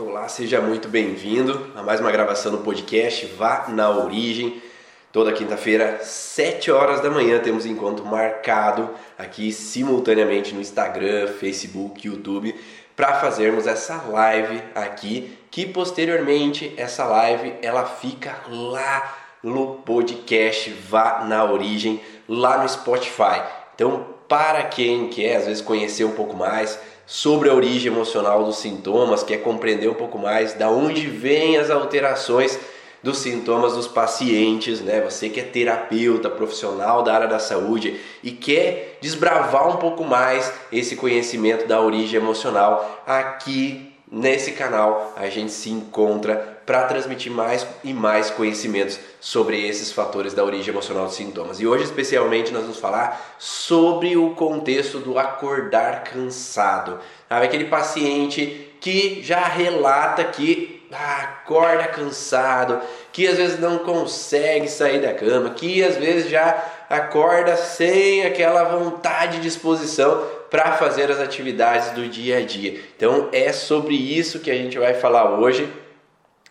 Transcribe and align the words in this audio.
Olá, 0.00 0.28
seja 0.28 0.60
muito 0.60 0.88
bem-vindo 0.88 1.72
a 1.74 1.82
mais 1.82 1.98
uma 1.98 2.12
gravação 2.12 2.52
do 2.52 2.58
podcast 2.58 3.26
Vá 3.36 3.66
na 3.66 3.90
Origem. 3.90 4.62
Toda 5.10 5.32
quinta-feira, 5.32 5.98
7 6.00 6.70
horas 6.70 7.00
da 7.00 7.10
manhã, 7.10 7.40
temos 7.40 7.66
encontro 7.66 8.06
marcado 8.06 8.90
aqui 9.18 9.50
simultaneamente 9.50 10.54
no 10.54 10.60
Instagram, 10.60 11.26
Facebook, 11.26 12.06
YouTube, 12.06 12.54
para 12.94 13.14
fazermos 13.14 13.66
essa 13.66 14.00
live 14.08 14.62
aqui, 14.72 15.36
que 15.50 15.66
posteriormente 15.66 16.72
essa 16.76 17.04
live 17.04 17.54
ela 17.60 17.84
fica 17.84 18.38
lá 18.48 19.18
no 19.42 19.78
podcast 19.84 20.70
Vá 20.88 21.24
na 21.24 21.42
Origem, 21.42 22.00
lá 22.28 22.62
no 22.62 22.68
Spotify. 22.68 23.42
Então, 23.74 24.06
para 24.28 24.62
quem 24.62 25.08
quer 25.08 25.38
às 25.38 25.46
vezes 25.46 25.60
conhecer 25.60 26.04
um 26.04 26.12
pouco 26.12 26.36
mais, 26.36 26.78
sobre 27.08 27.48
a 27.48 27.54
origem 27.54 27.90
emocional 27.90 28.44
dos 28.44 28.58
sintomas, 28.58 29.22
quer 29.22 29.38
compreender 29.38 29.88
um 29.88 29.94
pouco 29.94 30.18
mais 30.18 30.52
da 30.52 30.68
onde 30.68 31.06
vêm 31.06 31.56
as 31.56 31.70
alterações 31.70 32.60
dos 33.02 33.16
sintomas 33.16 33.72
dos 33.72 33.88
pacientes, 33.88 34.82
né? 34.82 35.00
Você 35.00 35.30
que 35.30 35.40
é 35.40 35.42
terapeuta, 35.42 36.28
profissional 36.28 37.02
da 37.02 37.14
área 37.14 37.26
da 37.26 37.38
saúde 37.38 37.98
e 38.22 38.30
quer 38.30 38.98
desbravar 39.00 39.68
um 39.70 39.76
pouco 39.76 40.04
mais 40.04 40.52
esse 40.70 40.96
conhecimento 40.96 41.66
da 41.66 41.80
origem 41.80 42.20
emocional, 42.20 43.02
aqui 43.06 43.87
nesse 44.10 44.52
canal 44.52 45.12
a 45.16 45.28
gente 45.28 45.52
se 45.52 45.70
encontra 45.70 46.58
para 46.64 46.82
transmitir 46.82 47.32
mais 47.32 47.66
e 47.82 47.94
mais 47.94 48.30
conhecimentos 48.30 49.00
sobre 49.20 49.66
esses 49.66 49.90
fatores 49.90 50.34
da 50.34 50.44
origem 50.44 50.68
emocional 50.68 51.06
dos 51.06 51.14
sintomas. 51.14 51.60
E 51.60 51.66
hoje, 51.66 51.84
especialmente, 51.84 52.52
nós 52.52 52.62
vamos 52.62 52.78
falar 52.78 53.36
sobre 53.38 54.16
o 54.16 54.34
contexto 54.34 54.98
do 54.98 55.18
acordar 55.18 56.04
cansado. 56.04 56.98
Sabe? 57.26 57.46
Aquele 57.46 57.64
paciente 57.64 58.74
que 58.80 59.22
já 59.22 59.46
relata 59.46 60.24
que 60.24 60.86
ah, 60.92 61.40
acorda 61.42 61.86
cansado, 61.86 62.80
que 63.12 63.26
às 63.26 63.36
vezes 63.36 63.58
não 63.58 63.78
consegue 63.78 64.68
sair 64.68 65.00
da 65.00 65.12
cama, 65.12 65.50
que 65.50 65.82
às 65.82 65.96
vezes 65.96 66.30
já 66.30 66.64
acorda 66.88 67.56
sem 67.56 68.24
aquela 68.24 68.64
vontade 68.64 69.38
e 69.38 69.40
disposição 69.40 70.22
para 70.50 70.72
fazer 70.72 71.10
as 71.10 71.20
atividades 71.20 71.90
do 71.90 72.08
dia 72.08 72.38
a 72.38 72.44
dia. 72.44 72.80
Então 72.96 73.28
é 73.32 73.52
sobre 73.52 73.94
isso 73.94 74.40
que 74.40 74.50
a 74.50 74.54
gente 74.54 74.78
vai 74.78 74.94
falar 74.94 75.38
hoje 75.38 75.70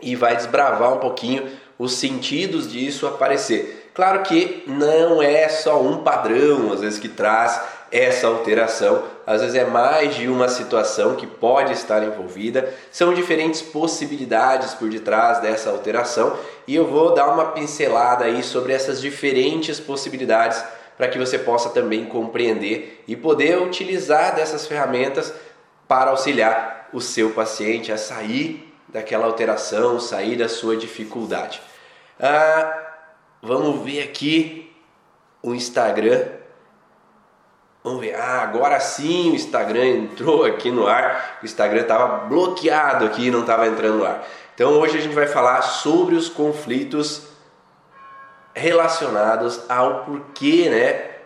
e 0.01 0.15
vai 0.15 0.35
desbravar 0.35 0.93
um 0.93 0.99
pouquinho 0.99 1.49
os 1.77 1.93
sentidos 1.93 2.71
disso 2.71 3.07
aparecer. 3.07 3.91
Claro 3.93 4.21
que 4.21 4.63
não 4.67 5.21
é 5.21 5.49
só 5.49 5.81
um 5.81 6.03
padrão, 6.03 6.71
às 6.71 6.81
vezes, 6.81 6.99
que 6.99 7.09
traz 7.09 7.59
essa 7.91 8.27
alteração, 8.27 9.03
às 9.25 9.41
vezes 9.41 9.55
é 9.55 9.65
mais 9.65 10.15
de 10.15 10.27
uma 10.27 10.49
situação 10.49 11.15
que 11.15 11.25
pode 11.25 11.73
estar 11.73 12.03
envolvida, 12.03 12.73
são 12.91 13.13
diferentes 13.13 13.61
possibilidades 13.61 14.73
por 14.73 14.89
detrás 14.89 15.39
dessa 15.39 15.69
alteração 15.69 16.37
e 16.67 16.75
eu 16.75 16.85
vou 16.85 17.13
dar 17.13 17.29
uma 17.29 17.45
pincelada 17.51 18.25
aí 18.25 18.43
sobre 18.43 18.73
essas 18.73 18.99
diferentes 18.99 19.79
possibilidades 19.79 20.63
para 20.97 21.07
que 21.07 21.19
você 21.19 21.37
possa 21.37 21.69
também 21.69 22.05
compreender 22.05 23.03
e 23.07 23.15
poder 23.15 23.61
utilizar 23.61 24.35
dessas 24.35 24.65
ferramentas 24.65 25.33
para 25.87 26.09
auxiliar 26.09 26.89
o 26.91 26.99
seu 26.99 27.29
paciente 27.29 27.91
a 27.91 27.97
sair 27.97 28.73
daquela 28.87 29.25
alteração, 29.25 29.99
sair 29.99 30.35
da 30.35 30.49
sua 30.49 30.75
dificuldade. 30.75 31.61
Ah, 32.19 32.95
vamos 33.41 33.83
ver 33.83 34.01
aqui 34.01 34.73
o 35.41 35.53
Instagram. 35.53 36.25
Vamos 37.83 38.01
ver. 38.01 38.15
Ah, 38.15 38.41
agora 38.41 38.79
sim 38.79 39.31
o 39.31 39.35
Instagram 39.35 39.85
entrou 39.85 40.45
aqui 40.45 40.71
no 40.71 40.87
ar. 40.87 41.39
O 41.41 41.45
Instagram 41.45 41.81
estava 41.81 42.25
bloqueado 42.25 43.05
aqui, 43.05 43.29
não 43.29 43.41
estava 43.41 43.67
entrando 43.67 43.99
no 43.99 44.05
ar. 44.05 44.27
Então 44.55 44.71
hoje 44.79 44.97
a 44.97 45.01
gente 45.01 45.13
vai 45.13 45.27
falar 45.27 45.61
sobre 45.61 46.15
os 46.15 46.27
conflitos 46.27 47.27
relacionados 48.57 49.61
ao 49.69 50.03
porquê, 50.03 50.67
né? 50.69 51.17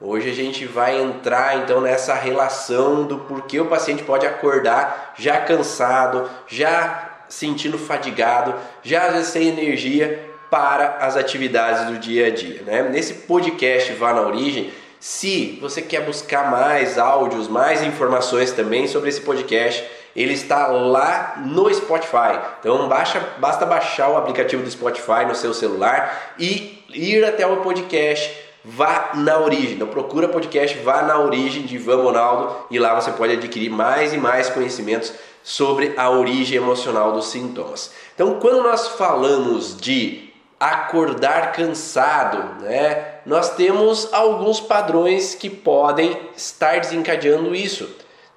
Hoje 0.00 0.30
a 0.30 0.32
gente 0.32 0.64
vai 0.64 1.00
entrar 1.00 1.58
então 1.58 1.80
nessa 1.80 2.14
relação 2.14 3.02
do 3.04 3.18
porquê 3.18 3.58
o 3.58 3.66
paciente 3.66 4.04
pode 4.04 4.24
acordar 4.24 5.14
já 5.18 5.40
cansado, 5.40 6.30
já 6.46 7.24
sentindo 7.28 7.76
fadigado, 7.76 8.54
já 8.82 9.22
sem 9.24 9.48
energia 9.48 10.30
para 10.48 10.98
as 11.00 11.16
atividades 11.16 11.86
do 11.86 11.98
dia 11.98 12.28
a 12.28 12.30
dia. 12.30 12.62
Né? 12.62 12.82
Nesse 12.82 13.12
podcast 13.14 13.92
Vá 13.94 14.12
na 14.12 14.22
Origem, 14.22 14.72
se 15.00 15.58
você 15.60 15.82
quer 15.82 16.04
buscar 16.04 16.50
mais 16.50 16.96
áudios, 16.96 17.48
mais 17.48 17.82
informações 17.82 18.52
também 18.52 18.86
sobre 18.86 19.08
esse 19.08 19.20
podcast, 19.20 19.84
ele 20.14 20.34
está 20.34 20.66
lá 20.68 21.34
no 21.44 21.72
Spotify. 21.72 22.38
Então 22.60 22.88
baixa, 22.88 23.20
basta 23.38 23.64
baixar 23.66 24.08
o 24.10 24.16
aplicativo 24.16 24.62
do 24.62 24.70
Spotify 24.70 25.24
no 25.26 25.34
seu 25.34 25.54
celular 25.54 26.34
e 26.38 26.84
ir 26.92 27.24
até 27.24 27.46
o 27.46 27.58
podcast 27.58 28.48
Vá 28.64 29.12
na 29.14 29.38
origem. 29.38 29.74
Então 29.74 29.86
procura 29.86 30.28
podcast 30.28 30.76
Vá 30.78 31.02
na 31.02 31.18
origem 31.18 31.62
de 31.62 31.76
Ivan 31.76 32.02
Ronaldo 32.02 32.54
e 32.70 32.78
lá 32.78 32.94
você 32.94 33.10
pode 33.12 33.32
adquirir 33.34 33.70
mais 33.70 34.12
e 34.12 34.18
mais 34.18 34.50
conhecimentos 34.50 35.12
sobre 35.42 35.94
a 35.96 36.10
origem 36.10 36.58
emocional 36.58 37.12
dos 37.12 37.28
sintomas. 37.28 37.92
Então, 38.14 38.38
quando 38.38 38.62
nós 38.62 38.88
falamos 38.88 39.74
de 39.74 40.28
acordar 40.60 41.52
cansado, 41.52 42.62
né, 42.62 43.20
nós 43.24 43.54
temos 43.54 44.12
alguns 44.12 44.60
padrões 44.60 45.34
que 45.34 45.48
podem 45.48 46.14
estar 46.36 46.80
desencadeando 46.80 47.54
isso. 47.54 47.88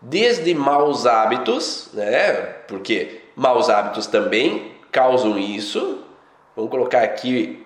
Desde 0.01 0.53
maus 0.55 1.05
hábitos, 1.05 1.89
né, 1.93 2.33
porque 2.67 3.21
maus 3.35 3.69
hábitos 3.69 4.07
também 4.07 4.75
causam 4.91 5.37
isso. 5.37 5.99
Vamos 6.55 6.71
colocar 6.71 7.03
aqui 7.03 7.65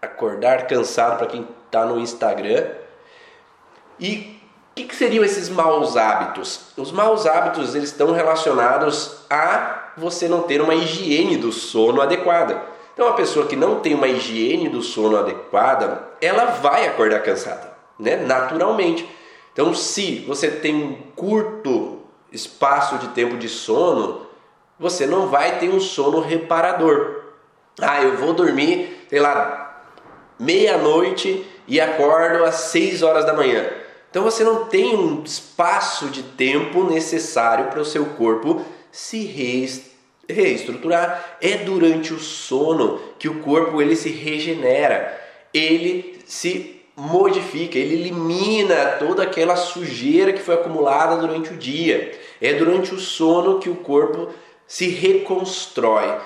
acordar 0.00 0.66
cansado 0.66 1.18
para 1.18 1.26
quem 1.26 1.46
está 1.66 1.84
no 1.84 2.00
Instagram. 2.00 2.66
E 3.98 4.40
o 4.70 4.74
que, 4.74 4.84
que, 4.84 4.96
seriam 4.96 5.22
esses 5.22 5.48
maus 5.48 5.96
hábitos? 5.96 6.72
Os 6.76 6.90
maus 6.90 7.26
hábitos 7.26 7.74
eles 7.74 7.90
estão 7.90 8.12
relacionados 8.12 9.18
a 9.28 9.92
você 9.96 10.28
não 10.28 10.42
ter 10.42 10.60
uma 10.62 10.74
higiene 10.74 11.36
do 11.36 11.52
sono 11.52 12.00
adequada. 12.00 12.62
Então, 12.94 13.06
uma 13.06 13.16
pessoa 13.16 13.46
que 13.46 13.56
não 13.56 13.80
tem 13.80 13.94
uma 13.94 14.08
higiene 14.08 14.68
do 14.68 14.82
sono 14.82 15.18
adequada, 15.18 16.08
ela 16.20 16.46
vai 16.46 16.86
acordar 16.86 17.22
cansada, 17.22 17.72
né? 17.98 18.16
naturalmente. 18.16 19.08
Então, 19.52 19.74
se 19.74 20.24
você 20.26 20.50
tem 20.50 20.74
um 20.74 20.94
curto 21.14 22.00
espaço 22.32 22.98
de 22.98 23.08
tempo 23.08 23.36
de 23.36 23.48
sono, 23.48 24.26
você 24.78 25.06
não 25.06 25.26
vai 25.26 25.58
ter 25.58 25.68
um 25.68 25.80
sono 25.80 26.20
reparador. 26.20 27.22
Ah, 27.80 28.02
eu 28.02 28.16
vou 28.16 28.32
dormir, 28.32 29.06
sei 29.08 29.20
lá, 29.20 29.84
meia-noite 30.38 31.44
e 31.66 31.80
acordo 31.80 32.44
às 32.44 32.54
6 32.54 33.02
horas 33.02 33.24
da 33.24 33.32
manhã. 33.34 33.68
Então 34.10 34.22
você 34.22 34.42
não 34.42 34.64
tem 34.64 34.96
um 34.96 35.22
espaço 35.22 36.08
de 36.08 36.22
tempo 36.22 36.84
necessário 36.84 37.66
para 37.66 37.80
o 37.80 37.84
seu 37.84 38.06
corpo 38.06 38.64
se 38.90 39.22
reestruturar. 40.28 41.38
É 41.40 41.58
durante 41.58 42.12
o 42.12 42.18
sono 42.18 43.00
que 43.18 43.28
o 43.28 43.40
corpo 43.40 43.80
ele 43.80 43.94
se 43.94 44.08
regenera, 44.08 45.20
ele 45.54 46.20
se 46.26 46.79
modifica, 47.00 47.78
ele 47.78 47.94
elimina 47.94 48.96
toda 48.98 49.22
aquela 49.22 49.56
sujeira 49.56 50.34
que 50.34 50.42
foi 50.42 50.54
acumulada 50.54 51.16
durante 51.16 51.52
o 51.52 51.56
dia. 51.56 52.18
É 52.40 52.52
durante 52.52 52.94
o 52.94 53.00
sono 53.00 53.58
que 53.58 53.70
o 53.70 53.76
corpo 53.76 54.28
se 54.66 54.88
reconstrói, 54.88 56.18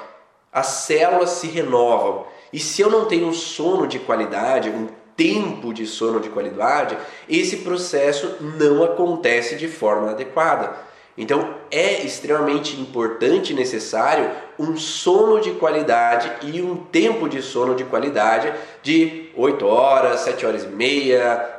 as 0.53 0.67
células 0.67 1.31
se 1.31 1.47
renovam. 1.47 2.27
E 2.53 2.59
se 2.59 2.83
eu 2.83 2.91
não 2.91 3.05
tenho 3.05 3.29
um 3.29 3.33
sono 3.33 3.87
de 3.87 4.01
qualidade, 4.01 4.69
um 4.69 4.89
tempo 5.17 5.73
de 5.73 5.87
sono 5.87 6.19
de 6.19 6.29
qualidade, 6.29 6.99
esse 7.29 7.59
processo 7.59 8.37
não 8.41 8.83
acontece 8.83 9.55
de 9.55 9.69
forma 9.69 10.11
adequada. 10.11 10.77
Então 11.17 11.55
é 11.71 12.03
extremamente 12.03 12.81
importante 12.81 13.53
e 13.53 13.57
necessário 13.57 14.31
um 14.59 14.77
sono 14.77 15.41
de 15.41 15.53
qualidade 15.53 16.31
e 16.43 16.61
um 16.61 16.77
tempo 16.77 17.29
de 17.29 17.41
sono 17.41 17.75
de 17.75 17.85
qualidade 17.85 18.53
de 18.83 19.31
8 19.37 19.67
horas, 19.67 20.21
7 20.21 20.45
horas 20.45 20.65
e 20.65 20.69
meia, 20.69 21.51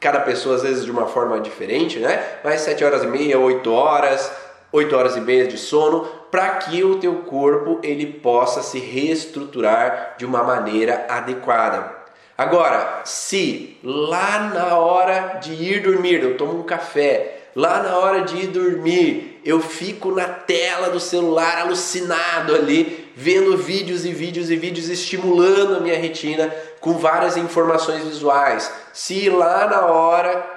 cada 0.00 0.20
pessoa 0.20 0.56
às 0.56 0.62
vezes 0.62 0.84
de 0.84 0.90
uma 0.90 1.06
forma 1.06 1.40
diferente, 1.40 1.98
né? 1.98 2.22
Mas 2.42 2.60
7 2.62 2.84
horas 2.84 3.04
e 3.04 3.06
meia, 3.06 3.38
8 3.38 3.72
horas, 3.72 4.30
8 4.72 4.96
horas 4.96 5.16
e 5.16 5.20
meia 5.20 5.46
de 5.46 5.56
sono, 5.56 6.04
para 6.30 6.56
que 6.56 6.82
o 6.82 6.98
teu 6.98 7.14
corpo 7.22 7.78
ele 7.82 8.06
possa 8.06 8.62
se 8.62 8.80
reestruturar 8.80 10.16
de 10.18 10.26
uma 10.26 10.42
maneira 10.42 11.06
adequada. 11.08 12.02
Agora, 12.36 13.02
se 13.04 13.78
lá 13.84 14.50
na 14.52 14.76
hora 14.76 15.38
de 15.40 15.52
ir 15.52 15.80
dormir, 15.82 16.20
eu 16.20 16.36
tomo 16.36 16.58
um 16.58 16.64
café, 16.64 17.43
lá 17.54 17.82
na 17.82 17.96
hora 17.96 18.22
de 18.22 18.36
ir 18.36 18.46
dormir, 18.48 19.40
eu 19.44 19.60
fico 19.60 20.10
na 20.10 20.26
tela 20.26 20.90
do 20.90 20.98
celular 20.98 21.58
alucinado 21.58 22.54
ali, 22.54 23.12
vendo 23.14 23.56
vídeos 23.56 24.04
e 24.04 24.10
vídeos 24.10 24.50
e 24.50 24.56
vídeos 24.56 24.88
estimulando 24.88 25.76
a 25.76 25.80
minha 25.80 25.98
retina 25.98 26.52
com 26.80 26.94
várias 26.94 27.36
informações 27.36 28.04
visuais. 28.04 28.72
Se 28.92 29.28
lá 29.28 29.66
na 29.66 29.86
hora 29.86 30.54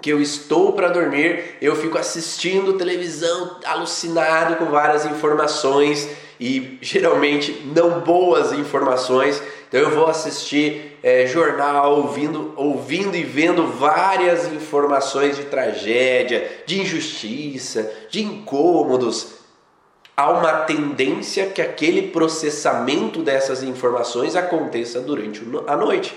que 0.00 0.10
eu 0.10 0.20
estou 0.20 0.72
para 0.72 0.88
dormir, 0.88 1.56
eu 1.62 1.76
fico 1.76 1.96
assistindo 1.96 2.72
televisão, 2.72 3.58
alucinado 3.64 4.56
com 4.56 4.64
várias 4.66 5.06
informações 5.06 6.08
e 6.42 6.76
geralmente 6.82 7.62
não 7.72 8.00
boas 8.00 8.52
informações. 8.52 9.40
Então 9.68 9.78
eu 9.78 9.90
vou 9.90 10.08
assistir 10.08 10.98
é, 11.00 11.24
jornal, 11.24 11.98
ouvindo, 11.98 12.52
ouvindo 12.56 13.16
e 13.16 13.22
vendo 13.22 13.64
várias 13.68 14.52
informações 14.52 15.36
de 15.36 15.44
tragédia, 15.44 16.64
de 16.66 16.80
injustiça, 16.80 17.88
de 18.10 18.24
incômodos. 18.24 19.34
Há 20.16 20.30
uma 20.32 20.52
tendência 20.62 21.46
que 21.46 21.62
aquele 21.62 22.08
processamento 22.08 23.22
dessas 23.22 23.62
informações 23.62 24.34
aconteça 24.34 25.00
durante 25.00 25.40
a 25.68 25.76
noite. 25.76 26.12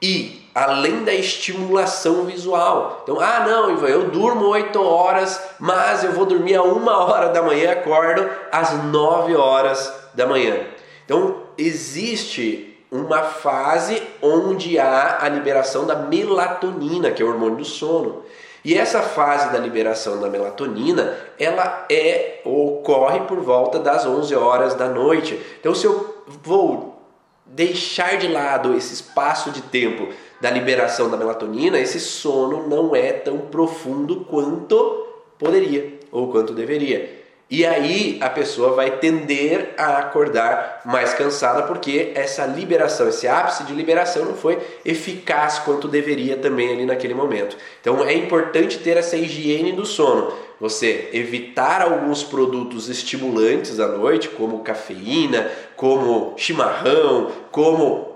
E 0.00 0.41
além 0.54 1.04
da 1.04 1.14
estimulação 1.14 2.24
visual. 2.24 3.00
Então, 3.02 3.18
ah, 3.20 3.44
não, 3.46 3.70
Ivan, 3.70 3.88
eu 3.88 4.10
durmo 4.10 4.46
8 4.46 4.82
horas, 4.82 5.40
mas 5.58 6.04
eu 6.04 6.12
vou 6.12 6.26
dormir 6.26 6.56
a 6.56 6.62
1 6.62 6.86
hora 6.86 7.28
da 7.28 7.42
manhã 7.42 7.64
e 7.64 7.68
acordo 7.68 8.28
às 8.50 8.72
9 8.84 9.34
horas 9.34 9.92
da 10.14 10.26
manhã. 10.26 10.56
Então, 11.04 11.36
existe 11.56 12.68
uma 12.90 13.22
fase 13.22 14.02
onde 14.20 14.78
há 14.78 15.18
a 15.22 15.28
liberação 15.28 15.86
da 15.86 15.96
melatonina, 15.96 17.10
que 17.10 17.22
é 17.22 17.24
o 17.24 17.28
hormônio 17.28 17.56
do 17.56 17.64
sono. 17.64 18.22
E 18.64 18.76
essa 18.76 19.00
fase 19.00 19.50
da 19.50 19.58
liberação 19.58 20.20
da 20.20 20.28
melatonina, 20.28 21.16
ela 21.38 21.84
é 21.90 22.40
ocorre 22.44 23.20
por 23.20 23.40
volta 23.40 23.78
das 23.78 24.06
11 24.06 24.34
horas 24.36 24.74
da 24.74 24.88
noite. 24.88 25.40
Então, 25.58 25.74
se 25.74 25.86
eu 25.86 26.22
vou 26.26 27.02
deixar 27.44 28.18
de 28.18 28.28
lado 28.28 28.76
esse 28.76 28.94
espaço 28.94 29.50
de 29.50 29.62
tempo 29.62 30.08
da 30.42 30.50
liberação 30.50 31.08
da 31.08 31.16
melatonina, 31.16 31.78
esse 31.78 32.00
sono 32.00 32.66
não 32.66 32.96
é 32.96 33.12
tão 33.12 33.38
profundo 33.38 34.24
quanto 34.24 35.06
poderia 35.38 36.00
ou 36.10 36.32
quanto 36.32 36.52
deveria. 36.52 37.22
E 37.48 37.64
aí 37.64 38.18
a 38.20 38.28
pessoa 38.28 38.72
vai 38.72 38.98
tender 38.98 39.74
a 39.78 39.98
acordar 39.98 40.80
mais 40.84 41.14
cansada 41.14 41.62
porque 41.62 42.10
essa 42.16 42.44
liberação, 42.44 43.08
esse 43.08 43.28
ápice 43.28 43.62
de 43.62 43.72
liberação 43.72 44.24
não 44.24 44.34
foi 44.34 44.58
eficaz 44.84 45.60
quanto 45.60 45.86
deveria 45.86 46.36
também 46.36 46.72
ali 46.72 46.86
naquele 46.86 47.14
momento. 47.14 47.56
Então 47.80 48.04
é 48.04 48.12
importante 48.12 48.78
ter 48.78 48.96
essa 48.96 49.16
higiene 49.16 49.70
do 49.70 49.86
sono. 49.86 50.32
Você 50.58 51.08
evitar 51.12 51.82
alguns 51.82 52.24
produtos 52.24 52.88
estimulantes 52.88 53.78
à 53.78 53.86
noite, 53.86 54.28
como 54.28 54.64
cafeína, 54.64 55.48
como 55.76 56.34
chimarrão, 56.36 57.30
como 57.52 58.10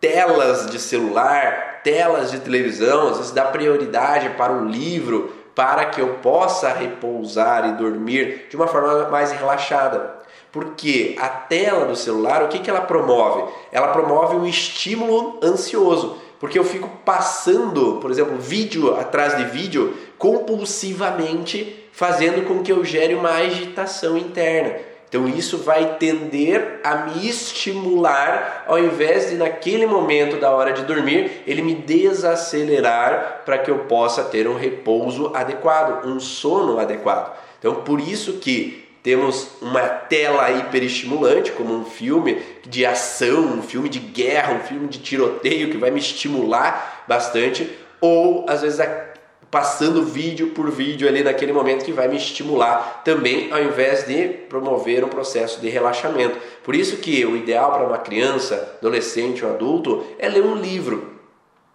telas 0.00 0.70
de 0.70 0.78
celular, 0.78 1.71
telas 1.82 2.30
de 2.30 2.40
televisão, 2.40 3.08
às 3.08 3.18
vezes 3.18 3.32
dá 3.32 3.44
prioridade 3.44 4.30
para 4.30 4.52
um 4.52 4.66
livro 4.66 5.32
para 5.54 5.86
que 5.86 6.00
eu 6.00 6.14
possa 6.14 6.72
repousar 6.72 7.68
e 7.68 7.72
dormir 7.72 8.46
de 8.48 8.56
uma 8.56 8.66
forma 8.66 9.08
mais 9.08 9.32
relaxada. 9.32 10.22
Porque 10.50 11.16
a 11.18 11.28
tela 11.28 11.86
do 11.86 11.96
celular, 11.96 12.42
o 12.42 12.48
que, 12.48 12.58
que 12.58 12.68
ela 12.68 12.82
promove? 12.82 13.50
Ela 13.70 13.88
promove 13.88 14.36
um 14.36 14.46
estímulo 14.46 15.40
ansioso. 15.42 16.18
Porque 16.38 16.58
eu 16.58 16.64
fico 16.64 16.88
passando, 17.04 17.98
por 18.00 18.10
exemplo, 18.10 18.36
vídeo 18.36 18.96
atrás 18.96 19.36
de 19.36 19.44
vídeo 19.44 19.96
compulsivamente, 20.18 21.88
fazendo 21.92 22.46
com 22.46 22.62
que 22.62 22.72
eu 22.72 22.84
gere 22.84 23.14
uma 23.14 23.30
agitação 23.30 24.18
interna. 24.18 24.91
Então 25.12 25.28
isso 25.28 25.58
vai 25.58 25.96
tender 25.98 26.80
a 26.82 26.94
me 27.04 27.28
estimular 27.28 28.64
ao 28.66 28.78
invés 28.78 29.28
de 29.28 29.36
naquele 29.36 29.84
momento 29.84 30.40
da 30.40 30.50
hora 30.50 30.72
de 30.72 30.84
dormir, 30.84 31.42
ele 31.46 31.60
me 31.60 31.74
desacelerar 31.74 33.42
para 33.44 33.58
que 33.58 33.70
eu 33.70 33.80
possa 33.80 34.24
ter 34.24 34.48
um 34.48 34.56
repouso 34.56 35.30
adequado, 35.34 36.06
um 36.06 36.18
sono 36.18 36.78
adequado. 36.78 37.36
Então 37.58 37.74
por 37.74 38.00
isso 38.00 38.38
que 38.38 38.88
temos 39.02 39.48
uma 39.60 39.82
tela 39.82 40.50
hiperestimulante, 40.50 41.52
como 41.52 41.74
um 41.74 41.84
filme 41.84 42.40
de 42.66 42.86
ação, 42.86 43.40
um 43.40 43.62
filme 43.62 43.90
de 43.90 43.98
guerra, 43.98 44.54
um 44.54 44.60
filme 44.60 44.88
de 44.88 44.98
tiroteio 44.98 45.70
que 45.70 45.76
vai 45.76 45.90
me 45.90 46.00
estimular 46.00 47.04
bastante, 47.06 47.70
ou 48.00 48.46
às 48.48 48.62
vezes 48.62 48.80
a 48.80 49.11
passando 49.52 50.02
vídeo 50.02 50.48
por 50.48 50.70
vídeo 50.70 51.06
ali 51.06 51.22
naquele 51.22 51.52
momento 51.52 51.84
que 51.84 51.92
vai 51.92 52.08
me 52.08 52.16
estimular 52.16 53.02
também, 53.04 53.52
ao 53.52 53.62
invés 53.62 54.06
de 54.06 54.26
promover 54.48 55.04
um 55.04 55.10
processo 55.10 55.60
de 55.60 55.68
relaxamento. 55.68 56.38
Por 56.64 56.74
isso 56.74 56.96
que 56.96 57.22
o 57.26 57.36
ideal 57.36 57.70
para 57.70 57.86
uma 57.86 57.98
criança, 57.98 58.76
adolescente 58.78 59.44
ou 59.44 59.52
adulto 59.52 60.06
é 60.18 60.26
ler 60.26 60.42
um 60.42 60.54
livro. 60.54 61.20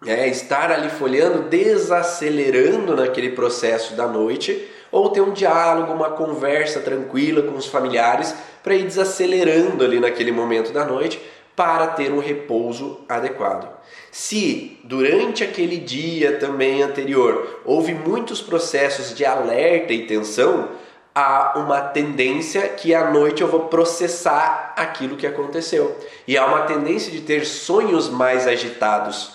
É 0.08 0.28
estar 0.28 0.72
ali 0.72 0.90
folhando, 0.90 1.44
desacelerando 1.50 2.96
naquele 2.96 3.30
processo 3.30 3.94
da 3.94 4.08
noite, 4.08 4.68
ou 4.92 5.10
ter 5.10 5.22
um 5.22 5.32
diálogo, 5.32 5.94
uma 5.94 6.10
conversa 6.10 6.80
tranquila 6.80 7.44
com 7.44 7.56
os 7.56 7.68
familiares 7.68 8.34
para 8.64 8.74
ir 8.74 8.86
desacelerando 8.86 9.84
ali 9.84 10.00
naquele 10.00 10.32
momento 10.32 10.74
da 10.74 10.84
noite 10.84 11.22
para 11.58 11.88
ter 11.88 12.14
um 12.14 12.20
repouso 12.20 13.00
adequado. 13.10 13.68
Se 14.12 14.80
durante 14.84 15.44
aquele 15.44 15.78
dia 15.78 16.38
também 16.38 16.84
anterior 16.84 17.62
houve 17.66 17.96
muitos 17.96 18.44
processos 18.44 19.16
de 19.16 19.26
alerta 19.26 19.92
e 19.92 20.06
tensão, 20.06 20.70
há 21.16 21.58
uma 21.58 21.82
tendência 21.82 22.70
que 22.70 22.94
à 22.94 23.10
noite 23.10 23.42
eu 23.42 23.48
vou 23.48 23.62
processar 23.62 24.76
aquilo 24.78 25.18
que 25.18 25.26
aconteceu. 25.26 25.98
E 26.28 26.38
há 26.38 26.46
uma 26.46 26.62
tendência 26.62 27.12
de 27.12 27.22
ter 27.22 27.44
sonhos 27.44 28.08
mais 28.08 28.48
agitados. 28.48 29.32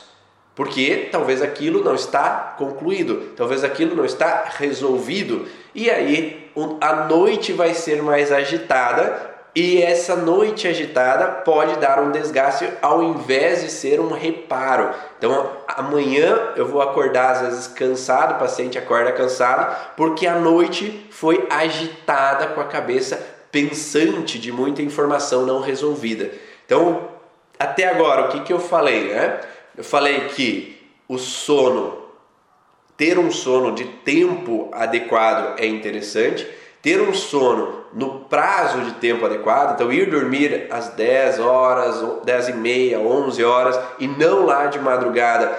Porque 0.55 1.09
talvez 1.11 1.43
aquilo 1.43 1.83
não 1.83 1.97
está 1.97 2.55
concluído, 2.57 3.33
talvez 3.37 3.65
aquilo 3.65 3.97
não 3.97 4.05
está 4.05 4.45
resolvido, 4.59 5.49
e 5.75 5.91
aí 5.91 6.51
a 6.81 7.07
noite 7.07 7.53
vai 7.53 7.75
ser 7.75 8.03
mais 8.03 8.31
agitada 8.31 9.32
e 9.55 9.83
essa 9.83 10.17
noite 10.17 10.67
agitada 10.67 11.27
pode 11.27 11.79
dar 11.79 12.01
um 12.01 12.11
desgaste 12.11 12.69
ao 12.81 13.03
invés 13.03 13.63
de 13.63 13.71
ser 13.71 14.01
um 14.01 14.11
reparo. 14.11 14.95
Então 15.19 15.51
amanhã 15.69 16.53
eu 16.57 16.67
vou 16.67 16.81
acordar 16.81 17.33
às 17.33 17.41
vezes 17.43 17.67
cansado, 17.67 18.37
o 18.37 18.39
paciente 18.39 18.79
acorda 18.79 19.13
cansado, 19.13 19.95
porque 19.97 20.27
a 20.27 20.37
noite 20.37 21.07
foi 21.11 21.47
agitada 21.51 22.47
com 22.49 22.61
a 22.61 22.65
cabeça 22.65 23.17
pensante 23.51 24.39
de 24.39 24.51
muita 24.51 24.81
informação 24.81 25.45
não 25.45 25.61
resolvida. 25.61 26.31
Então, 26.65 27.11
até 27.59 27.87
agora, 27.87 28.25
o 28.25 28.29
que, 28.29 28.41
que 28.41 28.53
eu 28.53 28.59
falei? 28.59 29.13
Né? 29.13 29.41
Eu 29.77 29.85
falei 29.85 30.29
que 30.29 30.81
o 31.07 31.19
sono, 31.19 32.03
ter 32.97 33.19
um 33.19 33.31
sono 33.31 33.75
de 33.75 33.85
tempo 33.85 34.71
adequado 34.73 35.59
é 35.59 35.67
interessante 35.67 36.49
ter 36.83 37.01
um 37.01 37.15
sono 37.15 37.83
no 37.95 38.21
prazo 38.21 38.81
de 38.81 38.93
tempo 38.93 39.25
adequado, 39.25 39.75
então 39.75 39.93
ir 39.93 40.11
dormir 40.11 40.67
às 40.71 40.89
10 40.89 41.39
horas, 41.39 42.03
10 42.25 42.49
e 42.49 42.53
meia, 42.55 42.99
11 42.99 43.45
horas 43.45 43.79
e 44.01 44.09
não 44.09 44.45
lá 44.45 44.67
de 44.67 44.81
madrugada, 44.81 45.53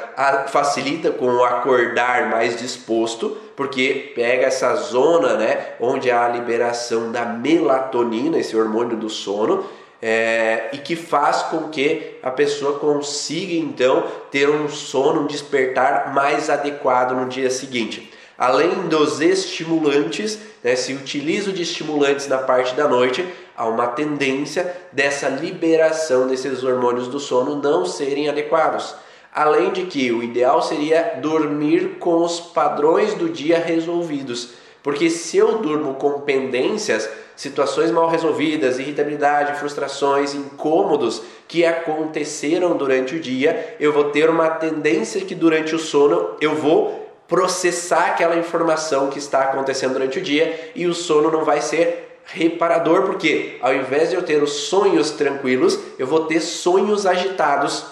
facilita 0.48 1.12
com 1.12 1.28
o 1.28 1.46
acordar 1.46 2.30
mais 2.30 2.60
disposto, 2.60 3.38
porque 3.56 4.12
pega 4.16 4.48
essa 4.48 4.76
zona, 4.76 5.36
né, 5.36 5.68
onde 5.80 6.12
há 6.12 6.26
a 6.26 6.30
liberação 6.30 7.12
da 7.12 7.24
melatonina, 7.24 8.38
esse 8.38 8.58
hormônio 8.58 8.98
do 8.98 9.10
sono, 9.10 9.64
é, 10.02 10.70
e 10.74 10.80
que 10.80 10.98
faz 10.98 11.44
com 11.44 11.70
que 11.70 12.18
a 12.22 12.30
pessoa 12.30 12.78
consiga 12.78 13.54
então 13.54 14.04
ter 14.30 14.50
um 14.50 14.68
sono, 14.68 15.22
um 15.22 15.28
despertar 15.28 16.14
mais 16.14 16.50
adequado 16.50 17.14
no 17.14 17.30
dia 17.30 17.50
seguinte. 17.50 18.12
Além 18.38 18.88
dos 18.88 19.22
estimulantes, 19.22 20.40
né, 20.64 20.76
se 20.76 20.94
utilizo 20.94 21.52
de 21.52 21.62
estimulantes 21.62 22.28
na 22.28 22.40
parte 22.40 22.74
da 22.74 22.88
noite, 22.88 23.26
há 23.56 23.68
uma 23.68 23.88
tendência 23.88 24.76
dessa 24.92 25.30
liberação 25.30 26.28
desses 26.28 26.64
hormônios 26.64 27.08
do 27.08 27.20
sono 27.20 27.62
não 27.62 27.86
serem 27.86 28.28
adequados. 28.28 28.96
Além 29.32 29.72
de 29.72 29.86
que 29.86 30.12
o 30.12 30.24
ideal 30.24 30.62
seria 30.62 31.20
dormir 31.22 31.98
com 32.00 32.24
os 32.24 32.40
padrões 32.40 33.14
do 33.14 33.30
dia 33.30 33.60
resolvidos, 33.60 34.50
porque 34.82 35.10
se 35.10 35.38
eu 35.38 35.60
durmo 35.60 35.94
com 35.96 36.22
pendências, 36.22 37.10
situações 37.36 37.90
mal 37.90 38.10
resolvidas, 38.10 38.80
irritabilidade, 38.80 39.58
frustrações, 39.58 40.36
incômodos 40.36 41.22
que 41.48 41.66
aconteceram 41.66 42.76
durante 42.76 43.16
o 43.16 43.20
dia, 43.20 43.76
eu 43.80 43.94
vou 43.94 44.06
ter 44.06 44.30
uma 44.30 44.50
tendência 44.50 45.22
que 45.22 45.34
durante 45.34 45.74
o 45.74 45.80
sono 45.80 46.36
eu 46.42 46.54
vou 46.56 47.03
processar 47.28 48.08
aquela 48.08 48.36
informação 48.36 49.10
que 49.10 49.20
está 49.20 49.42
acontecendo 49.44 49.94
durante 49.94 50.20
o 50.20 50.22
dia 50.22 50.72
e 50.76 50.86
o 50.86 50.94
sono 50.94 51.32
não 51.32 51.44
vai 51.44 51.62
ser 51.62 52.20
reparador, 52.26 53.04
porque 53.04 53.58
ao 53.62 53.74
invés 53.74 54.10
de 54.10 54.16
eu 54.16 54.24
ter 54.24 54.42
os 54.42 54.52
sonhos 54.52 55.12
tranquilos, 55.12 55.78
eu 56.00 56.08
vou 56.08 56.26
ter 56.26 56.40
sonhos 56.40 57.06
agitados 57.06 57.86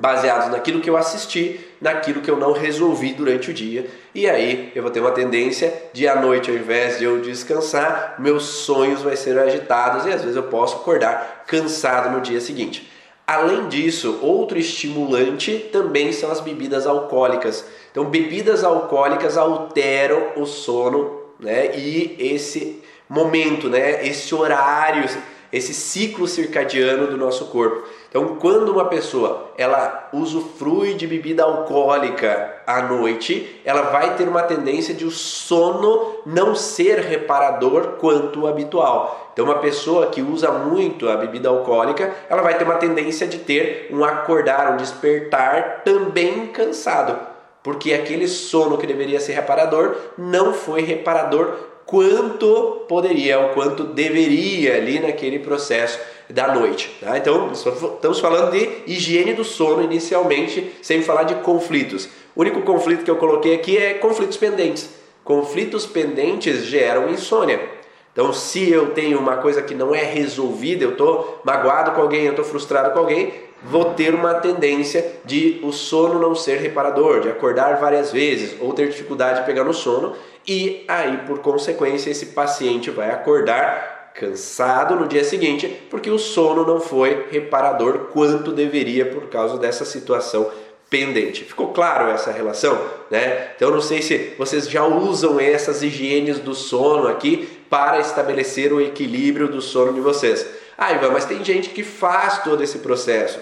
baseados 0.00 0.50
naquilo 0.50 0.80
que 0.80 0.88
eu 0.88 0.96
assisti, 0.96 1.60
naquilo 1.80 2.20
que 2.20 2.30
eu 2.30 2.36
não 2.36 2.52
resolvi 2.52 3.12
durante 3.12 3.50
o 3.50 3.54
dia. 3.54 3.86
E 4.14 4.28
aí 4.28 4.72
eu 4.74 4.82
vou 4.82 4.90
ter 4.90 5.00
uma 5.00 5.10
tendência 5.10 5.72
de 5.92 6.06
à 6.06 6.20
noite, 6.20 6.50
ao 6.50 6.56
invés 6.56 6.98
de 6.98 7.04
eu 7.04 7.20
descansar, 7.20 8.14
meus 8.18 8.44
sonhos 8.44 9.02
vão 9.02 9.14
ser 9.16 9.38
agitados 9.38 10.06
e 10.06 10.12
às 10.12 10.20
vezes 10.20 10.36
eu 10.36 10.44
posso 10.44 10.76
acordar 10.76 11.44
cansado 11.46 12.10
no 12.10 12.20
dia 12.20 12.40
seguinte. 12.40 12.90
Além 13.26 13.68
disso, 13.68 14.20
outro 14.22 14.58
estimulante 14.58 15.68
também 15.70 16.12
são 16.12 16.30
as 16.30 16.40
bebidas 16.40 16.86
alcoólicas. 16.86 17.64
Então, 17.90 18.04
bebidas 18.04 18.64
alcoólicas 18.64 19.36
alteram 19.36 20.32
o 20.36 20.46
sono, 20.46 21.20
né? 21.38 21.76
E 21.76 22.16
esse 22.18 22.82
momento, 23.08 23.68
né? 23.68 24.06
Esse 24.06 24.34
horário, 24.34 25.08
esse 25.52 25.72
ciclo 25.72 26.26
circadiano 26.26 27.06
do 27.06 27.16
nosso 27.16 27.46
corpo. 27.46 27.84
Então, 28.08 28.36
quando 28.36 28.70
uma 28.70 28.86
pessoa 28.86 29.50
ela 29.56 30.08
usufrui 30.12 30.94
de 30.94 31.06
bebida 31.06 31.42
alcoólica 31.42 32.62
à 32.66 32.82
noite, 32.82 33.60
ela 33.64 33.82
vai 33.82 34.16
ter 34.16 34.28
uma 34.28 34.42
tendência 34.42 34.94
de 34.94 35.04
o 35.04 35.10
sono 35.10 36.16
não 36.24 36.54
ser 36.54 37.00
reparador 37.00 37.96
quanto 37.98 38.40
o 38.40 38.46
habitual. 38.46 39.30
Então, 39.32 39.44
uma 39.44 39.58
pessoa 39.58 40.06
que 40.06 40.22
usa 40.22 40.50
muito 40.50 41.08
a 41.08 41.16
bebida 41.16 41.48
alcoólica, 41.48 42.14
ela 42.28 42.42
vai 42.42 42.56
ter 42.56 42.64
uma 42.64 42.76
tendência 42.76 43.26
de 43.26 43.38
ter 43.38 43.88
um 43.90 44.04
acordar, 44.04 44.72
um 44.72 44.76
despertar 44.76 45.82
também 45.84 46.46
cansado, 46.46 47.18
porque 47.62 47.92
aquele 47.92 48.28
sono 48.28 48.78
que 48.78 48.86
deveria 48.86 49.20
ser 49.20 49.32
reparador 49.32 49.96
não 50.16 50.52
foi 50.52 50.82
reparador 50.82 51.54
quanto 51.84 52.84
poderia, 52.86 53.40
o 53.40 53.54
quanto 53.54 53.82
deveria 53.82 54.76
ali 54.76 55.00
naquele 55.00 55.38
processo 55.38 55.98
da 56.28 56.54
noite. 56.54 56.94
Tá? 57.00 57.16
Então, 57.16 57.50
estamos 57.52 58.20
falando 58.20 58.52
de 58.52 58.82
higiene 58.86 59.32
do 59.32 59.42
sono 59.42 59.82
inicialmente, 59.82 60.72
sem 60.82 61.02
falar 61.02 61.22
de 61.22 61.36
conflitos. 61.36 62.08
O 62.36 62.42
único 62.42 62.60
conflito 62.62 63.04
que 63.04 63.10
eu 63.10 63.16
coloquei 63.16 63.54
aqui 63.54 63.78
é 63.78 63.94
conflitos 63.94 64.36
pendentes. 64.36 64.90
Conflitos 65.24 65.86
pendentes 65.86 66.64
geram 66.66 67.08
insônia. 67.08 67.77
Então, 68.18 68.32
se 68.32 68.68
eu 68.68 68.90
tenho 68.90 69.16
uma 69.16 69.36
coisa 69.36 69.62
que 69.62 69.76
não 69.76 69.94
é 69.94 70.02
resolvida, 70.02 70.82
eu 70.82 70.90
estou 70.90 71.40
magoado 71.44 71.92
com 71.92 72.00
alguém, 72.00 72.24
eu 72.24 72.32
estou 72.32 72.44
frustrado 72.44 72.90
com 72.90 72.98
alguém, 72.98 73.32
vou 73.62 73.94
ter 73.94 74.12
uma 74.12 74.34
tendência 74.34 75.20
de 75.24 75.60
o 75.62 75.70
sono 75.70 76.18
não 76.18 76.34
ser 76.34 76.58
reparador, 76.58 77.20
de 77.20 77.28
acordar 77.28 77.76
várias 77.76 78.10
vezes 78.10 78.56
ou 78.60 78.72
ter 78.72 78.88
dificuldade 78.88 79.38
de 79.38 79.46
pegar 79.46 79.62
no 79.62 79.72
sono 79.72 80.16
e 80.44 80.84
aí, 80.88 81.18
por 81.28 81.38
consequência, 81.38 82.10
esse 82.10 82.26
paciente 82.26 82.90
vai 82.90 83.08
acordar 83.12 84.10
cansado 84.16 84.96
no 84.96 85.06
dia 85.06 85.22
seguinte 85.22 85.68
porque 85.88 86.10
o 86.10 86.18
sono 86.18 86.66
não 86.66 86.80
foi 86.80 87.28
reparador 87.30 88.08
quanto 88.12 88.50
deveria 88.50 89.06
por 89.06 89.28
causa 89.28 89.56
dessa 89.58 89.84
situação 89.84 90.50
pendente. 90.90 91.44
Ficou 91.44 91.68
claro 91.72 92.10
essa 92.10 92.30
relação, 92.30 92.80
né? 93.10 93.52
Então 93.56 93.70
não 93.70 93.80
sei 93.80 94.02
se 94.02 94.34
vocês 94.38 94.68
já 94.68 94.84
usam 94.84 95.38
essas 95.38 95.82
higienes 95.82 96.38
do 96.38 96.54
sono 96.54 97.08
aqui 97.08 97.48
para 97.68 98.00
estabelecer 98.00 98.72
o 98.72 98.80
equilíbrio 98.80 99.48
do 99.48 99.60
sono 99.60 99.92
de 99.92 100.00
vocês. 100.00 100.46
Ah, 100.76 100.92
Ivan, 100.92 101.10
mas 101.10 101.24
tem 101.24 101.44
gente 101.44 101.70
que 101.70 101.82
faz 101.82 102.42
todo 102.42 102.62
esse 102.62 102.78
processo. 102.78 103.38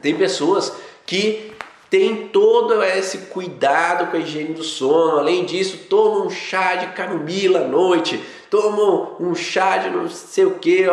Tem 0.00 0.14
pessoas 0.14 0.72
que 1.04 1.51
tem 1.92 2.28
todo 2.28 2.82
esse 2.82 3.18
cuidado 3.18 4.06
com 4.06 4.16
a 4.16 4.20
higiene 4.20 4.54
do 4.54 4.64
sono. 4.64 5.18
Além 5.18 5.44
disso, 5.44 5.76
toma 5.90 6.24
um 6.24 6.30
chá 6.30 6.74
de 6.76 6.86
camomila 6.94 7.60
à 7.60 7.64
noite, 7.68 8.18
toma 8.48 9.10
um 9.20 9.34
chá 9.34 9.76
de 9.76 9.90
não 9.90 10.08
sei 10.08 10.46
o 10.46 10.54
que, 10.54 10.86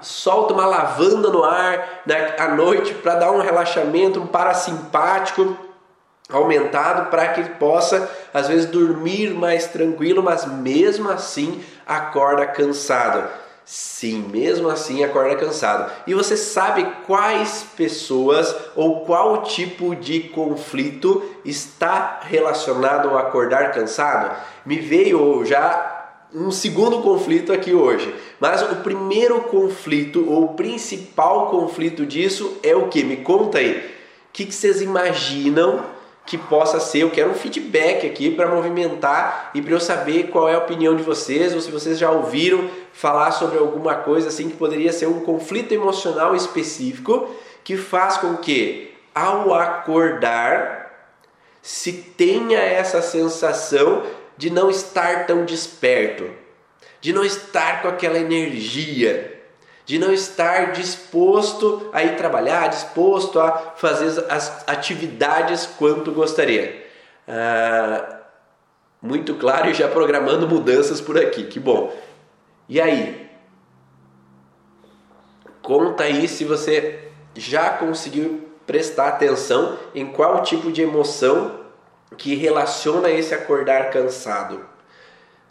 solta 0.00 0.54
uma 0.54 0.64
lavanda 0.64 1.28
no 1.28 1.44
ar 1.44 2.00
né, 2.06 2.36
à 2.38 2.48
noite 2.48 2.94
para 2.94 3.16
dar 3.16 3.32
um 3.32 3.42
relaxamento, 3.42 4.18
um 4.18 4.26
parasimpático 4.26 5.54
aumentado 6.32 7.10
para 7.10 7.28
que 7.28 7.40
ele 7.40 7.50
possa 7.50 8.10
às 8.32 8.48
vezes 8.48 8.64
dormir 8.64 9.34
mais 9.34 9.66
tranquilo, 9.66 10.22
mas 10.22 10.46
mesmo 10.46 11.10
assim 11.10 11.62
acorda 11.86 12.46
cansado. 12.46 13.28
Sim, 13.70 14.30
mesmo 14.32 14.70
assim 14.70 15.04
acorda 15.04 15.36
cansado. 15.36 15.92
E 16.06 16.14
você 16.14 16.38
sabe 16.38 16.90
quais 17.06 17.66
pessoas 17.76 18.56
ou 18.74 19.00
qual 19.04 19.42
tipo 19.42 19.94
de 19.94 20.20
conflito 20.20 21.22
está 21.44 22.20
relacionado 22.22 23.10
ao 23.10 23.18
acordar 23.18 23.72
cansado? 23.72 24.34
Me 24.64 24.78
veio 24.78 25.44
já 25.44 26.24
um 26.34 26.50
segundo 26.50 27.02
conflito 27.02 27.52
aqui 27.52 27.74
hoje. 27.74 28.14
Mas 28.40 28.62
o 28.62 28.76
primeiro 28.76 29.42
conflito 29.42 30.24
ou 30.26 30.44
o 30.44 30.54
principal 30.54 31.50
conflito 31.50 32.06
disso 32.06 32.56
é 32.62 32.74
o 32.74 32.88
que? 32.88 33.04
Me 33.04 33.18
conta 33.18 33.58
aí. 33.58 33.80
O 34.30 34.32
que, 34.32 34.46
que 34.46 34.54
vocês 34.54 34.80
imaginam 34.80 35.84
que 36.28 36.36
possa 36.36 36.78
ser. 36.78 36.98
Eu 36.98 37.10
quero 37.10 37.30
um 37.30 37.34
feedback 37.34 38.06
aqui 38.06 38.30
para 38.30 38.46
movimentar 38.46 39.50
e 39.54 39.62
para 39.62 39.72
eu 39.72 39.80
saber 39.80 40.28
qual 40.28 40.46
é 40.46 40.54
a 40.54 40.58
opinião 40.58 40.94
de 40.94 41.02
vocês 41.02 41.54
ou 41.54 41.60
se 41.60 41.70
vocês 41.70 41.98
já 41.98 42.10
ouviram 42.10 42.70
falar 42.92 43.30
sobre 43.32 43.58
alguma 43.58 43.94
coisa 43.94 44.28
assim 44.28 44.50
que 44.50 44.56
poderia 44.56 44.92
ser 44.92 45.06
um 45.06 45.20
conflito 45.20 45.72
emocional 45.72 46.36
específico 46.36 47.34
que 47.64 47.78
faz 47.78 48.18
com 48.18 48.36
que 48.36 48.94
ao 49.14 49.54
acordar 49.54 51.16
se 51.62 51.92
tenha 51.92 52.58
essa 52.58 53.00
sensação 53.00 54.02
de 54.36 54.50
não 54.50 54.68
estar 54.68 55.26
tão 55.26 55.46
desperto, 55.46 56.30
de 57.00 57.10
não 57.10 57.24
estar 57.24 57.80
com 57.80 57.88
aquela 57.88 58.18
energia, 58.18 59.37
de 59.88 59.98
não 59.98 60.12
estar 60.12 60.72
disposto 60.72 61.88
a 61.94 62.04
ir 62.04 62.14
trabalhar, 62.14 62.68
disposto 62.68 63.40
a 63.40 63.72
fazer 63.74 64.22
as 64.28 64.68
atividades 64.68 65.64
quanto 65.64 66.12
gostaria. 66.12 66.86
Ah, 67.26 68.18
muito 69.00 69.36
claro 69.36 69.70
e 69.70 69.72
já 69.72 69.88
programando 69.88 70.46
mudanças 70.46 71.00
por 71.00 71.16
aqui, 71.16 71.44
que 71.44 71.58
bom. 71.58 71.90
E 72.68 72.78
aí? 72.78 73.30
Conta 75.62 76.04
aí 76.04 76.28
se 76.28 76.44
você 76.44 77.08
já 77.34 77.70
conseguiu 77.70 78.46
prestar 78.66 79.08
atenção 79.08 79.78
em 79.94 80.12
qual 80.12 80.42
tipo 80.42 80.70
de 80.70 80.82
emoção 80.82 81.60
que 82.18 82.34
relaciona 82.34 83.08
esse 83.08 83.32
acordar 83.32 83.88
cansado. 83.90 84.66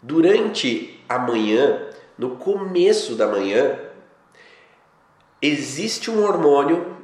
Durante 0.00 1.02
a 1.08 1.18
manhã, 1.18 1.88
no 2.16 2.36
começo 2.36 3.16
da 3.16 3.26
manhã, 3.26 3.87
existe 5.40 6.10
um 6.10 6.24
hormônio 6.24 6.96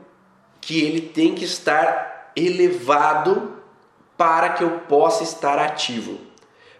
que 0.61 0.83
ele 0.83 1.01
tem 1.01 1.35
que 1.35 1.45
estar 1.45 2.33
elevado 2.37 3.55
para 4.17 4.51
que 4.51 4.65
eu 4.65 4.71
possa 4.89 5.23
estar 5.23 5.59
ativo, 5.59 6.19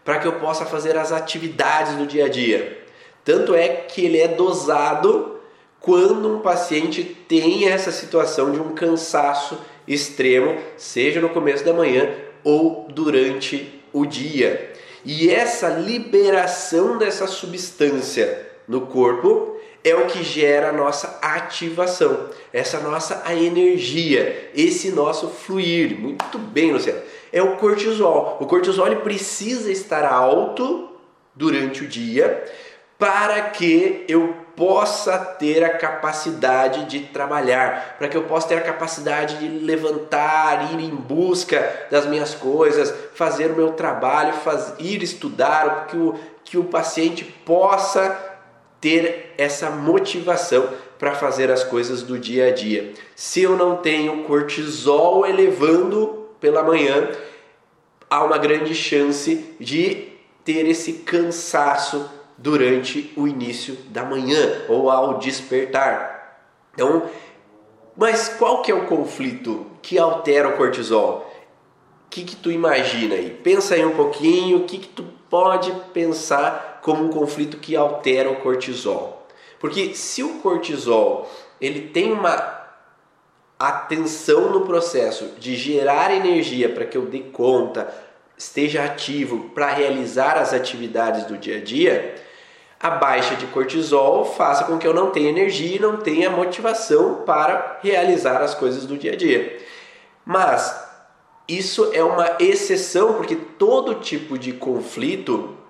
para 0.05 0.19
que 0.19 0.27
eu 0.27 0.41
possa 0.41 0.65
fazer 0.65 0.97
as 0.97 1.13
atividades 1.13 1.95
do 1.95 2.07
dia 2.07 2.27
a 2.27 2.29
dia. 2.29 2.85
Tanto 3.25 3.55
é 3.55 3.69
que 3.69 4.05
ele 4.05 4.19
é 4.19 4.29
dosado 4.29 5.41
quando 5.81 6.37
um 6.37 6.41
paciente 6.41 7.05
tem 7.05 7.69
essa 7.69 7.93
situação 7.93 8.51
de 8.51 8.61
um 8.61 8.75
cansaço 8.75 9.59
extremo, 9.87 10.59
seja 10.77 11.21
no 11.21 11.29
começo 11.29 11.65
da 11.65 11.73
manhã 11.73 12.09
ou 12.43 12.87
durante 12.89 13.83
o 13.93 14.07
dia. 14.07 14.73
E 15.05 15.29
essa 15.29 15.69
liberação 15.69 16.97
dessa 16.97 17.27
substância 17.27 18.47
no 18.67 18.83
corpo 18.83 19.54
é 19.85 19.95
o 19.95 20.07
que 20.07 20.25
gera 20.25 20.71
a 20.71 20.73
nossa 20.73 21.19
ativação, 21.21 22.31
essa 22.51 22.81
nossa 22.81 23.23
energia, 23.31 24.51
esse 24.55 24.91
nosso 24.91 25.29
fluir. 25.29 25.95
Muito 25.99 26.39
bem, 26.39 26.73
Luciano. 26.73 27.03
É 27.31 27.43
o 27.43 27.57
cortisol. 27.57 28.39
O 28.41 28.47
cortisol 28.47 28.87
ele 28.87 28.97
precisa 28.97 29.71
estar 29.71 30.05
alto 30.07 30.89
durante 31.35 31.85
o 31.85 31.89
dia 31.89 32.45
para 32.99 33.43
que 33.51 34.05
eu 34.09 34.35
possa 34.57 35.19
ter 35.19 35.65
a 35.65 35.77
capacidade 35.77 36.85
de 36.85 37.01
trabalhar, 37.01 37.97
para 37.99 38.09
que 38.09 38.17
eu 38.17 38.23
possa 38.23 38.49
ter 38.49 38.55
a 38.55 38.61
capacidade 38.63 39.39
de 39.39 39.49
levantar, 39.49 40.73
ir 40.73 40.81
em 40.81 40.95
busca 40.95 41.87
das 41.91 42.07
minhas 42.07 42.35
coisas, 42.35 42.95
fazer 43.15 43.51
o 43.51 43.57
meu 43.57 43.73
trabalho, 43.73 44.33
faz, 44.35 44.75
ir 44.79 45.03
estudar, 45.03 45.89
que 45.89 45.97
o, 45.97 46.15
que 46.45 46.57
o 46.57 46.65
paciente 46.65 47.25
possa 47.25 48.34
ter 48.85 49.33
essa 49.39 49.71
motivação 49.71 50.69
para 50.99 51.15
fazer 51.15 51.51
as 51.51 51.65
coisas 51.65 52.03
do 52.03 52.19
dia 52.19 52.49
a 52.49 52.51
dia. 52.51 52.93
Se 53.17 53.41
eu 53.41 53.57
não 53.57 53.79
tenho 53.79 54.25
cortisol 54.25 55.25
elevando 55.25 56.29
pela 56.39 56.63
manhã, 56.63 57.09
há 58.11 58.23
uma 58.23 58.37
grande 58.37 58.75
chance 58.75 59.57
de 59.59 60.09
ter 60.45 60.67
esse 60.67 60.93
cansaço 60.93 62.11
durante 62.37 63.11
o 63.17 63.27
início 63.27 63.75
da 63.89 64.05
manhã 64.05 64.67
ou 64.69 64.91
ao 64.91 65.17
despertar. 65.17 66.45
Então, 66.75 67.05
mas 67.97 68.29
qual 68.29 68.61
que 68.61 68.71
é 68.71 68.75
o 68.75 68.85
conflito 68.85 69.65
que 69.81 69.99
altera 69.99 70.51
o 70.51 70.59
cortisol? 70.59 71.33
O 72.07 72.11
que, 72.11 72.23
que 72.23 72.37
tu 72.37 72.51
imagina 72.51 73.15
aí? 73.15 73.31
Pensa 73.31 73.77
aí 73.77 73.85
um 73.85 73.97
pouquinho, 73.97 74.59
o 74.59 74.65
que, 74.65 74.77
que 74.77 74.89
tu 74.89 75.05
pode 75.31 75.73
pensar 75.95 76.74
como 76.85 77.03
um 77.03 77.09
conflito 77.09 77.57
que 77.57 77.75
altera 77.75 78.31
o 78.31 78.37
cortisol. 78.37 79.27
Porque 79.59 79.95
se 79.95 80.23
o 80.23 80.41
cortisol 80.41 81.27
ele 81.59 81.89
tem 81.89 82.13
uma 82.13 82.63
atenção 83.59 84.51
no 84.51 84.67
processo 84.67 85.31
de 85.39 85.57
gerar 85.57 86.15
energia 86.15 86.69
para 86.69 86.85
que 86.85 86.99
eu 86.99 87.07
dê 87.07 87.21
conta, 87.21 87.91
esteja 88.37 88.85
ativo 88.85 89.49
para 89.55 89.73
realizar 89.73 90.37
as 90.37 90.53
atividades 90.53 91.25
do 91.25 91.39
dia 91.39 91.57
a 91.57 91.61
dia, 91.63 92.17
a 92.79 92.91
baixa 92.91 93.35
de 93.35 93.47
cortisol 93.47 94.27
faça 94.27 94.65
com 94.65 94.77
que 94.77 94.87
eu 94.87 94.93
não 94.93 95.11
tenha 95.11 95.31
energia 95.31 95.77
e 95.77 95.81
não 95.81 95.97
tenha 95.97 96.29
motivação 96.29 97.23
para 97.25 97.79
realizar 97.83 98.43
as 98.43 98.55
coisas 98.55 98.85
do 98.85 98.99
dia 98.99 99.15
a 99.15 99.17
dia. 99.17 99.59
Mas 100.23 100.87
isso 101.49 101.91
é 101.95 102.05
uma 102.05 102.37
exceção, 102.39 103.15
porque 103.15 103.37
todo 103.37 104.01
tipo 104.01 104.39
de 104.39 104.53
conflito 104.53 105.64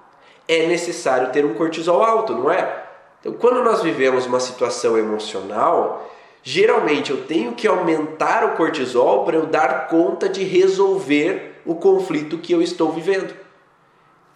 é 0.46 0.66
necessário 0.66 1.30
ter 1.32 1.44
um 1.44 1.54
cortisol 1.54 2.02
alto, 2.02 2.34
não 2.34 2.50
é? 2.50 2.84
Então, 3.20 3.32
quando 3.32 3.62
nós 3.62 3.82
vivemos 3.82 4.26
uma 4.26 4.40
situação 4.40 4.98
emocional, 4.98 6.10
geralmente 6.42 7.10
eu 7.10 7.24
tenho 7.24 7.52
que 7.52 7.66
aumentar 7.66 8.44
o 8.44 8.56
cortisol 8.56 9.24
para 9.24 9.36
eu 9.36 9.46
dar 9.46 9.88
conta 9.88 10.28
de 10.28 10.44
resolver 10.44 11.62
o 11.64 11.74
conflito 11.74 12.38
que 12.38 12.52
eu 12.52 12.60
estou 12.60 12.92
vivendo. 12.92 13.34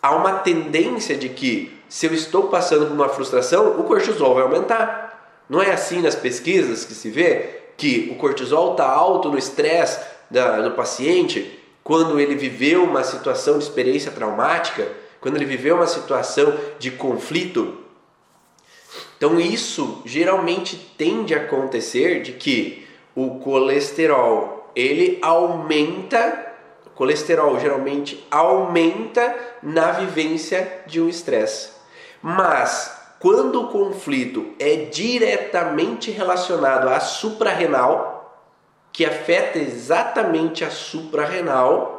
Há 0.03 0.15
uma 0.15 0.39
tendência 0.39 1.17
de 1.17 1.29
que, 1.29 1.79
se 1.89 2.07
eu 2.07 2.15
estou 2.15 2.45
passando 2.45 2.87
por 2.87 2.95
uma 2.95 3.09
frustração, 3.09 3.79
o 3.79 3.85
cortisol 3.85 4.35
vai 4.35 4.45
aumentar. 4.45 5.43
Não 5.49 5.61
é 5.61 5.73
assim 5.73 6.01
nas 6.01 6.15
pesquisas 6.15 6.85
que 6.85 6.95
se 6.95 7.11
vê 7.11 7.59
que 7.77 8.09
o 8.11 8.17
cortisol 8.17 8.73
está 8.73 8.89
alto 8.89 9.31
no 9.31 9.39
estresse 9.39 10.01
do 10.31 10.71
paciente 10.73 11.59
quando 11.83 12.21
ele 12.21 12.35
viveu 12.35 12.85
uma 12.85 13.03
situação 13.03 13.57
de 13.57 13.65
experiência 13.65 14.11
traumática, 14.11 14.87
quando 15.21 15.37
ele 15.37 15.45
viveu 15.45 15.77
uma 15.77 15.87
situação 15.87 16.55
de 16.79 16.91
conflito. 16.91 17.79
Então 19.17 19.39
isso 19.41 20.03
geralmente 20.05 20.77
tende 20.97 21.35
a 21.35 21.39
acontecer 21.39 22.23
de 22.23 22.33
que 22.33 22.87
o 23.15 23.41
colesterol 23.41 24.71
ele 24.77 25.19
aumenta, 25.21 26.53
colesterol 26.95 27.59
geralmente 27.59 28.25
aumenta 28.31 29.37
na 29.63 29.93
vivência 29.93 30.83
de 30.87 31.01
um 31.01 31.09
estresse. 31.09 31.71
Mas 32.23 32.97
quando 33.19 33.63
o 33.63 33.69
conflito 33.69 34.55
é 34.61 34.77
diretamente 34.77 36.11
relacionado 36.11 36.89
à 36.89 37.01
suprarrenal, 37.01 38.43
que 38.93 39.05
afeta 39.05 39.59
exatamente 39.59 40.65
a 40.65 40.71
suprarrenal, 40.71 41.98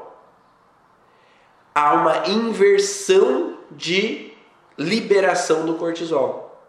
há 1.80 1.94
uma 1.94 2.28
inversão 2.28 3.54
de 3.72 4.34
liberação 4.78 5.66
do 5.66 5.76
cortisol. 5.76 6.62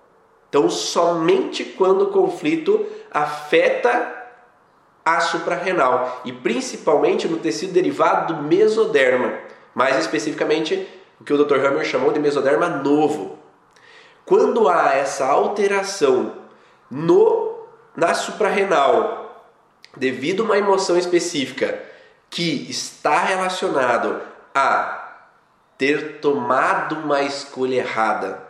Então, 0.48 0.70
somente 0.70 1.64
quando 1.64 2.02
o 2.02 2.10
conflito 2.12 2.86
afeta 3.10 4.18
a 5.04 5.20
suprarrenal 5.20 6.20
e 6.24 6.32
principalmente 6.32 7.26
no 7.26 7.38
tecido 7.38 7.72
derivado 7.72 8.34
do 8.34 8.42
mesoderma, 8.44 9.34
mais 9.74 9.98
especificamente 9.98 10.86
o 11.20 11.24
que 11.24 11.32
o 11.32 11.44
Dr. 11.44 11.56
Hammer 11.56 11.84
chamou 11.84 12.12
de 12.12 12.20
mesoderma 12.20 12.68
novo. 12.68 13.36
Quando 14.24 14.68
há 14.68 14.94
essa 14.94 15.26
alteração 15.26 16.36
no 16.88 17.64
na 17.96 18.14
suprarrenal 18.14 19.44
devido 19.96 20.44
a 20.44 20.46
uma 20.46 20.58
emoção 20.58 20.96
específica 20.96 21.82
que 22.30 22.70
está 22.70 23.18
relacionado 23.18 24.20
a 24.54 24.99
ter 25.80 26.18
tomado 26.20 26.94
uma 26.96 27.22
escolha 27.22 27.76
errada, 27.76 28.42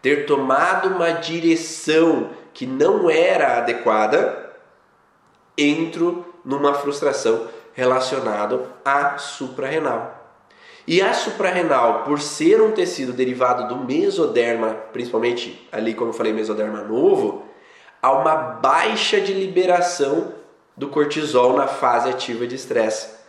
ter 0.00 0.24
tomado 0.24 0.88
uma 0.88 1.10
direção 1.10 2.30
que 2.54 2.64
não 2.64 3.10
era 3.10 3.58
adequada, 3.58 4.54
entro 5.56 6.24
numa 6.42 6.72
frustração 6.72 7.46
relacionado 7.74 8.72
à 8.82 9.18
suprarrenal. 9.18 10.18
E 10.86 11.02
a 11.02 11.12
suprarrenal, 11.12 12.04
por 12.04 12.18
ser 12.18 12.62
um 12.62 12.72
tecido 12.72 13.12
derivado 13.12 13.68
do 13.68 13.84
mesoderma, 13.84 14.70
principalmente 14.94 15.68
ali 15.70 15.92
como 15.92 16.08
eu 16.08 16.14
falei 16.14 16.32
mesoderma 16.32 16.80
novo, 16.80 17.44
há 18.00 18.12
uma 18.12 18.34
baixa 18.34 19.20
de 19.20 19.34
liberação 19.34 20.36
do 20.74 20.88
cortisol 20.88 21.52
na 21.52 21.66
fase 21.66 22.08
ativa 22.08 22.46
de 22.46 22.54
estresse. 22.54 23.21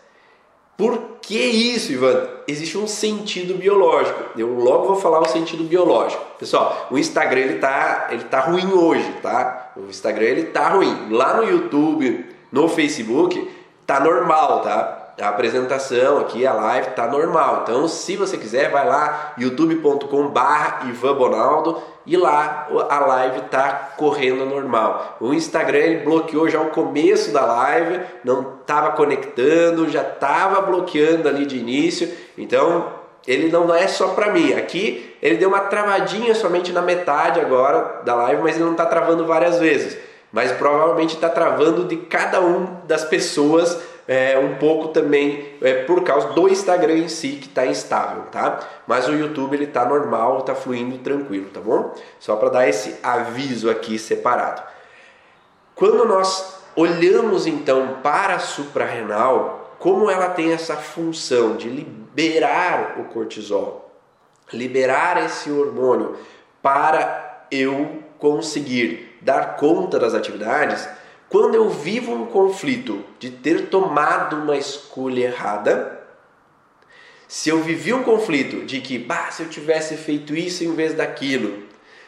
Por 0.75 1.17
que 1.21 1.37
isso, 1.37 1.91
Ivan? 1.91 2.27
Existe 2.47 2.77
um 2.77 2.87
sentido 2.87 3.53
biológico. 3.53 4.37
Eu 4.37 4.53
logo 4.55 4.87
vou 4.87 4.95
falar 4.95 5.19
o 5.19 5.25
sentido 5.25 5.63
biológico. 5.63 6.21
Pessoal, 6.39 6.87
o 6.89 6.97
Instagram 6.97 7.41
ele 7.41 7.59
tá, 7.59 8.07
ele 8.11 8.23
tá 8.23 8.39
ruim 8.41 8.73
hoje, 8.73 9.09
tá? 9.21 9.71
O 9.77 9.89
Instagram 9.89 10.25
ele 10.25 10.43
tá 10.45 10.69
ruim. 10.69 11.09
Lá 11.11 11.35
no 11.37 11.43
YouTube, 11.43 12.25
no 12.51 12.67
Facebook, 12.67 13.49
tá 13.85 13.99
normal, 13.99 14.61
tá? 14.61 15.13
A 15.21 15.29
apresentação 15.29 16.17
aqui, 16.17 16.45
a 16.45 16.53
live 16.53 16.89
tá 16.91 17.07
normal. 17.07 17.61
Então, 17.63 17.87
se 17.87 18.15
você 18.15 18.35
quiser, 18.35 18.71
vai 18.71 18.87
lá 18.87 19.33
youtube.com/barra 19.37 20.89
Ivan 20.89 21.13
Bonaldo 21.13 21.81
e 22.05 22.17
lá 22.17 22.67
a 22.89 22.99
live 22.99 23.41
tá 23.43 23.93
correndo 23.97 24.45
normal. 24.45 25.17
O 25.19 25.33
Instagram 25.33 25.79
ele 25.79 26.03
bloqueou 26.03 26.49
já 26.49 26.59
o 26.59 26.69
começo 26.69 27.31
da 27.31 27.45
live, 27.45 28.01
não 28.23 28.57
estava 28.61 28.91
conectando, 28.91 29.89
já 29.89 30.01
estava 30.01 30.61
bloqueando 30.61 31.29
ali 31.29 31.45
de 31.45 31.57
início. 31.57 32.09
Então 32.37 32.87
ele 33.25 33.49
não 33.49 33.73
é 33.73 33.87
só 33.87 34.09
para 34.09 34.31
mim. 34.31 34.53
Aqui 34.53 35.15
ele 35.21 35.37
deu 35.37 35.47
uma 35.47 35.61
travadinha 35.61 36.35
somente 36.35 36.73
na 36.73 36.81
metade 36.81 37.39
agora 37.39 38.01
da 38.03 38.15
live, 38.15 38.41
mas 38.41 38.55
ele 38.55 38.65
não 38.65 38.73
está 38.73 38.85
travando 38.85 39.25
várias 39.25 39.59
vezes. 39.59 39.97
Mas 40.31 40.51
provavelmente 40.51 41.15
está 41.15 41.29
travando 41.29 41.85
de 41.85 41.95
cada 41.95 42.41
um 42.41 42.79
das 42.85 43.05
pessoas 43.05 43.79
é, 44.07 44.37
um 44.37 44.55
pouco 44.55 44.89
também 44.89 45.55
é, 45.61 45.83
por 45.83 46.03
causa 46.03 46.29
do 46.29 46.49
Instagram 46.49 46.97
em 46.97 47.07
si 47.07 47.37
que 47.41 47.47
está 47.47 47.65
instável, 47.65 48.23
tá? 48.31 48.59
Mas 48.85 49.07
o 49.07 49.13
YouTube 49.13 49.55
ele 49.55 49.65
está 49.65 49.85
normal, 49.85 50.39
está 50.39 50.53
fluindo 50.53 50.97
tranquilo, 50.97 51.49
tá 51.49 51.61
bom? 51.61 51.93
Só 52.19 52.35
para 52.35 52.49
dar 52.49 52.67
esse 52.67 52.97
aviso 53.01 53.69
aqui 53.69 53.97
separado. 53.97 54.61
Quando 55.75 56.05
nós 56.05 56.61
olhamos 56.75 57.47
então 57.47 57.99
para 58.03 58.35
a 58.35 58.39
suprarrenal, 58.39 59.75
como 59.79 60.09
ela 60.09 60.29
tem 60.29 60.53
essa 60.53 60.75
função 60.75 61.55
de 61.55 61.69
liberar 61.69 62.95
o 62.99 63.05
cortisol, 63.05 63.91
liberar 64.51 65.23
esse 65.25 65.51
hormônio 65.51 66.17
para 66.61 67.47
eu 67.51 68.03
conseguir 68.19 69.17
dar 69.21 69.55
conta 69.55 69.99
das 69.99 70.13
atividades, 70.13 70.87
quando 71.33 71.55
eu 71.55 71.67
vivo 71.67 72.13
um 72.13 72.27
conflito 72.27 73.03
de 73.17 73.31
ter 73.31 73.65
tomado 73.65 74.35
uma 74.35 74.55
escolha 74.55 75.23
errada, 75.23 75.99
se 77.27 77.49
eu 77.49 77.59
vivi 77.63 77.91
um 77.91 78.03
conflito 78.03 78.63
de 78.67 78.79
que, 78.79 78.99
bah, 78.99 79.31
se 79.31 79.41
eu 79.41 79.49
tivesse 79.49 79.97
feito 79.97 80.35
isso 80.35 80.63
em 80.63 80.75
vez 80.75 80.93
daquilo, 80.93 81.63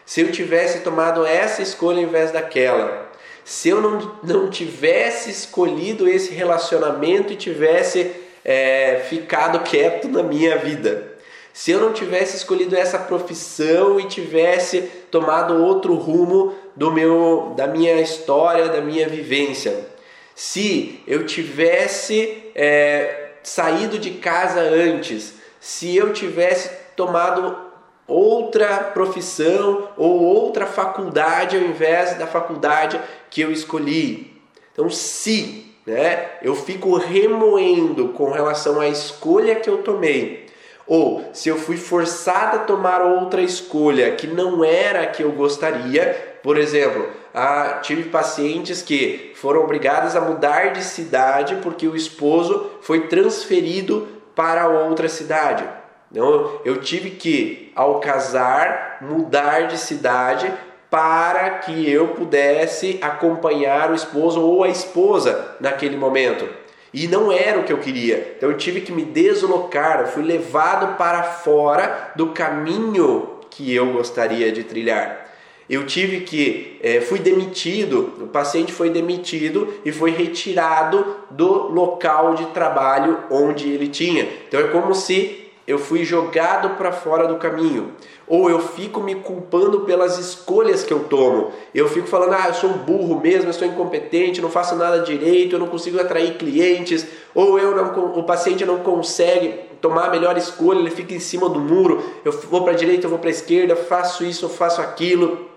se 0.05 0.21
eu 0.21 0.31
tivesse 0.31 0.81
tomado 0.81 1.25
essa 1.25 1.63
escolha 1.63 2.01
em 2.01 2.05
vez 2.05 2.29
daquela, 2.29 3.11
se 3.43 3.67
eu 3.67 3.81
não, 3.81 4.15
não 4.21 4.47
tivesse 4.47 5.31
escolhido 5.31 6.07
esse 6.07 6.31
relacionamento 6.31 7.33
e 7.33 7.35
tivesse 7.35 8.11
é, 8.43 9.07
ficado 9.09 9.61
quieto 9.61 10.07
na 10.07 10.21
minha 10.21 10.55
vida, 10.59 11.15
se 11.51 11.71
eu 11.71 11.79
não 11.79 11.93
tivesse 11.93 12.37
escolhido 12.37 12.75
essa 12.75 12.99
profissão 12.99 13.99
e 13.99 14.05
tivesse 14.07 14.81
tomado 15.09 15.63
outro 15.63 15.95
rumo 15.95 16.53
do 16.75 16.91
meu, 16.91 17.53
da 17.55 17.67
minha 17.67 18.01
história, 18.01 18.67
da 18.67 18.81
minha 18.81 19.07
vivência, 19.07 19.87
se 20.33 21.01
eu 21.07 21.25
tivesse 21.25 22.51
é, 22.53 23.31
saído 23.41 23.97
de 23.97 24.11
casa 24.11 24.59
antes, 24.59 25.35
se 25.59 25.95
eu 25.95 26.11
tivesse 26.11 26.69
tomado 26.95 27.65
outra 28.07 28.77
profissão 28.93 29.89
ou 29.97 30.21
outra 30.21 30.65
faculdade 30.65 31.55
ao 31.55 31.63
invés 31.63 32.15
da 32.17 32.27
faculdade 32.27 32.99
que 33.29 33.41
eu 33.41 33.51
escolhi. 33.51 34.41
Então, 34.71 34.89
se 34.89 35.73
né, 35.85 36.31
eu 36.41 36.55
fico 36.55 36.97
remoendo 36.97 38.09
com 38.09 38.29
relação 38.29 38.79
à 38.79 38.87
escolha 38.87 39.55
que 39.55 39.69
eu 39.69 39.79
tomei, 39.79 40.44
ou 40.87 41.29
se 41.33 41.49
eu 41.49 41.57
fui 41.57 41.77
forçado 41.77 42.57
a 42.57 42.59
tomar 42.59 43.01
outra 43.01 43.41
escolha 43.41 44.11
que 44.11 44.27
não 44.27 44.63
era 44.63 45.01
a 45.01 45.07
que 45.07 45.23
eu 45.23 45.31
gostaria, 45.31 46.37
por 46.43 46.57
exemplo, 46.57 47.07
ah, 47.33 47.79
tive 47.81 48.09
pacientes 48.09 48.81
que 48.81 49.33
foram 49.35 49.63
obrigadas 49.63 50.15
a 50.15 50.21
mudar 50.21 50.73
de 50.73 50.83
cidade 50.83 51.57
porque 51.61 51.87
o 51.87 51.95
esposo 51.95 52.71
foi 52.81 53.07
transferido 53.07 54.07
para 54.35 54.67
outra 54.67 55.09
cidade. 55.09 55.67
Então, 56.11 56.61
eu 56.63 56.79
tive 56.79 57.11
que, 57.11 57.71
ao 57.75 57.99
casar, 57.99 58.99
mudar 59.01 59.67
de 59.67 59.77
cidade 59.77 60.53
para 60.89 61.49
que 61.59 61.89
eu 61.89 62.09
pudesse 62.09 62.99
acompanhar 63.01 63.91
o 63.91 63.95
esposo 63.95 64.39
ou 64.39 64.63
a 64.63 64.69
esposa 64.69 65.55
naquele 65.59 65.97
momento. 65.97 66.47
E 66.95 67.09
não 67.09 67.29
era 67.29 67.59
o 67.59 67.63
que 67.63 67.73
eu 67.73 67.77
queria. 67.77 68.35
Então 68.37 68.49
eu 68.49 68.55
tive 68.55 68.79
que 68.79 68.89
me 68.89 69.03
deslocar, 69.03 69.99
eu 69.99 70.07
fui 70.07 70.23
levado 70.23 70.95
para 70.95 71.23
fora 71.23 72.13
do 72.15 72.27
caminho 72.27 73.31
que 73.49 73.75
eu 73.75 73.91
gostaria 73.91 74.49
de 74.49 74.63
trilhar. 74.63 75.25
Eu 75.69 75.85
tive 75.85 76.21
que, 76.21 76.79
é, 76.81 77.01
fui 77.01 77.19
demitido, 77.19 78.13
o 78.21 78.27
paciente 78.27 78.71
foi 78.71 78.89
demitido 78.89 79.73
e 79.83 79.91
foi 79.91 80.11
retirado 80.11 81.17
do 81.29 81.67
local 81.67 82.33
de 82.33 82.45
trabalho 82.47 83.25
onde 83.29 83.67
ele 83.67 83.89
tinha. 83.89 84.29
Então 84.47 84.61
é 84.61 84.67
como 84.67 84.95
se 84.95 85.51
eu 85.67 85.77
fui 85.77 86.05
jogado 86.05 86.77
para 86.77 86.93
fora 86.93 87.27
do 87.27 87.35
caminho, 87.35 87.91
ou 88.27 88.49
eu 88.49 88.59
fico 88.59 89.01
me 89.01 89.15
culpando 89.15 89.81
pelas 89.81 90.17
escolhas 90.17 90.83
que 90.83 90.91
eu 90.91 91.05
tomo. 91.05 91.51
Eu 91.73 91.87
fico 91.87 92.07
falando, 92.07 92.33
ah, 92.33 92.47
eu 92.47 92.53
sou 92.53 92.69
um 92.69 92.77
burro 92.79 93.19
mesmo, 93.19 93.49
eu 93.49 93.53
sou 93.53 93.67
incompetente, 93.67 94.41
não 94.41 94.49
faço 94.49 94.75
nada 94.75 94.99
direito, 94.99 95.55
eu 95.55 95.59
não 95.59 95.67
consigo 95.67 95.99
atrair 95.99 96.37
clientes, 96.37 97.05
ou 97.33 97.59
eu 97.59 97.75
não, 97.75 98.17
o 98.17 98.23
paciente 98.23 98.65
não 98.65 98.79
consegue 98.79 99.59
tomar 99.79 100.07
a 100.07 100.09
melhor 100.09 100.37
escolha, 100.37 100.79
ele 100.79 100.89
fica 100.89 101.13
em 101.13 101.19
cima 101.19 101.47
do 101.47 101.59
muro, 101.59 102.03
eu 102.23 102.31
vou 102.31 102.63
para 102.63 102.73
a 102.73 102.75
direita, 102.75 103.05
eu 103.05 103.09
vou 103.09 103.19
para 103.19 103.29
a 103.29 103.31
esquerda, 103.31 103.75
faço 103.75 104.23
isso, 104.23 104.45
eu 104.45 104.49
faço 104.49 104.81
aquilo. 104.81 105.47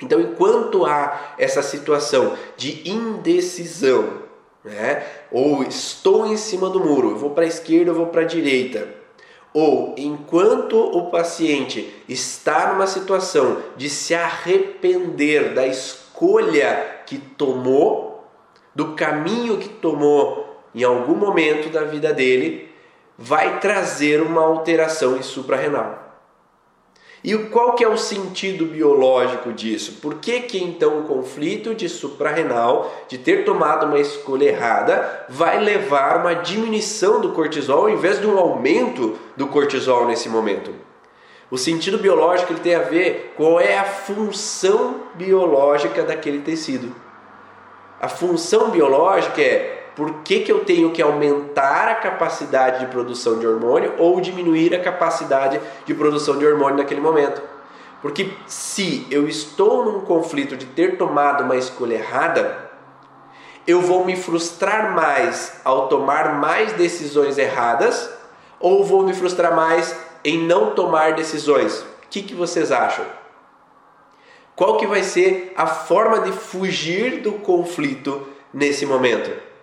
Então, 0.00 0.20
enquanto 0.20 0.86
há 0.86 1.34
essa 1.38 1.62
situação 1.62 2.32
de 2.56 2.88
indecisão, 2.88 4.24
né? 4.64 5.04
ou 5.30 5.62
estou 5.62 6.26
em 6.26 6.36
cima 6.36 6.70
do 6.70 6.80
muro, 6.80 7.10
eu 7.10 7.16
vou 7.16 7.30
para 7.30 7.44
a 7.44 7.48
esquerda, 7.48 7.90
eu 7.90 7.94
vou 7.94 8.06
para 8.06 8.22
a 8.22 8.24
direita, 8.26 8.88
ou 9.54 9.94
enquanto 9.96 10.76
o 10.76 11.10
paciente 11.10 11.94
está 12.08 12.72
numa 12.72 12.88
situação 12.88 13.62
de 13.76 13.88
se 13.88 14.12
arrepender 14.12 15.54
da 15.54 15.64
escolha 15.64 17.02
que 17.06 17.18
tomou, 17.18 18.28
do 18.74 18.94
caminho 18.94 19.56
que 19.58 19.68
tomou 19.68 20.60
em 20.74 20.82
algum 20.82 21.14
momento 21.14 21.70
da 21.70 21.84
vida 21.84 22.12
dele, 22.12 22.68
vai 23.16 23.60
trazer 23.60 24.20
uma 24.20 24.42
alteração 24.42 25.16
em 25.16 25.22
suprarrenal. 25.22 26.13
E 27.24 27.34
qual 27.38 27.72
que 27.72 27.82
é 27.82 27.88
o 27.88 27.96
sentido 27.96 28.66
biológico 28.66 29.50
disso? 29.50 29.92
Por 30.02 30.16
que, 30.16 30.40
que 30.40 30.62
então 30.62 30.98
o 30.98 31.04
conflito 31.04 31.74
de 31.74 31.88
suprarrenal, 31.88 32.94
de 33.08 33.16
ter 33.16 33.46
tomado 33.46 33.86
uma 33.86 33.98
escolha 33.98 34.44
errada, 34.44 35.24
vai 35.30 35.58
levar 35.58 36.18
uma 36.18 36.34
diminuição 36.34 37.22
do 37.22 37.32
cortisol 37.32 37.84
ao 37.84 37.88
invés 37.88 38.20
de 38.20 38.26
um 38.26 38.38
aumento 38.38 39.18
do 39.38 39.46
cortisol 39.46 40.06
nesse 40.06 40.28
momento? 40.28 40.74
O 41.50 41.56
sentido 41.56 41.96
biológico 41.96 42.52
ele 42.52 42.60
tem 42.60 42.74
a 42.74 42.82
ver 42.82 43.32
qual 43.38 43.58
é 43.58 43.78
a 43.78 43.84
função 43.84 45.04
biológica 45.14 46.02
daquele 46.02 46.40
tecido. 46.40 46.94
A 47.98 48.08
função 48.08 48.68
biológica 48.68 49.40
é 49.40 49.83
por 49.96 50.22
que, 50.22 50.40
que 50.40 50.50
eu 50.50 50.64
tenho 50.64 50.90
que 50.90 51.00
aumentar 51.00 51.88
a 51.88 51.94
capacidade 51.94 52.80
de 52.80 52.90
produção 52.90 53.38
de 53.38 53.46
hormônio 53.46 53.94
ou 53.98 54.20
diminuir 54.20 54.74
a 54.74 54.80
capacidade 54.80 55.60
de 55.84 55.94
produção 55.94 56.36
de 56.36 56.46
hormônio 56.46 56.78
naquele 56.78 57.00
momento. 57.00 57.40
Porque 58.02 58.32
se 58.46 59.06
eu 59.10 59.28
estou 59.28 59.84
num 59.84 60.00
conflito 60.00 60.56
de 60.56 60.66
ter 60.66 60.98
tomado 60.98 61.44
uma 61.44 61.56
escolha 61.56 61.94
errada, 61.94 62.70
eu 63.66 63.80
vou 63.80 64.04
me 64.04 64.16
frustrar 64.16 64.92
mais 64.94 65.60
ao 65.64 65.88
tomar 65.88 66.34
mais 66.34 66.72
decisões 66.72 67.38
erradas 67.38 68.10
ou 68.60 68.84
vou 68.84 69.04
me 69.04 69.14
frustrar 69.14 69.54
mais 69.54 69.96
em 70.24 70.38
não 70.38 70.74
tomar 70.74 71.14
decisões? 71.14 71.80
O 71.80 72.08
que, 72.10 72.22
que 72.22 72.34
vocês 72.34 72.70
acham? 72.70 73.04
Qual 74.56 74.76
que 74.76 74.86
vai 74.86 75.02
ser 75.02 75.52
a 75.56 75.66
forma 75.66 76.20
de 76.20 76.32
fugir 76.32 77.22
do 77.22 77.32
conflito 77.32 78.26
nesse 78.52 78.84
momento? 78.84 79.53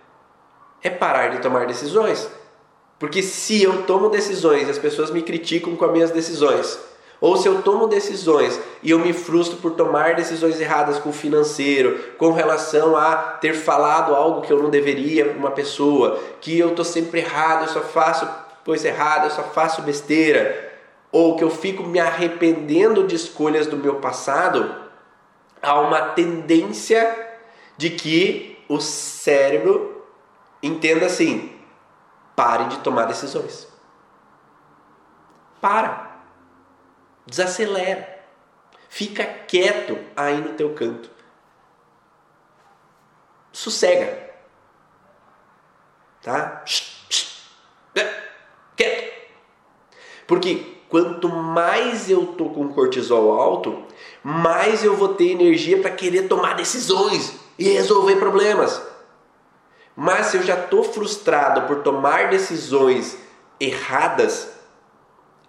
É 0.82 0.90
parar 0.90 1.28
de 1.28 1.38
tomar 1.40 1.66
decisões. 1.66 2.28
Porque 2.98 3.22
se 3.22 3.62
eu 3.62 3.82
tomo 3.82 4.08
decisões 4.08 4.68
e 4.68 4.70
as 4.70 4.78
pessoas 4.78 5.10
me 5.10 5.22
criticam 5.22 5.74
com 5.74 5.84
as 5.84 5.92
minhas 5.92 6.10
decisões, 6.10 6.78
ou 7.20 7.36
se 7.36 7.48
eu 7.48 7.62
tomo 7.62 7.86
decisões 7.86 8.60
e 8.82 8.90
eu 8.90 8.98
me 8.98 9.12
frustro 9.12 9.58
por 9.58 9.72
tomar 9.72 10.16
decisões 10.16 10.60
erradas 10.60 10.98
com 10.98 11.10
o 11.10 11.12
financeiro, 11.12 11.98
com 12.18 12.32
relação 12.32 12.96
a 12.96 13.14
ter 13.14 13.54
falado 13.54 14.14
algo 14.14 14.42
que 14.42 14.52
eu 14.52 14.60
não 14.60 14.70
deveria 14.70 15.26
para 15.26 15.38
uma 15.38 15.52
pessoa, 15.52 16.20
que 16.40 16.58
eu 16.58 16.70
estou 16.70 16.84
sempre 16.84 17.20
errado, 17.20 17.62
eu 17.62 17.68
só 17.68 17.80
faço 17.80 18.28
coisa 18.64 18.88
errada, 18.88 19.26
eu 19.26 19.30
só 19.30 19.42
faço 19.44 19.82
besteira, 19.82 20.72
ou 21.12 21.36
que 21.36 21.44
eu 21.44 21.50
fico 21.50 21.84
me 21.84 22.00
arrependendo 22.00 23.06
de 23.06 23.14
escolhas 23.14 23.66
do 23.66 23.76
meu 23.76 23.96
passado, 23.96 24.74
há 25.62 25.78
uma 25.80 26.00
tendência 26.00 27.16
de 27.76 27.90
que 27.90 28.58
o 28.68 28.80
cérebro 28.80 30.01
Entenda 30.62 31.06
assim: 31.06 31.58
pare 32.36 32.66
de 32.66 32.78
tomar 32.78 33.06
decisões. 33.06 33.68
Para. 35.60 36.20
Desacelera. 37.26 38.20
Fica 38.88 39.24
quieto 39.24 39.98
aí 40.16 40.40
no 40.40 40.54
teu 40.54 40.74
canto. 40.74 41.10
Sossega. 43.52 44.30
Tá? 46.22 46.64
Quieto. 48.76 49.12
Porque 50.26 50.78
quanto 50.88 51.28
mais 51.28 52.10
eu 52.10 52.26
tô 52.34 52.50
com 52.50 52.72
cortisol 52.72 53.32
alto, 53.32 53.86
mais 54.22 54.84
eu 54.84 54.96
vou 54.96 55.14
ter 55.14 55.30
energia 55.30 55.80
para 55.80 55.90
querer 55.90 56.28
tomar 56.28 56.54
decisões 56.54 57.34
e 57.58 57.64
resolver 57.68 58.16
problemas. 58.16 58.91
Mas 59.94 60.26
se 60.26 60.38
eu 60.38 60.42
já 60.42 60.54
estou 60.54 60.82
frustrado 60.82 61.62
por 61.62 61.82
tomar 61.82 62.30
decisões 62.30 63.18
erradas, 63.60 64.50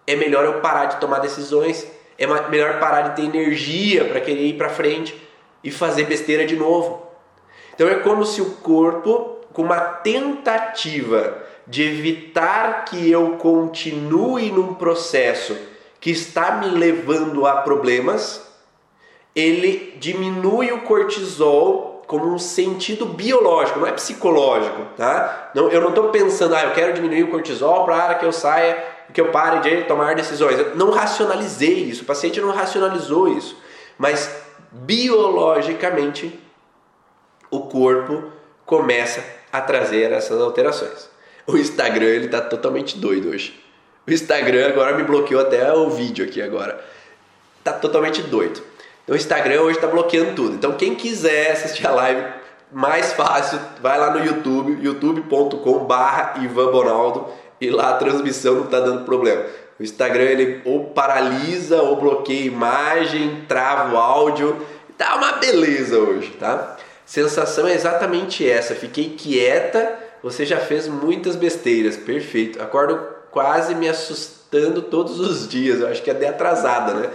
é 0.05 0.15
melhor 0.15 0.43
eu 0.43 0.59
parar 0.61 0.85
de 0.85 0.99
tomar 0.99 1.19
decisões. 1.19 1.87
É 2.17 2.27
melhor 2.49 2.79
parar 2.79 3.09
de 3.09 3.15
ter 3.15 3.23
energia 3.23 4.05
para 4.05 4.21
querer 4.21 4.45
ir 4.45 4.57
para 4.57 4.69
frente 4.69 5.19
e 5.63 5.71
fazer 5.71 6.05
besteira 6.05 6.45
de 6.45 6.55
novo. 6.55 7.07
Então 7.73 7.87
é 7.87 7.95
como 7.95 8.25
se 8.25 8.41
o 8.41 8.51
corpo, 8.57 9.39
com 9.51 9.63
uma 9.63 9.79
tentativa 9.79 11.41
de 11.65 11.83
evitar 11.83 12.85
que 12.85 13.09
eu 13.09 13.37
continue 13.37 14.51
num 14.51 14.73
processo 14.75 15.57
que 15.99 16.11
está 16.11 16.57
me 16.57 16.67
levando 16.67 17.47
a 17.47 17.61
problemas, 17.61 18.45
ele 19.33 19.95
diminui 19.97 20.71
o 20.71 20.81
cortisol 20.81 21.92
como 22.07 22.33
um 22.33 22.39
sentido 22.39 23.05
biológico, 23.05 23.79
não 23.79 23.87
é 23.87 23.91
psicológico, 23.91 24.85
tá? 24.97 25.51
Não, 25.53 25.69
eu 25.69 25.81
não 25.81 25.89
estou 25.89 26.09
pensando, 26.09 26.55
ah, 26.55 26.63
eu 26.63 26.71
quero 26.71 26.93
diminuir 26.93 27.23
o 27.23 27.31
cortisol 27.31 27.85
para 27.85 28.15
que 28.15 28.25
eu 28.25 28.31
saia, 28.31 28.83
que 29.13 29.21
eu 29.21 29.31
pare 29.31 29.59
de 29.61 29.83
tomar 29.83 30.15
decisões. 30.15 30.59
Eu 30.59 30.75
não 30.75 30.91
racionalizei 30.91 31.75
isso, 31.75 32.03
o 32.03 32.05
paciente 32.05 32.39
não 32.41 32.51
racionalizou 32.51 33.27
isso, 33.27 33.57
mas 33.97 34.29
biologicamente 34.71 36.39
o 37.49 37.61
corpo 37.61 38.23
começa 38.65 39.23
a 39.51 39.61
trazer 39.61 40.11
essas 40.11 40.41
alterações. 40.41 41.09
O 41.45 41.57
Instagram 41.57 42.05
ele 42.05 42.27
tá 42.27 42.41
totalmente 42.41 42.97
doido 42.97 43.29
hoje. 43.29 43.61
O 44.07 44.11
Instagram 44.11 44.67
agora 44.67 44.95
me 44.95 45.03
bloqueou 45.03 45.41
até 45.41 45.71
o 45.71 45.89
vídeo 45.89 46.25
aqui 46.25 46.41
agora. 46.41 46.83
Tá 47.63 47.73
totalmente 47.73 48.21
doido. 48.23 48.61
O 49.07 49.15
Instagram 49.15 49.61
hoje 49.61 49.77
está 49.77 49.87
bloqueando 49.87 50.33
tudo. 50.33 50.55
Então 50.55 50.73
quem 50.73 50.95
quiser 50.95 51.51
assistir 51.51 51.85
a 51.85 51.91
live 51.91 52.23
mais 52.71 53.13
fácil, 53.13 53.59
vai 53.81 53.99
lá 53.99 54.11
no 54.11 54.25
YouTube, 54.25 54.79
youtube.com/barra 54.81 56.41
Ivan 56.43 56.71
Bonaldo 56.71 57.27
e 57.59 57.69
lá 57.69 57.89
a 57.89 57.97
transmissão 57.97 58.55
não 58.55 58.65
está 58.65 58.79
dando 58.79 59.03
problema. 59.03 59.43
O 59.79 59.83
Instagram 59.83 60.23
ele 60.23 60.61
ou 60.63 60.85
paralisa 60.85 61.81
ou 61.81 61.97
bloqueia 61.97 62.45
imagem, 62.45 63.43
trava 63.47 63.93
o 63.93 63.97
áudio, 63.97 64.65
tá 64.97 65.15
uma 65.15 65.33
beleza 65.33 65.97
hoje, 65.97 66.29
tá? 66.39 66.77
Sensação 67.05 67.67
é 67.67 67.73
exatamente 67.73 68.49
essa. 68.49 68.73
Fiquei 68.73 69.09
quieta, 69.09 69.99
você 70.23 70.45
já 70.45 70.57
fez 70.57 70.87
muitas 70.87 71.35
besteiras, 71.35 71.97
perfeito. 71.97 72.61
Acordo 72.61 72.99
quase 73.29 73.75
me 73.75 73.89
assustando 73.89 74.81
todos 74.81 75.19
os 75.19 75.47
dias. 75.47 75.81
Eu 75.81 75.89
acho 75.89 76.01
que 76.01 76.09
é 76.09 76.13
de 76.13 76.25
atrasada, 76.25 76.93
né? 76.93 77.09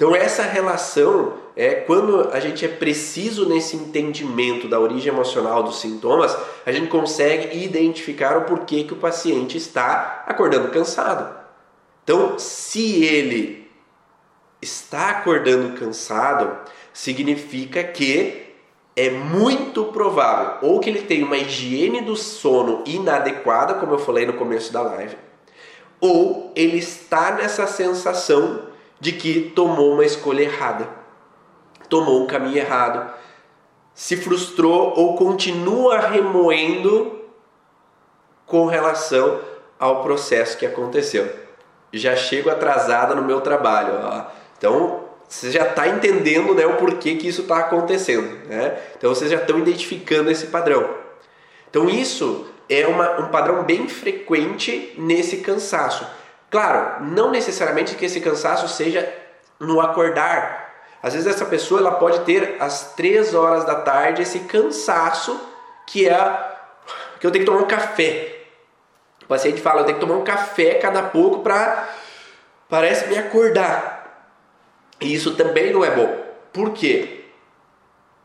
Então 0.00 0.16
essa 0.16 0.44
relação 0.44 1.34
é 1.54 1.74
quando 1.74 2.30
a 2.32 2.40
gente 2.40 2.64
é 2.64 2.68
preciso 2.68 3.46
nesse 3.46 3.76
entendimento 3.76 4.66
da 4.66 4.80
origem 4.80 5.12
emocional 5.12 5.62
dos 5.62 5.78
sintomas, 5.78 6.34
a 6.64 6.72
gente 6.72 6.88
consegue 6.88 7.62
identificar 7.62 8.38
o 8.38 8.46
porquê 8.46 8.84
que 8.84 8.94
o 8.94 8.96
paciente 8.96 9.58
está 9.58 10.24
acordando 10.26 10.70
cansado. 10.70 11.38
Então, 12.02 12.38
se 12.38 13.04
ele 13.04 13.70
está 14.62 15.10
acordando 15.10 15.78
cansado, 15.78 16.56
significa 16.94 17.84
que 17.84 18.54
é 18.96 19.10
muito 19.10 19.84
provável 19.84 20.66
ou 20.70 20.80
que 20.80 20.88
ele 20.88 21.02
tem 21.02 21.22
uma 21.22 21.36
higiene 21.36 22.00
do 22.00 22.16
sono 22.16 22.82
inadequada, 22.86 23.74
como 23.74 23.92
eu 23.92 23.98
falei 23.98 24.24
no 24.24 24.32
começo 24.32 24.72
da 24.72 24.80
live, 24.80 25.18
ou 26.00 26.54
ele 26.56 26.78
está 26.78 27.32
nessa 27.32 27.66
sensação 27.66 28.69
de 29.00 29.12
que 29.12 29.50
tomou 29.56 29.94
uma 29.94 30.04
escolha 30.04 30.42
errada, 30.42 30.88
tomou 31.88 32.22
um 32.22 32.26
caminho 32.26 32.58
errado, 32.58 33.10
se 33.94 34.16
frustrou 34.16 34.92
ou 34.96 35.16
continua 35.16 35.98
remoendo 35.98 37.20
com 38.46 38.66
relação 38.66 39.40
ao 39.78 40.02
processo 40.02 40.58
que 40.58 40.66
aconteceu. 40.66 41.28
Já 41.92 42.14
chego 42.14 42.50
atrasada 42.50 43.14
no 43.14 43.22
meu 43.22 43.40
trabalho. 43.40 43.94
Ó. 44.02 44.24
Então 44.58 45.04
você 45.28 45.50
já 45.50 45.66
está 45.66 45.88
entendendo 45.88 46.54
né, 46.54 46.66
o 46.66 46.76
porquê 46.76 47.16
que 47.16 47.26
isso 47.26 47.42
está 47.42 47.58
acontecendo. 47.58 48.46
Né? 48.46 48.78
Então 48.96 49.14
vocês 49.14 49.30
já 49.30 49.38
estão 49.38 49.58
identificando 49.58 50.30
esse 50.30 50.48
padrão. 50.48 50.88
Então 51.68 51.88
isso 51.88 52.46
é 52.68 52.86
uma, 52.86 53.20
um 53.20 53.28
padrão 53.28 53.64
bem 53.64 53.88
frequente 53.88 54.94
nesse 54.98 55.38
cansaço 55.38 56.06
Claro, 56.50 57.04
não 57.04 57.30
necessariamente 57.30 57.94
que 57.94 58.04
esse 58.04 58.20
cansaço 58.20 58.68
seja 58.68 59.08
no 59.58 59.80
acordar. 59.80 60.68
Às 61.02 61.14
vezes 61.14 61.28
essa 61.28 61.46
pessoa 61.46 61.80
ela 61.80 61.92
pode 61.92 62.20
ter 62.20 62.56
às 62.60 62.94
três 62.94 63.34
horas 63.34 63.64
da 63.64 63.76
tarde 63.76 64.22
esse 64.22 64.40
cansaço 64.40 65.40
que 65.86 66.08
é 66.08 66.50
que 67.18 67.26
eu 67.26 67.30
tenho 67.30 67.44
que 67.44 67.50
tomar 67.50 67.62
um 67.62 67.68
café. 67.68 68.36
O 69.22 69.26
paciente 69.26 69.60
fala, 69.60 69.80
eu 69.80 69.84
tenho 69.84 69.98
que 69.98 70.04
tomar 70.04 70.18
um 70.18 70.24
café 70.24 70.74
cada 70.74 71.02
pouco 71.04 71.40
para 71.40 71.88
parece 72.68 73.06
me 73.08 73.16
acordar. 73.16 74.00
E 75.00 75.14
isso 75.14 75.34
também 75.34 75.72
não 75.72 75.84
é 75.84 75.90
bom. 75.90 76.24
Por 76.52 76.72
quê? 76.72 77.24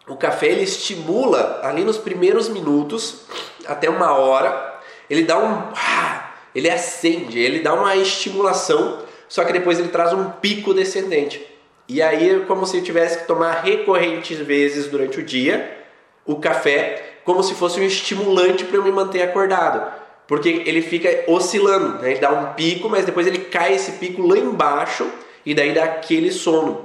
O 0.08 0.16
café 0.16 0.48
ele 0.48 0.64
estimula 0.64 1.62
ali 1.64 1.84
nos 1.84 1.98
primeiros 1.98 2.50
minutos 2.50 3.22
até 3.66 3.90
uma 3.90 4.14
hora, 4.14 4.80
ele 5.10 5.24
dá 5.24 5.38
um 5.38 5.72
ah, 5.76 6.15
ele 6.56 6.70
acende, 6.70 7.38
ele 7.38 7.60
dá 7.60 7.74
uma 7.74 7.96
estimulação, 7.98 9.04
só 9.28 9.44
que 9.44 9.52
depois 9.52 9.78
ele 9.78 9.90
traz 9.90 10.14
um 10.14 10.30
pico 10.30 10.74
descendente. 10.74 11.46
E 11.88 12.02
aí 12.02 12.30
é 12.30 12.40
como 12.46 12.66
se 12.66 12.78
eu 12.78 12.84
tivesse 12.84 13.20
que 13.20 13.28
tomar 13.28 13.62
recorrentes 13.62 14.40
vezes 14.40 14.88
durante 14.88 15.20
o 15.20 15.24
dia 15.24 15.84
o 16.26 16.38
café, 16.38 17.20
como 17.24 17.44
se 17.44 17.54
fosse 17.54 17.80
um 17.80 17.84
estimulante 17.84 18.66
para 18.66 18.78
eu 18.78 18.84
me 18.84 18.92
manter 18.92 19.22
acordado. 19.22 19.94
Porque 20.28 20.64
ele 20.66 20.82
fica 20.82 21.26
oscilando, 21.28 22.02
né? 22.02 22.12
ele 22.12 22.20
dá 22.20 22.32
um 22.32 22.54
pico, 22.54 22.90
mas 22.90 23.06
depois 23.06 23.28
ele 23.28 23.38
cai 23.38 23.76
esse 23.76 23.94
pico 23.94 24.26
lá 24.26 24.38
embaixo 24.38 25.08
e 25.46 25.54
daí 25.54 25.72
dá 25.72 25.84
aquele 25.84 26.32
sono. 26.32 26.85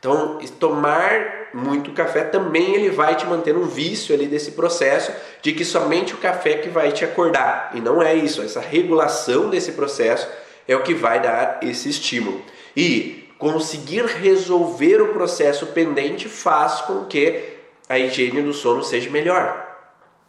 Então, 0.00 0.38
tomar 0.58 1.50
muito 1.52 1.92
café 1.92 2.24
também 2.24 2.74
ele 2.74 2.88
vai 2.88 3.14
te 3.14 3.26
manter 3.26 3.54
um 3.54 3.66
vício 3.66 4.14
ali 4.14 4.26
desse 4.26 4.52
processo 4.52 5.12
de 5.42 5.52
que 5.52 5.62
somente 5.64 6.14
o 6.14 6.16
café 6.16 6.54
que 6.54 6.70
vai 6.70 6.90
te 6.90 7.04
acordar. 7.04 7.72
E 7.74 7.80
não 7.82 8.02
é 8.02 8.14
isso, 8.14 8.40
essa 8.40 8.60
regulação 8.60 9.50
desse 9.50 9.72
processo 9.72 10.26
é 10.66 10.74
o 10.74 10.82
que 10.82 10.94
vai 10.94 11.20
dar 11.20 11.60
esse 11.62 11.90
estímulo. 11.90 12.42
E 12.74 13.28
conseguir 13.38 14.06
resolver 14.06 15.02
o 15.02 15.12
processo 15.12 15.66
pendente 15.66 16.28
faz 16.28 16.80
com 16.80 17.04
que 17.04 17.58
a 17.86 17.98
higiene 17.98 18.40
do 18.40 18.54
sono 18.54 18.82
seja 18.82 19.10
melhor. 19.10 19.66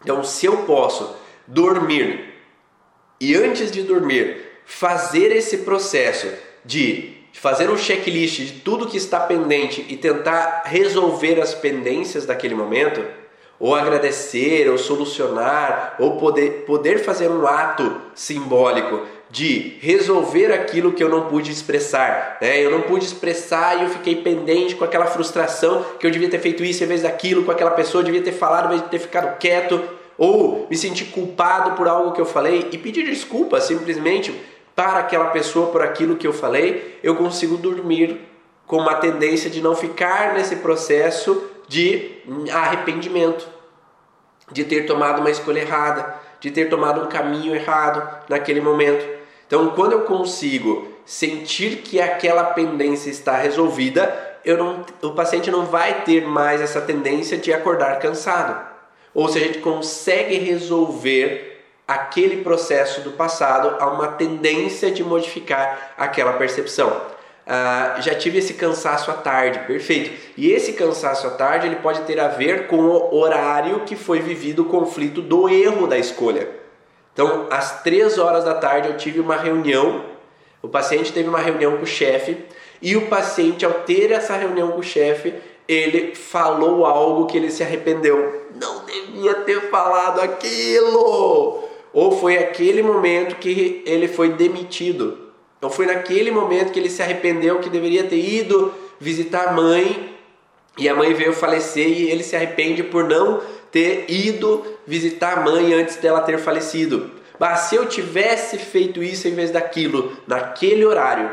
Então, 0.04 0.22
se 0.22 0.48
eu 0.48 0.58
posso 0.64 1.16
dormir 1.48 2.34
e 3.22 3.36
antes 3.36 3.72
de 3.72 3.84
dormir 3.84 4.42
fazer 4.66 5.32
esse 5.32 5.60
processo 5.60 6.28
de 7.32 7.40
fazer 7.40 7.70
um 7.70 7.78
checklist 7.78 8.40
de 8.40 8.52
tudo 8.60 8.88
que 8.88 8.98
está 8.98 9.20
pendente 9.20 9.86
e 9.88 9.96
tentar 9.96 10.64
resolver 10.66 11.40
as 11.40 11.54
pendências 11.54 12.26
daquele 12.26 12.56
momento, 12.56 13.04
ou 13.60 13.76
agradecer, 13.76 14.70
ou 14.70 14.78
solucionar, 14.78 15.96
ou 16.00 16.18
poder, 16.18 16.66
poder 16.66 17.00
fazer 17.00 17.30
um 17.30 17.46
ato 17.46 18.02
simbólico 18.16 19.06
de 19.30 19.78
resolver 19.80 20.52
aquilo 20.52 20.92
que 20.92 21.02
eu 21.02 21.08
não 21.08 21.28
pude 21.28 21.52
expressar. 21.52 22.38
Né? 22.42 22.60
Eu 22.60 22.70
não 22.70 22.82
pude 22.82 23.06
expressar 23.06 23.80
e 23.80 23.84
eu 23.84 23.90
fiquei 23.90 24.16
pendente 24.18 24.76
com 24.76 24.84
aquela 24.84 25.06
frustração 25.06 25.86
que 26.00 26.06
eu 26.06 26.12
devia 26.12 26.30
ter 26.30 26.40
feito 26.40 26.64
isso 26.64 26.84
em 26.84 26.88
vez 26.88 27.04
daquilo, 27.04 27.44
com 27.44 27.52
aquela 27.52 27.72
pessoa, 27.72 28.02
eu 28.02 28.06
devia 28.06 28.22
ter 28.22 28.34
falado, 28.34 28.66
em 28.66 28.70
vez 28.70 28.82
de 28.82 28.90
ter 28.90 29.00
ficado 29.00 29.38
quieto, 29.38 29.82
ou 30.18 30.68
me 30.70 30.76
sentir 30.76 31.06
culpado 31.06 31.72
por 31.72 31.88
algo 31.88 32.12
que 32.12 32.20
eu 32.20 32.26
falei 32.26 32.68
e 32.72 32.78
pedir 32.78 33.06
desculpa 33.06 33.62
simplesmente 33.62 34.34
para 34.82 34.98
aquela 34.98 35.26
pessoa 35.26 35.68
por 35.68 35.84
aquilo 35.84 36.16
que 36.16 36.26
eu 36.26 36.34
falei, 36.34 37.00
eu 37.04 37.16
consigo 37.16 37.56
dormir 37.56 38.20
com 38.66 38.78
uma 38.78 38.96
tendência 38.96 39.48
de 39.48 39.62
não 39.62 39.76
ficar 39.76 40.34
nesse 40.34 40.56
processo 40.56 41.50
de 41.68 42.14
arrependimento, 42.52 43.48
de 44.52 44.64
ter 44.64 44.88
tomado 44.88 45.20
uma 45.20 45.30
escolha 45.30 45.60
errada, 45.60 46.16
de 46.40 46.50
ter 46.50 46.68
tomado 46.68 47.02
um 47.02 47.08
caminho 47.08 47.54
errado 47.54 48.26
naquele 48.28 48.60
momento. 48.60 49.08
Então, 49.46 49.70
quando 49.76 49.92
eu 49.92 50.02
consigo 50.02 50.88
sentir 51.06 51.84
que 51.84 52.02
aquela 52.02 52.46
pendência 52.46 53.12
está 53.12 53.38
resolvida, 53.38 54.40
eu 54.44 54.58
não, 54.58 54.84
o 55.04 55.12
paciente 55.12 55.52
não 55.52 55.68
vai 55.68 56.02
ter 56.02 56.26
mais 56.26 56.60
essa 56.60 56.82
tendência 56.82 57.38
de 57.38 57.54
acordar 57.54 58.00
cansado. 58.00 58.60
Ou 59.14 59.30
se 59.30 59.38
a 59.38 59.42
gente 59.42 59.60
consegue 59.60 60.38
resolver 60.38 61.51
aquele 61.92 62.44
processo 62.44 63.02
do 63.02 63.12
passado 63.12 63.76
a 63.80 63.88
uma 63.88 64.08
tendência 64.08 64.92
de 64.92 65.04
modificar 65.04 65.94
aquela 65.98 66.34
percepção. 66.34 67.02
Ah, 67.46 67.98
já 68.00 68.16
tive 68.16 68.38
esse 68.38 68.54
cansaço 68.54 69.12
à 69.12 69.16
tarde, 69.16 69.60
perfeito. 69.68 70.12
E 70.38 70.52
esse 70.52 70.74
cansaço 70.74 71.28
à 71.28 71.32
tarde 71.32 71.68
ele 71.68 71.78
pode 71.78 72.02
ter 72.02 72.20
a 72.20 72.28
ver 72.28 72.68
com 72.68 72.78
o 72.78 73.16
horário 73.16 73.82
que 73.82 73.96
foi 73.96 74.20
vivido 74.20 74.62
o 74.62 74.66
conflito 74.66 75.22
do 75.22 75.50
erro 75.50 75.88
da 75.88 75.98
escolha. 75.98 76.48
Então, 77.14 77.48
às 77.50 77.84
três 77.84 78.18
horas 78.18 78.46
da 78.46 78.54
tarde 78.54 78.88
eu 78.88 78.98
tive 78.98 79.20
uma 79.20 79.36
reunião. 79.36 80.06
O 80.62 80.70
paciente 80.70 81.12
teve 81.12 81.28
uma 81.28 81.40
reunião 81.40 81.78
com 81.78 81.84
o 81.84 81.88
chefe 81.88 82.38
e 82.82 82.96
o 82.96 83.08
paciente, 83.08 83.66
ao 83.66 83.74
ter 83.74 84.12
essa 84.12 84.36
reunião 84.36 84.72
com 84.72 84.80
o 84.80 84.84
chefe, 84.84 85.34
ele 85.68 86.16
falou 86.16 86.86
algo 86.86 87.28
que 87.28 87.38
ele 87.38 87.52
se 87.52 87.64
arrependeu. 87.64 88.48
Não 88.56 88.86
devia 88.86 89.36
ter 89.36 89.70
falado 89.70 90.20
aquilo 90.22 91.71
ou 91.94 92.18
foi 92.18 92.38
aquele 92.38 92.82
momento 92.82 93.36
que 93.36 93.84
ele 93.86 94.08
foi 94.08 94.30
demitido. 94.34 95.18
Ou 95.62 95.70
foi 95.70 95.86
naquele 95.86 96.32
momento 96.32 96.72
que 96.72 96.80
ele 96.80 96.90
se 96.90 97.02
arrependeu 97.02 97.60
que 97.60 97.70
deveria 97.70 98.04
ter 98.04 98.18
ido 98.18 98.74
visitar 99.00 99.50
a 99.50 99.52
mãe 99.54 100.16
e 100.78 100.88
a 100.88 100.96
mãe 100.96 101.14
veio 101.14 101.34
falecer 101.34 101.88
e 101.88 102.10
ele 102.10 102.24
se 102.24 102.36
arrepende 102.36 102.82
por 102.82 103.04
não 103.04 103.42
ter 103.72 104.06
ido 104.10 104.66
visitar 104.88 105.38
a 105.38 105.42
mãe 105.42 105.74
antes 105.74 105.98
dela 105.98 106.22
ter 106.22 106.40
falecido. 106.40 107.12
Mas 107.38 107.62
se 107.62 107.76
eu 107.76 107.86
tivesse 107.86 108.58
feito 108.58 109.04
isso 109.04 109.28
em 109.28 109.36
vez 109.36 109.52
daquilo, 109.52 110.16
naquele 110.28 110.86
horário, 110.86 111.30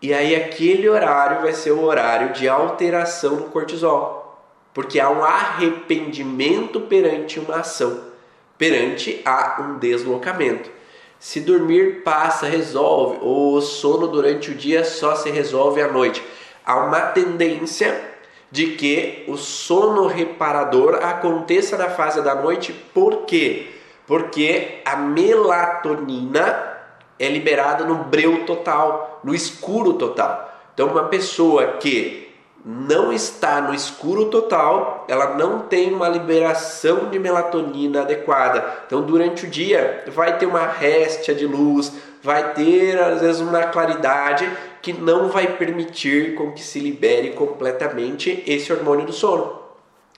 e 0.00 0.12
aí 0.12 0.34
aquele 0.34 0.88
horário 0.88 1.42
vai 1.42 1.52
ser 1.52 1.72
o 1.72 1.82
horário 1.82 2.32
de 2.32 2.48
alteração 2.48 3.36
no 3.36 3.44
cortisol, 3.44 4.40
porque 4.72 5.00
há 5.00 5.10
um 5.10 5.24
arrependimento 5.24 6.80
perante 6.82 7.38
uma 7.38 7.56
ação 7.56 8.15
perante 8.58 9.20
a 9.24 9.60
um 9.60 9.78
deslocamento. 9.78 10.70
Se 11.18 11.40
dormir 11.40 12.02
passa, 12.02 12.46
resolve, 12.46 13.18
o 13.22 13.60
sono 13.60 14.06
durante 14.06 14.50
o 14.50 14.54
dia 14.54 14.84
só 14.84 15.16
se 15.16 15.30
resolve 15.30 15.80
à 15.80 15.88
noite. 15.88 16.22
Há 16.64 16.76
uma 16.76 17.00
tendência 17.00 18.16
de 18.50 18.68
que 18.68 19.24
o 19.26 19.36
sono 19.36 20.06
reparador 20.06 20.96
aconteça 21.02 21.76
na 21.76 21.88
fase 21.90 22.22
da 22.22 22.34
noite, 22.34 22.72
por 22.94 23.24
quê? 23.26 23.68
Porque 24.06 24.82
a 24.84 24.96
melatonina 24.96 26.76
é 27.18 27.28
liberada 27.28 27.84
no 27.84 27.96
breu 28.04 28.44
total, 28.44 29.20
no 29.24 29.34
escuro 29.34 29.94
total. 29.94 30.54
Então, 30.74 30.88
uma 30.88 31.04
pessoa 31.04 31.78
que 31.78 32.25
não 32.68 33.12
está 33.12 33.60
no 33.60 33.72
escuro 33.72 34.24
total, 34.24 35.04
ela 35.06 35.36
não 35.36 35.60
tem 35.60 35.94
uma 35.94 36.08
liberação 36.08 37.08
de 37.08 37.16
melatonina 37.16 38.00
adequada. 38.00 38.82
Então, 38.84 39.02
durante 39.02 39.46
o 39.46 39.48
dia, 39.48 40.02
vai 40.08 40.36
ter 40.36 40.46
uma 40.46 40.66
réstia 40.66 41.32
de 41.32 41.46
luz, 41.46 41.92
vai 42.20 42.54
ter 42.54 42.98
às 42.98 43.20
vezes 43.20 43.40
uma 43.40 43.62
claridade 43.68 44.50
que 44.82 44.92
não 44.92 45.28
vai 45.28 45.46
permitir 45.46 46.34
com 46.34 46.50
que 46.50 46.60
se 46.60 46.80
libere 46.80 47.30
completamente 47.30 48.42
esse 48.48 48.72
hormônio 48.72 49.06
do 49.06 49.12
sono. 49.12 49.60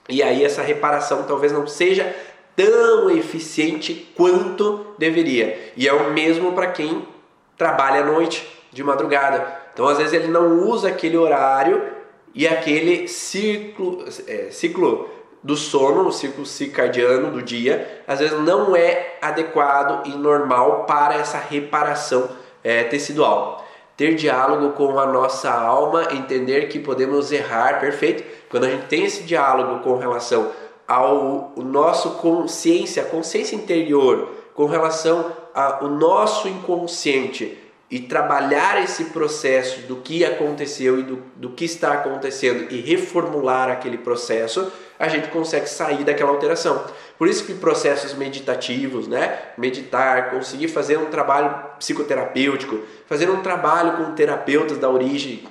E 0.09 0.23
aí 0.23 0.43
essa 0.43 0.63
reparação 0.63 1.25
talvez 1.27 1.51
não 1.51 1.67
seja 1.67 2.15
tão 2.55 3.11
eficiente 3.11 4.11
quanto 4.17 4.87
deveria. 4.97 5.71
E 5.77 5.87
é 5.87 5.93
o 5.93 6.09
mesmo 6.09 6.53
para 6.53 6.71
quem 6.71 7.07
trabalha 7.55 8.01
à 8.01 8.05
noite, 8.05 8.47
de 8.71 8.83
madrugada. 8.83 9.45
Então, 9.71 9.87
às 9.87 9.99
vezes 9.99 10.13
ele 10.13 10.29
não 10.29 10.67
usa 10.67 10.87
aquele 10.87 11.15
horário 11.15 11.98
e 12.33 12.47
aquele 12.47 13.07
ciclo, 13.07 14.05
é, 14.27 14.49
ciclo 14.51 15.09
do 15.41 15.55
sono, 15.55 16.07
o 16.07 16.11
ciclo 16.11 16.45
circadiano 16.45 17.31
do 17.31 17.41
dia, 17.41 18.03
às 18.07 18.19
vezes 18.19 18.39
não 18.39 18.75
é 18.75 19.17
adequado 19.21 20.07
e 20.07 20.11
normal 20.11 20.85
para 20.85 21.15
essa 21.15 21.37
reparação 21.37 22.29
é, 22.63 22.83
tecidual. 22.83 23.65
Ter 23.95 24.15
diálogo 24.15 24.71
com 24.73 24.97
a 24.97 25.05
nossa 25.05 25.51
alma, 25.51 26.07
entender 26.11 26.67
que 26.69 26.79
podemos 26.79 27.31
errar, 27.31 27.79
perfeito. 27.79 28.23
Quando 28.49 28.65
a 28.65 28.69
gente 28.69 28.87
tem 28.87 29.03
esse 29.03 29.23
diálogo 29.23 29.83
com 29.83 29.97
relação 29.97 30.51
ao 30.87 31.53
nosso 31.57 32.11
consciência, 32.11 33.03
consciência 33.03 33.55
interior, 33.55 34.29
com 34.53 34.65
relação 34.65 35.31
ao 35.53 35.87
nosso 35.87 36.47
inconsciente, 36.47 37.57
e 37.91 37.99
trabalhar 37.99 38.83
esse 38.83 39.05
processo 39.05 39.81
do 39.87 39.97
que 39.97 40.23
aconteceu 40.23 40.99
e 40.99 41.03
do, 41.03 41.23
do 41.35 41.49
que 41.49 41.65
está 41.65 41.93
acontecendo 41.93 42.71
e 42.71 42.79
reformular 42.81 43.67
aquele 43.67 43.97
processo, 43.97 44.71
a 44.99 45.07
gente 45.07 45.29
consegue 45.29 45.67
sair 45.67 46.03
daquela 46.03 46.29
alteração. 46.29 46.85
Por 47.17 47.27
isso 47.27 47.45
que 47.45 47.53
processos 47.55 48.13
meditativos, 48.13 49.07
né? 49.07 49.39
Meditar, 49.57 50.29
conseguir 50.29 50.67
fazer 50.67 50.97
um 50.97 51.05
trabalho 51.05 51.55
psicoterapêutico, 51.79 52.79
fazer 53.07 53.29
um 53.29 53.41
trabalho 53.41 53.97
com 53.97 54.13
terapeutas 54.13 54.77
da 54.77 54.89
origem, 54.89 55.47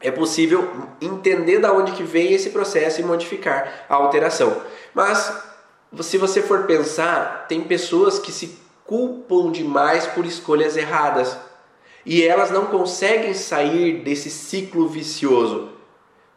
é 0.00 0.10
possível 0.10 0.88
entender 1.00 1.58
da 1.58 1.72
onde 1.72 1.92
que 1.92 2.02
vem 2.02 2.32
esse 2.32 2.50
processo 2.50 3.00
e 3.00 3.04
modificar 3.04 3.86
a 3.88 3.94
alteração. 3.94 4.62
Mas 4.94 5.32
se 6.00 6.16
você 6.16 6.42
for 6.42 6.64
pensar, 6.64 7.46
tem 7.48 7.62
pessoas 7.62 8.18
que 8.18 8.32
se 8.32 8.63
culpam 8.86 9.50
demais 9.50 10.06
por 10.06 10.26
escolhas 10.26 10.76
erradas. 10.76 11.36
e 12.06 12.22
elas 12.22 12.50
não 12.50 12.66
conseguem 12.66 13.32
sair 13.32 14.02
desse 14.04 14.28
ciclo 14.28 14.86
vicioso. 14.86 15.70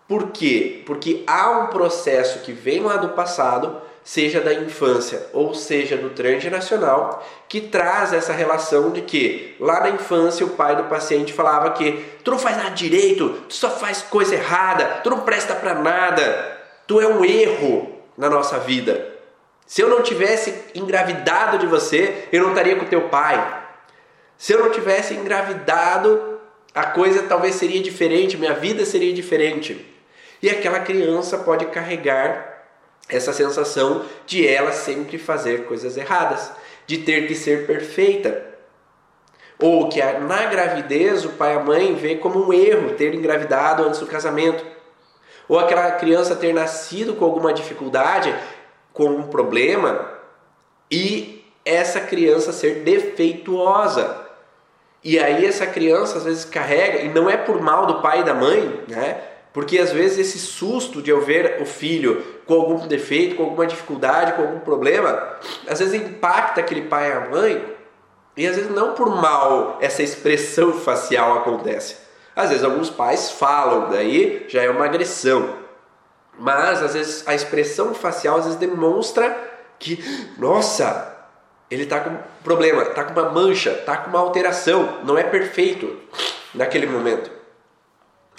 Por 0.07 0.31
quê? 0.31 0.81
Porque 0.86 1.23
há 1.27 1.51
um 1.51 1.67
processo 1.67 2.39
que 2.39 2.53
vem 2.53 2.79
lá 2.79 2.95
do 2.95 3.10
passado, 3.10 3.81
seja 4.01 4.39
da 4.39 4.53
infância 4.53 5.27
ou 5.33 5.53
seja 5.53 5.97
do 5.97 6.12
transgeracional, 6.12 7.21
que 7.49 7.60
traz 7.60 8.13
essa 8.13 8.31
relação 8.31 8.91
de 8.91 9.01
que 9.01 9.57
lá 9.60 9.81
na 9.81 9.89
infância 9.89 10.45
o 10.45 10.51
pai 10.51 10.77
do 10.77 10.86
paciente 10.86 11.33
falava 11.33 11.71
que 11.71 11.91
tu 12.23 12.31
não 12.31 12.39
faz 12.39 12.55
nada 12.55 12.69
direito, 12.69 13.41
tu 13.49 13.53
só 13.53 13.69
faz 13.69 14.01
coisa 14.01 14.36
errada, 14.36 15.01
tu 15.03 15.10
não 15.10 15.19
presta 15.19 15.53
para 15.53 15.75
nada, 15.75 16.57
tu 16.88 17.01
é 17.01 17.07
um 17.07 17.25
erro 17.25 17.93
na 18.17 18.29
nossa 18.29 18.57
vida. 18.57 19.16
Se 19.67 19.82
eu 19.82 19.89
não 19.89 20.01
tivesse 20.01 20.56
engravidado 20.73 21.58
de 21.58 21.67
você, 21.67 22.30
eu 22.32 22.41
não 22.41 22.49
estaria 22.51 22.77
com 22.77 22.86
teu 22.86 23.10
pai. 23.10 23.65
Se 24.38 24.53
eu 24.53 24.63
não 24.63 24.71
tivesse 24.71 25.13
engravidado, 25.13 26.39
a 26.73 26.86
coisa 26.86 27.23
talvez 27.23 27.56
seria 27.56 27.82
diferente, 27.84 28.38
minha 28.38 28.53
vida 28.53 28.86
seria 28.86 29.12
diferente. 29.13 29.86
E 30.41 30.49
aquela 30.49 30.80
criança 30.80 31.38
pode 31.39 31.65
carregar 31.65 32.65
essa 33.10 33.34
sensação 33.34 34.06
de 34.25 34.47
ela 34.47 34.71
sempre 34.71 35.17
fazer 35.17 35.65
coisas 35.65 35.97
erradas, 35.97 36.49
de 36.86 36.99
ter 36.99 37.27
que 37.27 37.36
ser 37.36 37.67
perfeita. 37.67 38.45
Ou 39.60 39.89
que 39.89 40.01
na 40.01 40.45
gravidez 40.45 41.25
o 41.25 41.30
pai 41.30 41.56
e 41.56 41.58
a 41.58 41.60
mãe 41.60 41.95
vê 41.95 42.15
como 42.15 42.47
um 42.47 42.53
erro 42.53 42.93
ter 42.93 43.13
engravidado 43.13 43.84
antes 43.84 43.99
do 43.99 44.06
casamento. 44.06 44.63
Ou 45.49 45.60
aquela 45.60 45.91
criança 45.93 46.36
ter 46.36 46.53
nascido 46.53 47.15
com 47.15 47.25
alguma 47.25 47.51
dificuldade, 47.51 48.34
com 48.97 49.05
um 49.05 49.27
problema, 49.27 50.10
e 50.89 51.45
essa 51.63 52.01
criança 52.01 52.51
ser 52.51 52.79
defeituosa. 52.83 54.25
E 55.03 55.19
aí 55.19 55.45
essa 55.45 55.67
criança 55.67 56.17
às 56.17 56.23
vezes 56.23 56.43
carrega, 56.43 57.01
e 57.01 57.10
não 57.10 57.29
é 57.29 57.38
por 57.38 57.62
mal 57.62 57.86
do 57.86 58.01
pai 58.01 58.21
e 58.21 58.23
da 58.23 58.33
mãe, 58.33 58.81
né? 58.88 59.21
Porque 59.53 59.77
às 59.77 59.91
vezes 59.91 60.17
esse 60.17 60.39
susto 60.39 60.99
de 60.99 61.12
eu 61.12 61.21
ver 61.21 61.62
o 61.62 61.65
filho 61.65 62.23
com 62.47 62.55
algum 62.55 62.88
defeito, 62.88 63.36
com 63.36 63.43
alguma 63.43 63.67
dificuldade, 63.67 64.33
com 64.33 64.41
algum 64.41 64.60
problema, 64.60 65.38
às 65.67 65.77
vezes 65.77 65.93
impacta 65.93 66.60
aquele 66.60 66.81
pai 66.81 67.10
e 67.10 67.13
a 67.13 67.19
mãe, 67.29 67.63
e 68.36 68.47
às 68.47 68.55
vezes 68.55 68.71
não 68.71 68.95
por 68.95 69.15
mal 69.15 69.77
essa 69.79 70.01
expressão 70.01 70.73
facial 70.73 71.38
acontece. 71.38 71.97
Às 72.36 72.49
vezes 72.49 72.63
alguns 72.63 72.89
pais 72.89 73.31
falam, 73.31 73.89
daí 73.89 74.45
já 74.47 74.63
é 74.63 74.69
uma 74.69 74.86
agressão. 74.86 75.66
Mas 76.38 76.84
às 76.84 76.93
vezes 76.93 77.28
a 77.28 77.34
expressão 77.34 77.93
facial 77.93 78.38
às 78.38 78.45
vezes 78.45 78.60
demonstra 78.60 79.36
que, 79.80 80.04
nossa, 80.38 81.15
ele 81.69 81.84
está 81.84 82.00
com 82.00 82.17
problema, 82.43 82.84
está 82.84 83.04
com 83.04 83.19
uma 83.19 83.30
mancha, 83.30 83.71
está 83.71 83.97
com 83.97 84.10
uma 84.10 84.19
alteração, 84.19 85.00
não 85.04 85.17
é 85.17 85.23
perfeito 85.23 85.97
naquele 86.54 86.86
momento. 86.86 87.30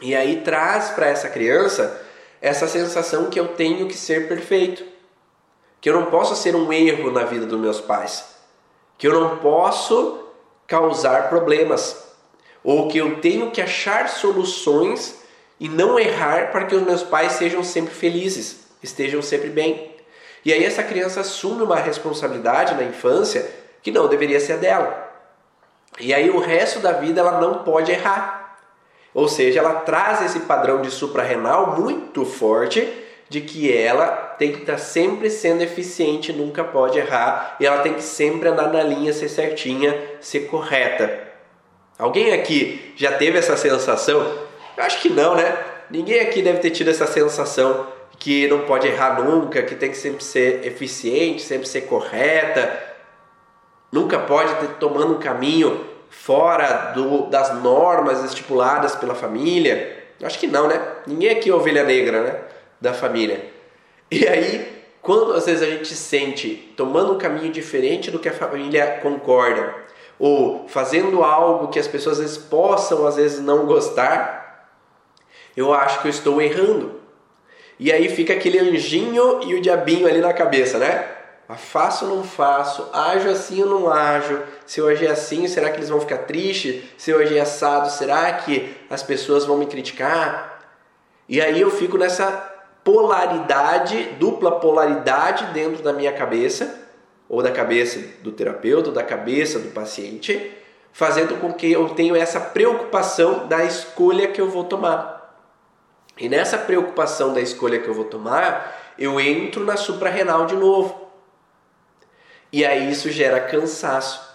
E 0.00 0.14
aí 0.14 0.40
traz 0.42 0.90
para 0.90 1.06
essa 1.06 1.28
criança 1.28 2.02
essa 2.40 2.68
sensação 2.68 3.28
que 3.28 3.38
eu 3.38 3.48
tenho 3.48 3.88
que 3.88 3.96
ser 3.96 4.28
perfeito, 4.28 4.84
que 5.80 5.90
eu 5.90 5.94
não 5.94 6.06
posso 6.06 6.36
ser 6.36 6.54
um 6.54 6.72
erro 6.72 7.10
na 7.10 7.24
vida 7.24 7.46
dos 7.46 7.58
meus 7.58 7.80
pais, 7.80 8.36
que 8.96 9.08
eu 9.08 9.12
não 9.12 9.38
posso 9.38 10.24
causar 10.66 11.28
problemas, 11.28 12.04
ou 12.62 12.88
que 12.88 12.98
eu 12.98 13.20
tenho 13.20 13.50
que 13.50 13.60
achar 13.60 14.08
soluções 14.08 15.20
e 15.60 15.68
não 15.68 15.98
errar 15.98 16.50
para 16.50 16.64
que 16.64 16.74
os 16.74 16.82
meus 16.82 17.02
pais 17.02 17.32
sejam 17.32 17.62
sempre 17.64 17.94
felizes, 17.94 18.66
estejam 18.82 19.20
sempre 19.20 19.50
bem. 19.50 19.94
E 20.44 20.52
aí 20.52 20.64
essa 20.64 20.82
criança 20.82 21.20
assume 21.20 21.62
uma 21.62 21.76
responsabilidade 21.76 22.74
na 22.74 22.84
infância 22.84 23.48
que 23.82 23.90
não 23.90 24.08
deveria 24.08 24.40
ser 24.40 24.58
dela. 24.58 25.08
E 26.00 26.14
aí 26.14 26.30
o 26.30 26.38
resto 26.38 26.78
da 26.78 26.92
vida 26.92 27.20
ela 27.20 27.40
não 27.40 27.64
pode 27.64 27.90
errar. 27.90 28.58
Ou 29.12 29.28
seja, 29.28 29.60
ela 29.60 29.74
traz 29.80 30.22
esse 30.22 30.40
padrão 30.40 30.80
de 30.80 30.90
suprarrenal 30.90 31.78
muito 31.80 32.24
forte 32.24 32.86
de 33.28 33.40
que 33.40 33.70
ela 33.76 34.08
tem 34.38 34.52
que 34.52 34.60
estar 34.60 34.78
sempre 34.78 35.28
sendo 35.28 35.62
eficiente, 35.62 36.32
nunca 36.32 36.64
pode 36.64 36.98
errar, 36.98 37.56
e 37.60 37.66
ela 37.66 37.82
tem 37.82 37.94
que 37.94 38.02
sempre 38.02 38.48
andar 38.48 38.72
na 38.72 38.82
linha, 38.82 39.12
ser 39.12 39.28
certinha, 39.28 39.94
ser 40.20 40.46
correta. 40.46 41.28
Alguém 41.98 42.32
aqui 42.32 42.94
já 42.96 43.12
teve 43.12 43.36
essa 43.36 43.56
sensação? 43.56 44.47
Eu 44.78 44.84
acho 44.84 45.00
que 45.00 45.10
não, 45.10 45.34
né? 45.34 45.58
Ninguém 45.90 46.20
aqui 46.20 46.40
deve 46.40 46.60
ter 46.60 46.70
tido 46.70 46.88
essa 46.88 47.04
sensação 47.04 47.88
que 48.16 48.46
não 48.46 48.60
pode 48.60 48.86
errar 48.86 49.20
nunca, 49.20 49.60
que 49.60 49.74
tem 49.74 49.90
que 49.90 49.96
sempre 49.96 50.22
ser 50.22 50.64
eficiente, 50.64 51.42
sempre 51.42 51.66
ser 51.66 51.80
correta, 51.82 52.80
nunca 53.90 54.20
pode 54.20 54.54
ter 54.54 54.68
tomando 54.78 55.14
um 55.14 55.18
caminho 55.18 55.84
fora 56.08 56.92
do, 56.94 57.26
das 57.26 57.60
normas 57.60 58.22
estipuladas 58.22 58.94
pela 58.94 59.16
família? 59.16 60.04
Acho 60.22 60.38
que 60.38 60.46
não, 60.46 60.68
né? 60.68 60.80
Ninguém 61.08 61.30
aqui 61.30 61.50
é 61.50 61.54
ovelha 61.54 61.82
negra, 61.82 62.22
né? 62.22 62.40
Da 62.80 62.94
família. 62.94 63.50
E 64.08 64.28
aí, 64.28 64.80
quando 65.02 65.32
às 65.32 65.46
vezes 65.46 65.60
a 65.60 65.66
gente 65.66 65.92
sente 65.92 66.72
tomando 66.76 67.14
um 67.14 67.18
caminho 67.18 67.50
diferente 67.50 68.12
do 68.12 68.20
que 68.20 68.28
a 68.28 68.32
família 68.32 69.00
concorda, 69.02 69.74
ou 70.20 70.68
fazendo 70.68 71.24
algo 71.24 71.66
que 71.66 71.80
as 71.80 71.88
pessoas 71.88 72.20
às 72.20 72.22
vezes 72.22 72.38
possam 72.38 73.08
às 73.08 73.16
vezes 73.16 73.40
não 73.40 73.66
gostar, 73.66 74.37
eu 75.58 75.74
acho 75.74 76.00
que 76.00 76.06
eu 76.06 76.10
estou 76.10 76.40
errando. 76.40 77.00
E 77.78 77.92
aí 77.92 78.08
fica 78.08 78.32
aquele 78.32 78.58
anjinho 78.58 79.42
e 79.44 79.54
o 79.54 79.60
diabinho 79.60 80.06
ali 80.06 80.20
na 80.20 80.32
cabeça, 80.32 80.78
né? 80.78 81.08
Faço 81.56 82.04
ou 82.04 82.16
não 82.16 82.24
faço? 82.24 82.88
Ajo 82.92 83.30
assim 83.30 83.62
ou 83.62 83.68
não 83.68 83.90
ajo? 83.90 84.42
Se 84.66 84.80
eu 84.80 84.88
agir 84.88 85.08
assim, 85.08 85.48
será 85.48 85.70
que 85.70 85.78
eles 85.78 85.88
vão 85.88 86.00
ficar 86.00 86.18
tristes? 86.18 86.84
Se 86.98 87.10
eu 87.10 87.20
agir 87.20 87.38
assado, 87.38 87.90
será 87.90 88.32
que 88.34 88.76
as 88.90 89.02
pessoas 89.02 89.46
vão 89.46 89.56
me 89.56 89.66
criticar? 89.66 90.60
E 91.28 91.40
aí 91.40 91.60
eu 91.60 91.70
fico 91.70 91.96
nessa 91.96 92.30
polaridade, 92.84 94.10
dupla 94.18 94.60
polaridade 94.60 95.46
dentro 95.52 95.82
da 95.82 95.92
minha 95.92 96.12
cabeça, 96.12 96.86
ou 97.28 97.42
da 97.42 97.50
cabeça 97.50 98.00
do 98.22 98.32
terapeuta, 98.32 98.90
ou 98.90 98.94
da 98.94 99.02
cabeça 99.02 99.58
do 99.58 99.70
paciente, 99.70 100.52
fazendo 100.92 101.40
com 101.40 101.52
que 101.52 101.70
eu 101.70 101.88
tenha 101.90 102.16
essa 102.16 102.40
preocupação 102.40 103.46
da 103.46 103.64
escolha 103.64 104.28
que 104.28 104.40
eu 104.40 104.50
vou 104.50 104.64
tomar. 104.64 105.17
E 106.18 106.28
nessa 106.28 106.58
preocupação 106.58 107.32
da 107.32 107.40
escolha 107.40 107.78
que 107.78 107.88
eu 107.88 107.94
vou 107.94 108.04
tomar, 108.04 108.94
eu 108.98 109.20
entro 109.20 109.64
na 109.64 109.76
suprarrenal 109.76 110.46
de 110.46 110.56
novo. 110.56 111.08
E 112.52 112.64
aí 112.64 112.90
isso 112.90 113.10
gera 113.10 113.40
cansaço. 113.40 114.26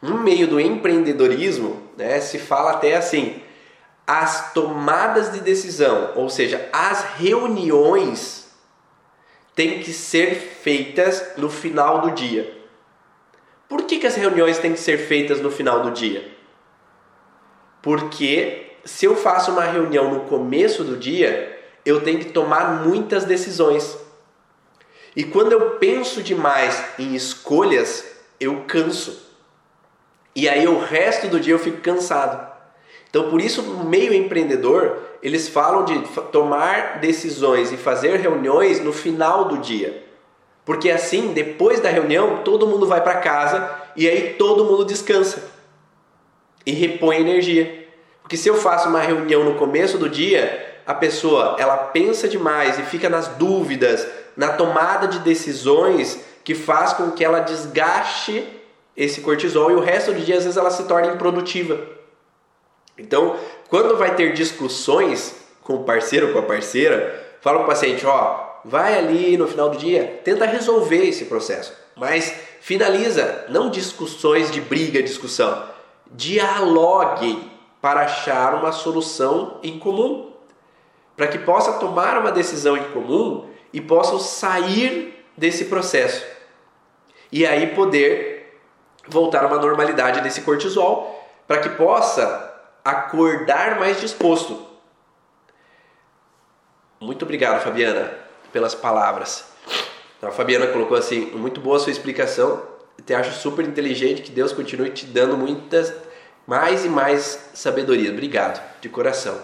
No 0.00 0.18
meio 0.18 0.46
do 0.46 0.60
empreendedorismo, 0.60 1.82
né, 1.96 2.20
se 2.20 2.38
fala 2.38 2.72
até 2.72 2.96
assim: 2.96 3.42
as 4.06 4.52
tomadas 4.52 5.32
de 5.32 5.40
decisão, 5.40 6.12
ou 6.14 6.28
seja, 6.28 6.68
as 6.72 7.02
reuniões, 7.16 8.46
têm 9.56 9.80
que 9.80 9.92
ser 9.92 10.34
feitas 10.34 11.32
no 11.36 11.48
final 11.48 12.02
do 12.02 12.10
dia. 12.12 12.54
Por 13.68 13.84
que, 13.84 13.98
que 13.98 14.06
as 14.06 14.14
reuniões 14.14 14.58
têm 14.58 14.74
que 14.74 14.78
ser 14.78 14.98
feitas 14.98 15.40
no 15.40 15.50
final 15.50 15.82
do 15.82 15.90
dia? 15.90 16.30
Porque 17.82 18.65
se 18.86 19.04
eu 19.04 19.16
faço 19.16 19.50
uma 19.50 19.64
reunião 19.64 20.10
no 20.10 20.20
começo 20.20 20.84
do 20.84 20.96
dia, 20.96 21.60
eu 21.84 22.00
tenho 22.00 22.20
que 22.20 22.26
tomar 22.26 22.84
muitas 22.84 23.24
decisões. 23.24 23.98
E 25.14 25.24
quando 25.24 25.52
eu 25.52 25.70
penso 25.72 26.22
demais 26.22 26.82
em 26.98 27.14
escolhas, 27.14 28.04
eu 28.38 28.64
canso. 28.66 29.26
E 30.34 30.48
aí 30.48 30.66
o 30.68 30.78
resto 30.78 31.28
do 31.28 31.40
dia 31.40 31.54
eu 31.54 31.58
fico 31.58 31.78
cansado. 31.78 32.54
Então 33.08 33.30
por 33.30 33.40
isso 33.40 33.62
no 33.62 33.84
meio 33.84 34.12
empreendedor, 34.12 34.98
eles 35.22 35.48
falam 35.48 35.84
de 35.84 35.98
tomar 36.30 36.98
decisões 37.00 37.72
e 37.72 37.76
fazer 37.76 38.16
reuniões 38.20 38.80
no 38.80 38.92
final 38.92 39.46
do 39.46 39.58
dia. 39.58 40.04
Porque 40.64 40.90
assim, 40.90 41.32
depois 41.32 41.80
da 41.80 41.88
reunião, 41.88 42.42
todo 42.42 42.66
mundo 42.66 42.86
vai 42.86 43.00
para 43.00 43.20
casa 43.20 43.82
e 43.96 44.08
aí 44.08 44.34
todo 44.34 44.64
mundo 44.64 44.84
descansa 44.84 45.50
e 46.66 46.72
repõe 46.72 47.20
energia. 47.20 47.85
Porque 48.26 48.36
se 48.36 48.48
eu 48.48 48.56
faço 48.56 48.88
uma 48.88 48.98
reunião 48.98 49.44
no 49.44 49.54
começo 49.54 49.98
do 49.98 50.08
dia, 50.08 50.80
a 50.84 50.92
pessoa 50.92 51.54
ela 51.60 51.76
pensa 51.76 52.26
demais 52.26 52.76
e 52.76 52.82
fica 52.82 53.08
nas 53.08 53.28
dúvidas, 53.28 54.04
na 54.36 54.48
tomada 54.48 55.06
de 55.06 55.20
decisões 55.20 56.18
que 56.42 56.52
faz 56.52 56.92
com 56.92 57.12
que 57.12 57.24
ela 57.24 57.38
desgaste 57.38 58.44
esse 58.96 59.20
cortisol 59.20 59.70
e 59.70 59.74
o 59.74 59.80
resto 59.80 60.12
do 60.12 60.20
dia 60.20 60.38
às 60.38 60.42
vezes 60.42 60.56
ela 60.56 60.72
se 60.72 60.82
torna 60.88 61.14
improdutiva. 61.14 61.78
Então, 62.98 63.36
quando 63.68 63.96
vai 63.96 64.16
ter 64.16 64.32
discussões 64.32 65.36
com 65.62 65.74
o 65.74 65.84
parceiro 65.84 66.26
ou 66.26 66.32
com 66.32 66.40
a 66.40 66.42
parceira, 66.42 67.36
fala 67.40 67.58
para 67.58 67.64
o 67.64 67.68
paciente, 67.68 68.04
ó, 68.04 68.58
vai 68.64 68.98
ali 68.98 69.36
no 69.36 69.46
final 69.46 69.70
do 69.70 69.78
dia, 69.78 70.20
tenta 70.24 70.46
resolver 70.46 71.06
esse 71.06 71.26
processo, 71.26 71.72
mas 71.94 72.34
finaliza, 72.60 73.44
não 73.48 73.70
discussões 73.70 74.50
de 74.50 74.60
briga, 74.60 75.00
discussão, 75.00 75.62
dialogue 76.10 77.54
para 77.86 78.00
achar 78.00 78.52
uma 78.56 78.72
solução 78.72 79.60
em 79.62 79.78
comum, 79.78 80.32
para 81.16 81.28
que 81.28 81.38
possa 81.38 81.74
tomar 81.74 82.18
uma 82.18 82.32
decisão 82.32 82.76
em 82.76 82.82
comum 82.90 83.48
e 83.72 83.80
possam 83.80 84.18
sair 84.18 85.24
desse 85.36 85.66
processo. 85.66 86.26
E 87.30 87.46
aí 87.46 87.68
poder 87.76 88.60
voltar 89.06 89.44
a 89.44 89.46
uma 89.46 89.58
normalidade 89.58 90.20
desse 90.20 90.40
cortisol, 90.40 91.24
para 91.46 91.58
que 91.58 91.68
possa 91.68 92.60
acordar 92.84 93.78
mais 93.78 94.00
disposto. 94.00 94.66
Muito 96.98 97.24
obrigado, 97.24 97.62
Fabiana, 97.62 98.12
pelas 98.52 98.74
palavras. 98.74 99.44
A 100.20 100.32
Fabiana 100.32 100.66
colocou 100.66 100.96
assim: 100.96 101.26
muito 101.26 101.60
boa 101.60 101.76
a 101.76 101.78
sua 101.78 101.92
explicação. 101.92 102.66
Te 103.04 103.14
acho 103.14 103.30
super 103.40 103.64
inteligente. 103.64 104.22
Que 104.22 104.32
Deus 104.32 104.52
continue 104.52 104.90
te 104.90 105.06
dando 105.06 105.36
muitas, 105.36 105.94
mais 106.46 106.84
e 106.84 106.88
mais 106.88 107.50
sabedoria. 107.52 108.10
Obrigado, 108.10 108.62
de 108.80 108.88
coração. 108.88 109.38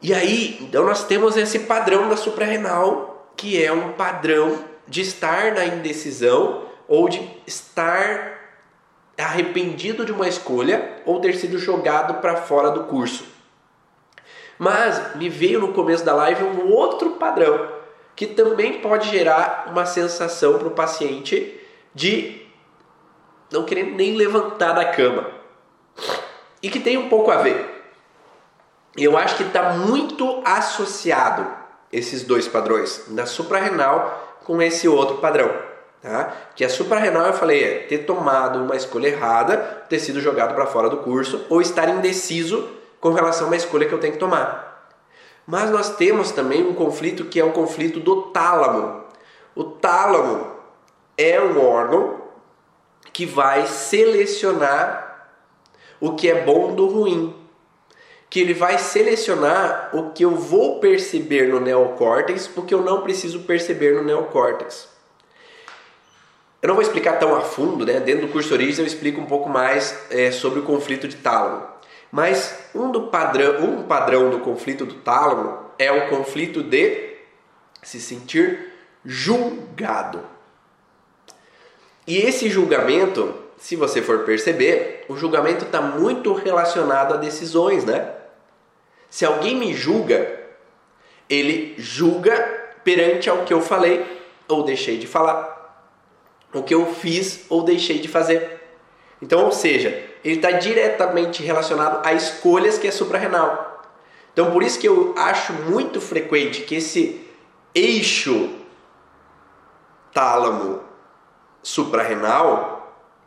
E 0.00 0.14
aí, 0.14 0.58
então 0.60 0.84
nós 0.84 1.04
temos 1.04 1.36
esse 1.36 1.60
padrão 1.60 2.08
da 2.08 2.16
suprarrenal, 2.16 3.32
que 3.36 3.62
é 3.62 3.72
um 3.72 3.92
padrão 3.92 4.64
de 4.86 5.00
estar 5.00 5.52
na 5.52 5.66
indecisão 5.66 6.62
ou 6.86 7.08
de 7.08 7.28
estar 7.46 8.34
arrependido 9.18 10.04
de 10.04 10.12
uma 10.12 10.28
escolha 10.28 11.02
ou 11.04 11.20
ter 11.20 11.34
sido 11.34 11.58
jogado 11.58 12.20
para 12.20 12.36
fora 12.36 12.70
do 12.70 12.84
curso. 12.84 13.24
Mas 14.58 15.16
me 15.16 15.28
veio 15.28 15.60
no 15.60 15.72
começo 15.72 16.04
da 16.04 16.14
live 16.14 16.44
um 16.44 16.70
outro 16.70 17.12
padrão 17.12 17.74
que 18.14 18.26
também 18.26 18.80
pode 18.80 19.10
gerar 19.10 19.66
uma 19.70 19.84
sensação 19.84 20.58
para 20.58 20.68
o 20.68 20.70
paciente 20.70 21.60
de 21.94 22.42
não 23.50 23.64
querer 23.64 23.84
nem 23.84 24.16
levantar 24.16 24.72
da 24.72 24.84
cama 24.86 25.35
e 26.62 26.70
que 26.70 26.80
tem 26.80 26.96
um 26.96 27.08
pouco 27.08 27.30
a 27.30 27.36
ver. 27.36 27.74
Eu 28.96 29.16
acho 29.16 29.36
que 29.36 29.42
está 29.42 29.74
muito 29.74 30.42
associado 30.44 31.46
esses 31.92 32.22
dois 32.22 32.48
padrões 32.48 33.04
da 33.08 33.26
suprarrenal 33.26 34.38
com 34.44 34.60
esse 34.62 34.88
outro 34.88 35.18
padrão. 35.18 35.50
Tá? 36.02 36.32
Que 36.54 36.64
a 36.64 36.68
suprarrenal 36.68 37.26
eu 37.26 37.32
falei 37.32 37.62
é 37.62 37.78
ter 37.80 37.98
tomado 37.98 38.60
uma 38.60 38.76
escolha 38.76 39.08
errada, 39.08 39.56
ter 39.88 39.98
sido 39.98 40.20
jogado 40.20 40.54
para 40.54 40.66
fora 40.66 40.88
do 40.88 40.98
curso 40.98 41.44
ou 41.48 41.60
estar 41.60 41.88
indeciso 41.88 42.68
com 43.00 43.12
relação 43.12 43.46
a 43.46 43.50
uma 43.50 43.56
escolha 43.56 43.86
que 43.86 43.92
eu 43.92 44.00
tenho 44.00 44.12
que 44.14 44.18
tomar. 44.18 44.88
Mas 45.46 45.70
nós 45.70 45.96
temos 45.96 46.32
também 46.32 46.66
um 46.66 46.74
conflito 46.74 47.26
que 47.26 47.38
é 47.38 47.44
o 47.44 47.52
conflito 47.52 48.00
do 48.00 48.22
tálamo. 48.22 49.04
O 49.54 49.64
tálamo 49.64 50.52
é 51.16 51.40
um 51.40 51.64
órgão 51.64 52.20
que 53.12 53.24
vai 53.24 53.66
selecionar 53.66 55.05
o 56.00 56.14
que 56.14 56.28
é 56.30 56.42
bom 56.44 56.74
do 56.74 56.86
ruim. 56.86 57.34
Que 58.28 58.40
ele 58.40 58.54
vai 58.54 58.78
selecionar 58.78 59.90
o 59.92 60.10
que 60.10 60.24
eu 60.24 60.32
vou 60.32 60.80
perceber 60.80 61.48
no 61.48 61.60
neocórtex, 61.60 62.50
o 62.56 62.62
que 62.62 62.74
eu 62.74 62.82
não 62.82 63.02
preciso 63.02 63.40
perceber 63.40 63.94
no 63.94 64.02
neocórtex. 64.02 64.88
Eu 66.60 66.68
não 66.68 66.74
vou 66.74 66.82
explicar 66.82 67.18
tão 67.18 67.36
a 67.36 67.42
fundo, 67.42 67.86
né? 67.86 68.00
Dentro 68.00 68.26
do 68.26 68.32
curso 68.32 68.52
Origens 68.52 68.78
eu 68.78 68.86
explico 68.86 69.20
um 69.20 69.26
pouco 69.26 69.48
mais 69.48 69.96
é, 70.10 70.32
sobre 70.32 70.58
o 70.58 70.64
conflito 70.64 71.06
de 71.06 71.16
tálamo. 71.16 71.64
Mas 72.10 72.58
um, 72.74 72.90
do 72.90 73.08
padrão, 73.08 73.64
um 73.64 73.82
padrão 73.84 74.30
do 74.30 74.40
conflito 74.40 74.84
do 74.84 74.94
tálamo 74.94 75.66
é 75.78 75.92
o 75.92 76.08
conflito 76.08 76.62
de 76.62 77.14
se 77.82 78.00
sentir 78.00 78.72
julgado. 79.04 80.20
E 82.06 82.18
esse 82.18 82.48
julgamento, 82.48 83.34
se 83.58 83.76
você 83.76 84.02
for 84.02 84.20
perceber, 84.20 85.04
o 85.08 85.16
julgamento 85.16 85.64
está 85.64 85.80
muito 85.80 86.32
relacionado 86.34 87.14
a 87.14 87.16
decisões, 87.16 87.84
né? 87.84 88.12
Se 89.08 89.24
alguém 89.24 89.56
me 89.56 89.72
julga, 89.72 90.40
ele 91.28 91.74
julga 91.78 92.36
perante 92.84 93.30
ao 93.30 93.44
que 93.44 93.52
eu 93.52 93.60
falei 93.60 94.04
ou 94.46 94.62
deixei 94.62 94.98
de 94.98 95.06
falar 95.06 95.56
o 96.52 96.62
que 96.62 96.74
eu 96.74 96.86
fiz 96.94 97.46
ou 97.48 97.62
deixei 97.62 97.98
de 97.98 98.08
fazer. 98.08 98.60
Então, 99.20 99.44
ou 99.44 99.52
seja, 99.52 99.88
ele 100.24 100.36
está 100.36 100.52
diretamente 100.52 101.42
relacionado 101.42 102.06
a 102.06 102.12
escolhas 102.12 102.78
que 102.78 102.86
é 102.86 102.90
suprarrenal. 102.90 103.82
Então, 104.32 104.50
por 104.50 104.62
isso 104.62 104.78
que 104.78 104.88
eu 104.88 105.14
acho 105.16 105.52
muito 105.52 106.00
frequente 106.00 106.62
que 106.62 106.74
esse 106.74 107.26
eixo 107.74 108.50
tálamo 110.12 110.82
suprarrenal 111.62 112.75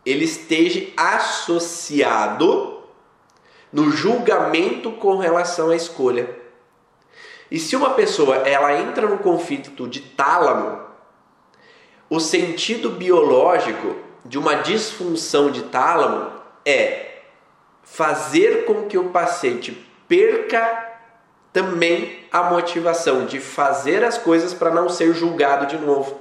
ele 0.06 0.26
esteja 0.26 0.88
associado 0.95 2.80
no 3.72 3.91
julgamento 3.91 4.91
com 4.93 5.18
relação 5.18 5.70
à 5.70 5.76
escolha. 5.76 6.38
E 7.52 7.60
se 7.60 7.76
uma 7.76 7.91
pessoa 7.91 8.38
ela 8.38 8.74
entra 8.80 9.08
no 9.08 9.20
conflito 9.20 9.88
de 9.88 10.02
tálamo, 10.02 10.82
o 12.10 12.20
sentido 12.20 12.91
biológico 12.91 13.95
de 14.26 14.38
uma 14.38 14.56
disfunção 14.56 15.52
de 15.52 15.64
tálamo 15.64 16.32
é 16.66 17.22
fazer 17.84 18.66
com 18.66 18.84
que 18.84 18.97
o 18.97 19.10
paciente 19.10 19.72
perca 20.08 20.88
também 21.52 22.28
a 22.32 22.43
motivação 22.43 23.26
de 23.26 23.39
fazer 23.39 24.04
as 24.04 24.18
coisas 24.18 24.54
para 24.54 24.70
não 24.70 24.88
ser 24.88 25.14
julgado 25.14 25.66
de 25.66 25.78
novo. 25.78 26.20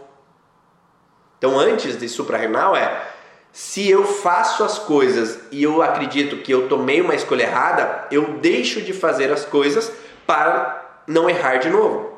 Então, 1.37 1.59
antes 1.59 1.99
de 1.99 2.09
suprarrenal 2.09 2.75
é 2.75 3.18
se 3.53 3.89
eu 3.89 4.05
faço 4.05 4.63
as 4.63 4.79
coisas 4.79 5.41
e 5.51 5.63
eu 5.63 5.83
acredito 5.83 6.39
que 6.39 6.53
eu 6.53 6.69
tomei 6.69 7.01
uma 7.01 7.15
escolha 7.15 7.45
errada, 7.45 8.07
eu 8.11 8.39
deixo 8.39 8.81
de 8.83 8.93
fazer 8.93 9.33
as 9.33 9.45
coisas 9.45 9.93
para 10.27 11.03
não 11.07 11.29
errar 11.29 11.57
de 11.57 11.71
novo, 11.71 12.13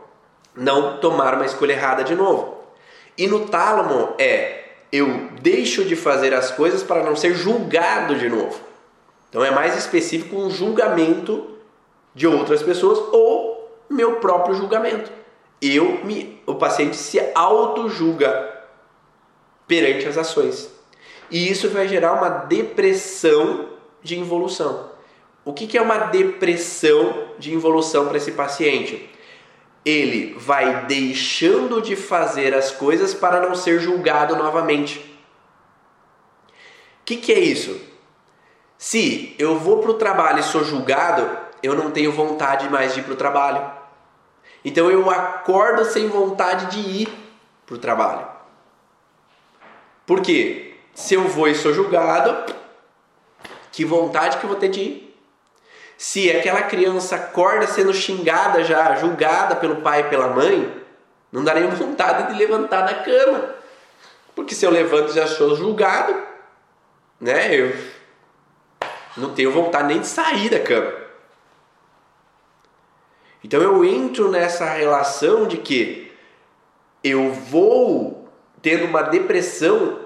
não 0.55 0.99
tomar 0.99 1.35
uma 1.35 1.47
escolha 1.47 1.73
errada 1.73 2.05
de 2.05 2.15
novo. 2.15 2.59
E 3.17 3.27
no 3.27 3.47
tálamo 3.47 4.15
é 4.19 4.65
eu 4.93 5.29
deixo 5.41 5.85
de 5.85 5.95
fazer 5.95 6.35
as 6.35 6.51
coisas 6.51 6.83
para 6.83 7.05
não 7.05 7.15
ser 7.15 7.35
julgado 7.35 8.17
de 8.17 8.29
novo. 8.29 8.61
Então 9.29 9.45
é 9.45 9.51
mais 9.51 9.77
específico 9.79 10.37
um 10.37 10.51
julgamento 10.51 11.57
de 12.15 12.27
outras 12.27 12.63
pessoas 12.63 12.99
ou 13.13 13.81
meu 13.89 14.17
próprio 14.17 14.57
julgamento. 14.57 15.11
Eu 15.63 16.05
me, 16.05 16.43
o 16.47 16.55
paciente 16.57 16.97
se 16.97 17.21
auto-julga 17.35 18.65
perante 19.69 20.09
as 20.09 20.19
ações. 20.19 20.80
E 21.31 21.51
isso 21.51 21.69
vai 21.71 21.87
gerar 21.87 22.15
uma 22.15 22.29
depressão 22.29 23.71
de 24.03 24.19
involução. 24.19 24.91
O 25.45 25.53
que, 25.53 25.67
que 25.67 25.79
é 25.79 25.83
uma 25.83 25.99
depressão 25.99 27.29
de 27.39 27.55
involução 27.55 28.09
para 28.09 28.17
esse 28.17 28.33
paciente? 28.33 29.11
ele 29.85 30.35
vai 30.39 30.85
deixando 30.85 31.81
de 31.81 31.97
fazer 31.97 32.55
as 32.55 32.71
coisas 32.71 33.15
para 33.15 33.41
não 33.41 33.55
ser 33.55 33.81
julgado 33.81 34.37
novamente. 34.37 34.99
O 37.01 37.05
que, 37.05 37.17
que 37.17 37.33
é 37.33 37.39
isso? 37.39 37.81
Se 38.77 39.35
eu 39.39 39.59
vou 39.59 39.79
para 39.79 39.91
o 39.91 39.95
trabalho 39.95 40.41
e 40.41 40.45
sou 40.45 40.65
julgado, 40.65 41.39
eu 41.63 41.75
não 41.75 41.91
tenho 41.91 42.13
vontade 42.13 42.69
mais 42.69 42.95
de 42.95 43.01
ir 43.01 43.03
para 43.03 43.13
o 43.15 43.17
trabalho. 43.17 43.71
Então 44.65 44.91
eu 44.91 45.11
acordo 45.11 45.85
sem 45.87 46.09
vontade 46.09 46.67
de 46.67 47.03
ir 47.03 47.09
para 47.67 47.75
o 47.75 47.79
trabalho. 47.79 48.27
Por 50.07 50.21
quê? 50.21 50.70
Se 50.95 51.15
eu 51.15 51.29
vou 51.29 51.49
e 51.49 51.55
sou 51.55 51.73
julgado, 51.73 52.55
que 53.73 53.85
vontade 53.85 54.39
que 54.39 54.45
eu 54.45 54.51
vou 54.51 54.59
ter 54.59 54.69
de 54.69 54.81
ir? 54.81 55.17
Se 55.97 56.31
aquela 56.31 56.63
criança 56.63 57.17
acorda 57.17 57.67
sendo 57.67 57.93
xingada 57.93 58.65
já, 58.65 58.95
julgada 58.97 59.57
pelo 59.57 59.77
pai 59.77 60.01
e 60.01 60.05
pela 60.05 60.29
mãe, 60.29 60.81
não 61.31 61.45
daria 61.45 61.69
vontade 61.69 62.33
de 62.33 62.39
levantar 62.39 62.83
da 62.83 62.95
cama. 62.95 63.55
Porque 64.35 64.55
se 64.55 64.65
eu 64.65 64.71
levanto 64.71 65.11
e 65.11 65.15
já 65.15 65.27
sou 65.27 65.55
julgado, 65.55 66.17
né? 67.21 67.55
Eu 67.55 67.77
não 69.17 69.35
tenho 69.35 69.53
vontade 69.53 69.89
nem 69.89 70.01
de 70.01 70.07
sair 70.07 70.49
da 70.49 70.59
cama. 70.59 70.93
Então 73.45 73.61
eu 73.61 73.85
entro 73.85 74.31
nessa 74.31 74.65
relação 74.65 75.47
de 75.47 75.59
que 75.59 76.13
eu 77.03 77.33
vou 77.33 78.29
tendo 78.63 78.85
uma 78.85 79.03
depressão 79.03 79.99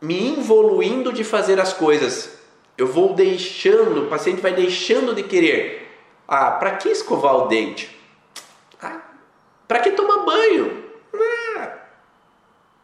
me 0.00 0.28
involuindo 0.28 1.12
de 1.12 1.24
fazer 1.24 1.60
as 1.60 1.72
coisas 1.72 2.36
eu 2.76 2.86
vou 2.86 3.14
deixando, 3.14 4.04
o 4.04 4.08
paciente 4.08 4.42
vai 4.42 4.52
deixando 4.52 5.14
de 5.14 5.22
querer. 5.22 5.90
Ah, 6.28 6.50
para 6.52 6.76
que 6.76 6.88
escovar 6.88 7.34
o 7.36 7.48
dente? 7.48 7.98
Ah, 8.82 9.00
para 9.66 9.80
que 9.80 9.92
tomar 9.92 10.24
banho? 10.24 10.84
Ah, 11.56 11.72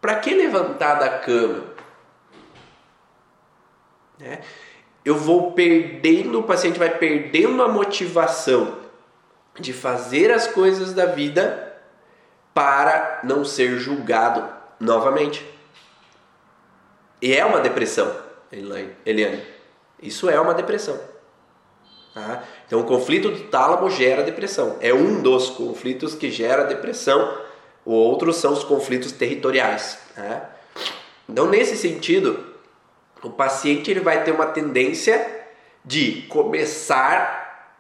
para 0.01 0.17
que 0.17 0.33
levantar 0.33 0.95
da 0.95 1.19
cama? 1.19 1.65
É. 4.21 4.41
Eu 5.05 5.17
vou 5.17 5.53
perdendo, 5.53 6.39
o 6.39 6.45
paciente 6.45 6.79
vai 6.79 6.97
perdendo 6.97 7.63
a 7.63 7.69
motivação 7.69 8.79
de 9.59 9.73
fazer 9.73 10.31
as 10.31 10.47
coisas 10.47 10.95
da 10.95 11.07
vida 11.07 11.77
para 12.55 13.21
não 13.25 13.45
ser 13.45 13.79
julgado 13.79 14.49
novamente. 14.79 15.45
E 17.23 17.33
é 17.33 17.45
uma 17.45 17.61
depressão, 17.61 18.13
Eliane. 19.07 19.47
Isso 20.03 20.29
é 20.29 20.41
uma 20.41 20.53
depressão. 20.53 20.99
Tá? 22.13 22.43
Então, 22.67 22.81
o 22.81 22.85
conflito 22.85 23.31
do 23.31 23.45
tálamo 23.45 23.89
gera 23.89 24.25
depressão. 24.25 24.77
É 24.81 24.93
um 24.93 25.23
dos 25.23 25.49
conflitos 25.49 26.17
que 26.17 26.33
gera 26.33 26.65
depressão. 26.65 27.39
O 27.85 27.93
outro 27.93 28.33
são 28.33 28.53
os 28.53 28.65
conflitos 28.65 29.13
territoriais. 29.13 29.99
Tá? 30.17 30.51
Então, 31.29 31.47
nesse 31.47 31.77
sentido, 31.77 32.45
o 33.23 33.31
paciente 33.31 33.89
ele 33.89 34.01
vai 34.01 34.25
ter 34.25 34.33
uma 34.33 34.47
tendência 34.47 35.47
de 35.85 36.23
começar 36.23 37.79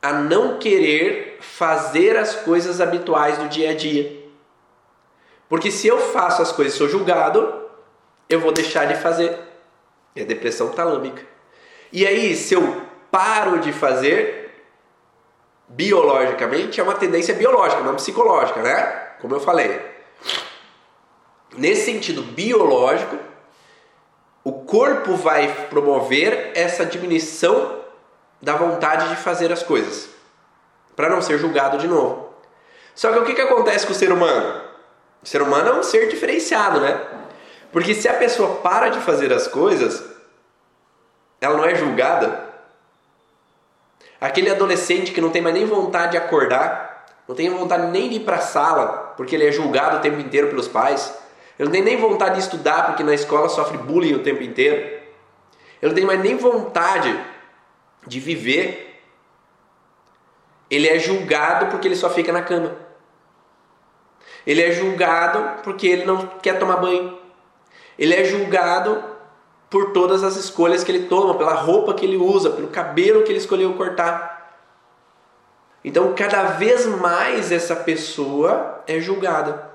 a 0.00 0.12
não 0.12 0.58
querer 0.58 1.38
fazer 1.40 2.16
as 2.16 2.36
coisas 2.36 2.80
habituais 2.80 3.38
do 3.38 3.48
dia 3.48 3.70
a 3.70 3.74
dia. 3.74 4.22
Porque 5.48 5.70
se 5.70 5.88
eu 5.88 5.98
faço 5.98 6.40
as 6.40 6.52
coisas 6.52 6.74
e 6.74 6.78
sou 6.78 6.88
julgado, 6.88 7.63
eu 8.28 8.40
vou 8.40 8.52
deixar 8.52 8.86
de 8.86 8.94
fazer. 8.94 9.38
É 10.16 10.24
depressão 10.24 10.70
talâmica. 10.70 11.22
E 11.92 12.06
aí, 12.06 12.34
se 12.34 12.54
eu 12.54 12.82
paro 13.10 13.58
de 13.58 13.72
fazer, 13.72 14.64
biologicamente, 15.68 16.80
é 16.80 16.82
uma 16.82 16.94
tendência 16.94 17.34
biológica, 17.34 17.82
não 17.82 17.94
psicológica, 17.96 18.62
né? 18.62 18.82
Como 19.20 19.34
eu 19.34 19.40
falei. 19.40 19.80
Nesse 21.56 21.86
sentido 21.86 22.22
biológico, 22.22 23.16
o 24.42 24.52
corpo 24.52 25.16
vai 25.16 25.66
promover 25.70 26.52
essa 26.54 26.84
diminuição 26.84 27.80
da 28.42 28.54
vontade 28.54 29.08
de 29.08 29.16
fazer 29.16 29.50
as 29.52 29.62
coisas, 29.62 30.10
para 30.94 31.08
não 31.08 31.22
ser 31.22 31.38
julgado 31.38 31.78
de 31.78 31.88
novo. 31.88 32.34
Só 32.94 33.12
que 33.12 33.18
o 33.18 33.24
que, 33.24 33.34
que 33.34 33.40
acontece 33.40 33.86
com 33.86 33.92
o 33.92 33.96
ser 33.96 34.12
humano? 34.12 34.62
O 35.22 35.26
ser 35.26 35.40
humano 35.40 35.70
é 35.70 35.74
um 35.74 35.82
ser 35.82 36.08
diferenciado, 36.08 36.80
né? 36.80 37.00
Porque 37.74 37.92
se 37.92 38.08
a 38.08 38.14
pessoa 38.14 38.58
para 38.58 38.88
de 38.88 39.00
fazer 39.00 39.32
as 39.32 39.48
coisas, 39.48 40.08
ela 41.40 41.56
não 41.56 41.64
é 41.64 41.74
julgada. 41.74 42.48
Aquele 44.20 44.48
adolescente 44.48 45.10
que 45.10 45.20
não 45.20 45.30
tem 45.30 45.42
mais 45.42 45.56
nem 45.56 45.66
vontade 45.66 46.12
de 46.12 46.16
acordar, 46.16 47.04
não 47.26 47.34
tem 47.34 47.50
vontade 47.50 47.88
nem 47.88 48.08
de 48.08 48.14
ir 48.14 48.20
para 48.20 48.36
a 48.36 48.40
sala, 48.40 49.12
porque 49.16 49.34
ele 49.34 49.48
é 49.48 49.50
julgado 49.50 49.96
o 49.96 50.00
tempo 50.00 50.20
inteiro 50.20 50.50
pelos 50.50 50.68
pais. 50.68 51.18
Ele 51.58 51.64
não 51.64 51.72
tem 51.72 51.82
nem 51.82 51.96
vontade 51.96 52.36
de 52.36 52.42
estudar, 52.42 52.86
porque 52.86 53.02
na 53.02 53.12
escola 53.12 53.48
sofre 53.48 53.76
bullying 53.76 54.14
o 54.14 54.22
tempo 54.22 54.44
inteiro. 54.44 55.02
Ele 55.82 55.88
não 55.88 55.94
tem 55.94 56.04
mais 56.04 56.20
nem 56.20 56.36
vontade 56.36 57.20
de 58.06 58.20
viver. 58.20 59.02
Ele 60.70 60.86
é 60.86 60.96
julgado 61.00 61.66
porque 61.72 61.88
ele 61.88 61.96
só 61.96 62.08
fica 62.08 62.32
na 62.32 62.42
cama. 62.42 62.76
Ele 64.46 64.62
é 64.62 64.70
julgado 64.70 65.60
porque 65.64 65.88
ele 65.88 66.04
não 66.04 66.24
quer 66.40 66.56
tomar 66.56 66.76
banho. 66.76 67.23
Ele 67.98 68.14
é 68.14 68.24
julgado 68.24 69.02
por 69.70 69.92
todas 69.92 70.22
as 70.22 70.36
escolhas 70.36 70.84
que 70.84 70.90
ele 70.92 71.06
toma, 71.06 71.36
pela 71.36 71.54
roupa 71.54 71.94
que 71.94 72.04
ele 72.04 72.16
usa, 72.16 72.50
pelo 72.50 72.68
cabelo 72.68 73.22
que 73.22 73.30
ele 73.30 73.38
escolheu 73.38 73.74
cortar. 73.74 74.60
Então, 75.84 76.14
cada 76.14 76.44
vez 76.44 76.86
mais 76.86 77.52
essa 77.52 77.76
pessoa 77.76 78.82
é 78.86 79.00
julgada. 79.00 79.70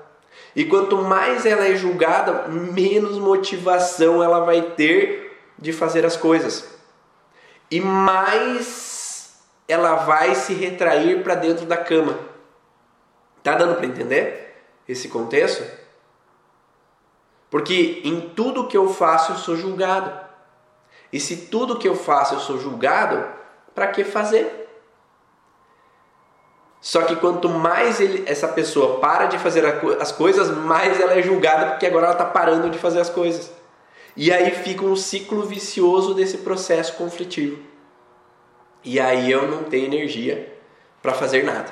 E 0.56 0.64
quanto 0.64 0.96
mais 0.96 1.46
ela 1.46 1.66
é 1.66 1.76
julgada, 1.76 2.48
menos 2.48 3.18
motivação 3.18 4.22
ela 4.22 4.40
vai 4.40 4.62
ter 4.62 5.38
de 5.58 5.72
fazer 5.72 6.04
as 6.04 6.16
coisas. 6.16 6.68
E 7.70 7.80
mais 7.80 9.38
ela 9.68 9.94
vai 9.96 10.34
se 10.34 10.52
retrair 10.52 11.22
para 11.22 11.36
dentro 11.36 11.66
da 11.66 11.76
cama. 11.76 12.18
Tá 13.42 13.54
dando 13.54 13.76
para 13.76 13.86
entender? 13.86 14.50
esse 14.92 15.08
contexto? 15.08 15.64
Porque 17.50 18.00
em 18.04 18.20
tudo 18.20 18.68
que 18.68 18.76
eu 18.76 18.88
faço 18.88 19.32
eu 19.32 19.36
sou 19.36 19.56
julgado. 19.56 20.12
E 21.12 21.18
se 21.18 21.36
tudo 21.46 21.78
que 21.78 21.88
eu 21.88 21.96
faço 21.96 22.34
eu 22.34 22.40
sou 22.40 22.58
julgado, 22.58 23.26
para 23.74 23.88
que 23.88 24.04
fazer? 24.04 24.60
Só 26.80 27.02
que 27.02 27.16
quanto 27.16 27.48
mais 27.48 28.00
ele, 28.00 28.24
essa 28.26 28.48
pessoa 28.48 29.00
para 29.00 29.26
de 29.26 29.38
fazer 29.38 29.64
as 30.00 30.12
coisas, 30.12 30.50
mais 30.50 30.98
ela 30.98 31.14
é 31.14 31.22
julgada 31.22 31.72
porque 31.72 31.86
agora 31.86 32.06
ela 32.06 32.14
está 32.14 32.24
parando 32.24 32.70
de 32.70 32.78
fazer 32.78 33.00
as 33.00 33.10
coisas. 33.10 33.52
E 34.16 34.32
aí 34.32 34.50
fica 34.50 34.84
um 34.84 34.96
ciclo 34.96 35.42
vicioso 35.42 36.14
desse 36.14 36.38
processo 36.38 36.94
conflitivo. 36.94 37.58
E 38.82 38.98
aí 38.98 39.30
eu 39.30 39.46
não 39.46 39.64
tenho 39.64 39.86
energia 39.86 40.56
para 41.02 41.12
fazer 41.12 41.44
nada. 41.44 41.70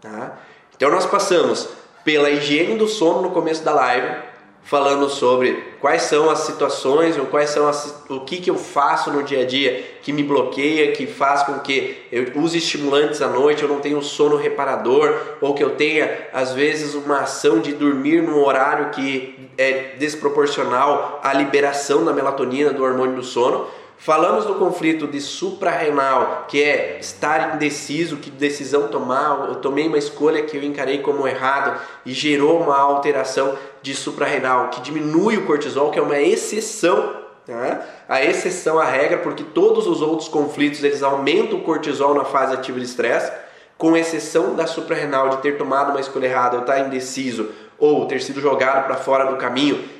Tá? 0.00 0.38
Então 0.76 0.90
nós 0.90 1.06
passamos 1.06 1.68
pela 2.04 2.30
higiene 2.30 2.76
do 2.76 2.86
sono 2.86 3.22
no 3.22 3.30
começo 3.30 3.64
da 3.64 3.72
live, 3.74 4.22
falando 4.66 5.08
sobre 5.08 5.62
quais 5.80 6.02
são 6.02 6.28
as 6.28 6.40
situações 6.40 7.16
ou 7.16 7.26
quais 7.26 7.50
são 7.50 7.68
as, 7.68 8.02
o 8.08 8.20
que, 8.20 8.38
que 8.38 8.50
eu 8.50 8.56
faço 8.56 9.12
no 9.12 9.22
dia 9.22 9.42
a 9.42 9.44
dia 9.46 9.96
que 10.02 10.12
me 10.12 10.24
bloqueia, 10.24 10.90
que 10.90 11.06
faz 11.06 11.44
com 11.44 11.60
que 11.60 12.04
eu 12.10 12.32
use 12.34 12.58
estimulantes 12.58 13.22
à 13.22 13.28
noite, 13.28 13.62
eu 13.62 13.68
não 13.68 13.78
tenha 13.78 13.96
um 13.96 14.02
sono 14.02 14.36
reparador 14.36 15.14
ou 15.40 15.54
que 15.54 15.62
eu 15.62 15.76
tenha 15.76 16.28
às 16.32 16.52
vezes 16.52 16.94
uma 16.94 17.20
ação 17.20 17.60
de 17.60 17.72
dormir 17.74 18.20
num 18.22 18.44
horário 18.44 18.90
que 18.90 19.48
é 19.56 19.94
desproporcional 19.98 21.20
à 21.22 21.32
liberação 21.32 22.04
da 22.04 22.12
melatonina, 22.12 22.72
do 22.72 22.82
hormônio 22.82 23.14
do 23.14 23.22
sono. 23.22 23.68
Falamos 23.98 24.44
do 24.44 24.56
conflito 24.56 25.06
de 25.06 25.20
suprarrenal, 25.20 26.44
que 26.48 26.62
é 26.62 26.98
estar 27.00 27.54
indeciso, 27.54 28.18
que 28.18 28.30
decisão 28.30 28.88
tomar. 28.88 29.48
Eu 29.48 29.56
tomei 29.56 29.88
uma 29.88 29.98
escolha 29.98 30.42
que 30.42 30.56
eu 30.56 30.62
encarei 30.62 30.98
como 30.98 31.26
errado 31.26 31.80
e 32.04 32.12
gerou 32.12 32.60
uma 32.60 32.78
alteração 32.78 33.56
de 33.82 33.94
suprarrenal, 33.94 34.68
que 34.68 34.80
diminui 34.82 35.38
o 35.38 35.46
cortisol, 35.46 35.90
que 35.90 35.98
é 35.98 36.02
uma 36.02 36.20
exceção. 36.20 37.24
Né? 37.48 37.80
A 38.08 38.22
exceção 38.22 38.78
à 38.78 38.84
regra, 38.84 39.18
porque 39.18 39.42
todos 39.42 39.86
os 39.86 40.02
outros 40.02 40.28
conflitos 40.28 40.84
eles 40.84 41.02
aumentam 41.02 41.58
o 41.58 41.62
cortisol 41.62 42.14
na 42.14 42.24
fase 42.24 42.54
ativa 42.54 42.78
de 42.78 42.84
estresse, 42.84 43.32
com 43.78 43.96
exceção 43.96 44.54
da 44.54 44.66
suprarrenal 44.66 45.30
de 45.30 45.38
ter 45.38 45.56
tomado 45.56 45.90
uma 45.90 46.00
escolha 46.00 46.26
errada, 46.26 46.56
ou 46.56 46.62
estar 46.62 46.80
indeciso, 46.80 47.50
ou 47.78 48.06
ter 48.06 48.20
sido 48.20 48.40
jogado 48.40 48.86
para 48.86 48.96
fora 48.96 49.24
do 49.24 49.36
caminho 49.36 49.96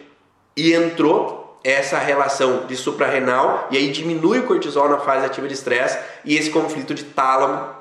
e 0.56 0.72
entrou 0.72 1.45
essa 1.66 1.98
relação 1.98 2.64
de 2.68 2.76
suprarrenal 2.76 3.66
e 3.72 3.76
aí 3.76 3.90
diminui 3.90 4.38
o 4.38 4.44
cortisol 4.44 4.88
na 4.88 4.98
fase 4.98 5.26
ativa 5.26 5.48
de 5.48 5.54
estresse 5.54 5.98
e 6.24 6.36
esse 6.36 6.48
conflito 6.48 6.94
de 6.94 7.02
tálamo, 7.02 7.74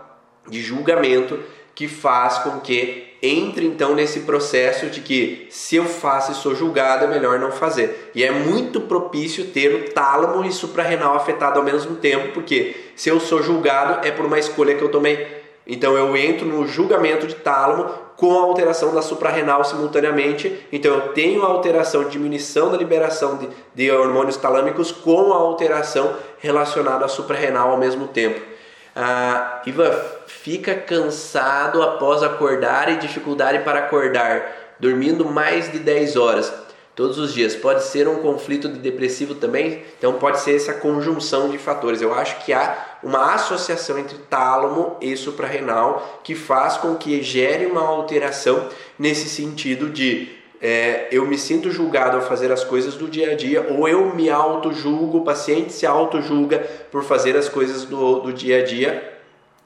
de 0.48 0.60
julgamento, 0.60 1.40
que 1.76 1.88
faz 1.88 2.40
com 2.40 2.60
que 2.62 3.16
entre 3.22 3.64
então 3.68 3.94
nesse 3.94 4.22
processo 4.22 4.88
de 4.88 5.02
que 5.02 5.46
se 5.52 5.76
eu 5.76 5.86
faço 5.86 6.32
e 6.32 6.36
sou 6.36 6.56
julgado 6.56 7.06
é 7.06 7.08
melhor 7.08 7.38
não 7.38 7.52
fazer. 7.52 8.12
E 8.16 8.24
é 8.24 8.32
muito 8.32 8.82
propício 8.82 9.46
ter 9.46 9.76
o 9.76 9.94
tálamo 9.94 10.44
e 10.44 10.52
suprarrenal 10.52 11.16
afetado 11.16 11.60
ao 11.60 11.66
mesmo 11.66 11.96
tempo, 11.98 12.34
porque 12.34 12.76
se 12.96 13.10
eu 13.10 13.20
sou 13.20 13.44
julgado 13.44 14.06
é 14.08 14.10
por 14.10 14.26
uma 14.26 14.40
escolha 14.40 14.74
que 14.74 14.84
eu 14.84 14.90
tomei. 14.90 15.45
Então 15.66 15.98
eu 15.98 16.16
entro 16.16 16.46
no 16.46 16.68
julgamento 16.68 17.26
de 17.26 17.36
tálamo 17.36 17.86
com 18.16 18.38
a 18.40 18.44
alteração 18.44 18.94
da 18.94 19.02
suprarrenal 19.02 19.64
simultaneamente. 19.64 20.68
Então 20.72 20.94
eu 20.94 21.02
tenho 21.10 21.44
a 21.44 21.48
alteração, 21.48 22.08
diminuição 22.08 22.72
da 22.72 22.78
liberação 22.78 23.38
de, 23.38 23.50
de 23.74 23.92
hormônios 23.92 24.38
talâmicos 24.38 24.92
com 24.92 25.34
a 25.34 25.38
alteração 25.38 26.16
relacionada 26.40 27.06
à 27.06 27.08
suprarrenal 27.08 27.72
ao 27.72 27.78
mesmo 27.78 28.08
tempo. 28.08 28.40
Ah, 28.96 29.62
Ivan, 29.66 29.92
fica 30.28 30.76
cansado 30.76 31.82
após 31.82 32.24
acordar 32.24 32.90
e 32.92 32.98
dificuldade 32.98 33.60
para 33.60 33.80
acordar, 33.80 34.76
dormindo 34.80 35.26
mais 35.26 35.72
de 35.72 35.80
10 35.80 36.16
horas 36.16 36.65
todos 36.96 37.20
os 37.20 37.34
dias. 37.34 37.56
Pode 37.56 37.84
ser 37.84 38.08
um 38.08 38.22
conflito 38.22 38.70
de 38.70 38.80
depressivo 38.80 39.36
também, 39.36 39.84
então 39.98 40.14
pode 40.14 40.40
ser 40.40 40.56
essa 40.56 40.74
conjunção 40.74 41.50
de 41.50 41.58
fatores. 41.58 42.02
Eu 42.02 42.14
acho 42.14 42.44
que 42.46 42.54
há 42.54 42.98
uma 43.04 43.34
associação 43.34 44.00
entre 44.00 44.18
tálamo 44.30 44.96
e 45.02 45.16
suprarrenal 45.18 46.22
que 46.24 46.34
faz 46.34 46.78
com 46.78 46.96
que 46.96 47.22
gere 47.22 47.66
uma 47.66 47.82
alteração 47.82 48.70
nesse 48.98 49.28
sentido 49.30 49.90
de 49.90 50.30
é, 50.62 51.10
eu 51.12 51.28
me 51.28 51.38
sinto 51.38 51.70
julgado 51.70 52.18
ao 52.18 52.24
fazer 52.24 52.52
as 52.52 52.64
coisas 52.64 52.96
do 52.96 53.08
dia 53.08 53.34
a 53.34 53.36
dia 53.36 53.68
ou 53.70 53.88
eu 53.88 54.16
me 54.16 54.30
auto-julgo, 54.30 55.20
o 55.20 55.24
paciente 55.24 55.74
se 55.74 55.86
auto-julga 55.86 56.60
por 56.92 57.04
fazer 57.04 57.36
as 57.36 57.50
coisas 57.50 57.84
do, 57.84 58.22
do 58.22 58.34
dia 58.34 58.62
a 58.62 58.64
dia 58.64 59.14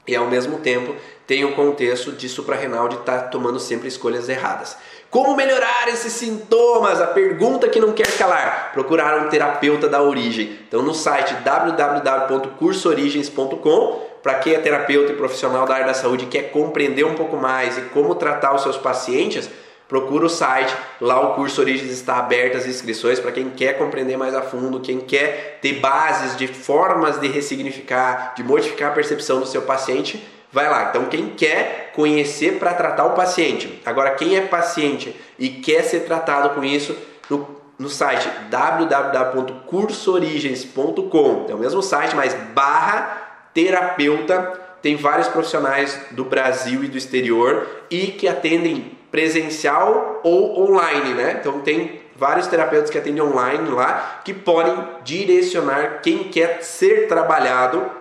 e 0.07 0.15
ao 0.15 0.27
mesmo 0.27 0.57
tempo 0.57 0.95
tem 1.27 1.45
o 1.45 1.53
contexto 1.53 2.11
de 2.11 2.27
suprarrenal 2.27 2.89
de 2.89 2.95
estar 2.95 3.19
tá 3.19 3.27
tomando 3.27 3.59
sempre 3.59 3.87
escolhas 3.87 4.27
erradas. 4.27 4.75
Como 5.09 5.35
melhorar 5.35 5.87
esses 5.87 6.13
sintomas? 6.13 7.01
A 7.01 7.07
pergunta 7.07 7.67
que 7.67 7.79
não 7.79 7.93
quer 7.93 8.15
calar. 8.15 8.69
Procurar 8.73 9.25
um 9.25 9.29
terapeuta 9.29 9.89
da 9.89 10.03
origem. 10.03 10.59
Então, 10.67 10.83
no 10.83 10.93
site 10.93 11.33
www.cursoorigens.com, 11.43 14.09
para 14.21 14.35
quem 14.35 14.53
é 14.53 14.59
terapeuta 14.59 15.11
e 15.11 15.15
profissional 15.15 15.65
da 15.65 15.73
área 15.73 15.87
da 15.87 15.95
saúde 15.95 16.25
e 16.25 16.27
quer 16.27 16.51
compreender 16.51 17.05
um 17.05 17.15
pouco 17.15 17.37
mais 17.37 17.75
e 17.77 17.81
como 17.83 18.13
tratar 18.13 18.53
os 18.53 18.61
seus 18.61 18.77
pacientes, 18.77 19.49
procura 19.87 20.27
o 20.27 20.29
site. 20.29 20.75
Lá 21.01 21.19
o 21.19 21.33
curso 21.33 21.59
Origens 21.59 21.91
está 21.91 22.17
aberto 22.17 22.57
as 22.57 22.67
inscrições 22.67 23.19
para 23.19 23.31
quem 23.31 23.49
quer 23.49 23.79
compreender 23.79 24.15
mais 24.15 24.35
a 24.35 24.43
fundo, 24.43 24.79
quem 24.79 24.99
quer 24.99 25.57
ter 25.59 25.79
bases 25.79 26.37
de 26.37 26.45
formas 26.45 27.19
de 27.19 27.27
ressignificar, 27.27 28.35
de 28.35 28.43
modificar 28.43 28.91
a 28.91 28.93
percepção 28.93 29.39
do 29.39 29.47
seu 29.47 29.63
paciente 29.63 30.23
vai 30.51 30.69
lá. 30.69 30.89
Então, 30.89 31.05
quem 31.05 31.29
quer 31.29 31.93
conhecer 31.93 32.59
para 32.59 32.73
tratar 32.73 33.05
o 33.05 33.11
paciente. 33.11 33.81
Agora, 33.85 34.11
quem 34.11 34.35
é 34.37 34.41
paciente 34.41 35.15
e 35.37 35.49
quer 35.49 35.83
ser 35.83 36.01
tratado 36.01 36.49
com 36.51 36.61
isso, 36.63 36.97
no, 37.29 37.47
no 37.77 37.89
site 37.89 38.29
www.cursoorigens.com. 38.49 41.45
É 41.49 41.53
o 41.53 41.57
mesmo 41.57 41.81
site, 41.81 42.15
mas 42.15 42.33
barra 42.53 43.49
terapeuta. 43.53 44.69
Tem 44.81 44.95
vários 44.95 45.27
profissionais 45.27 45.99
do 46.11 46.23
Brasil 46.23 46.85
e 46.85 46.87
do 46.87 46.97
exterior 46.97 47.67
e 47.89 48.07
que 48.07 48.29
atendem 48.29 48.97
presencial 49.11 50.21
ou 50.23 50.69
online, 50.69 51.13
né? 51.13 51.35
Então 51.39 51.59
tem 51.59 52.01
vários 52.15 52.47
terapeutas 52.47 52.89
que 52.89 52.97
atendem 52.97 53.21
online 53.21 53.69
lá 53.69 54.21
que 54.23 54.33
podem 54.33 54.75
direcionar 55.03 55.99
quem 56.01 56.23
quer 56.25 56.63
ser 56.63 57.07
trabalhado 57.07 57.91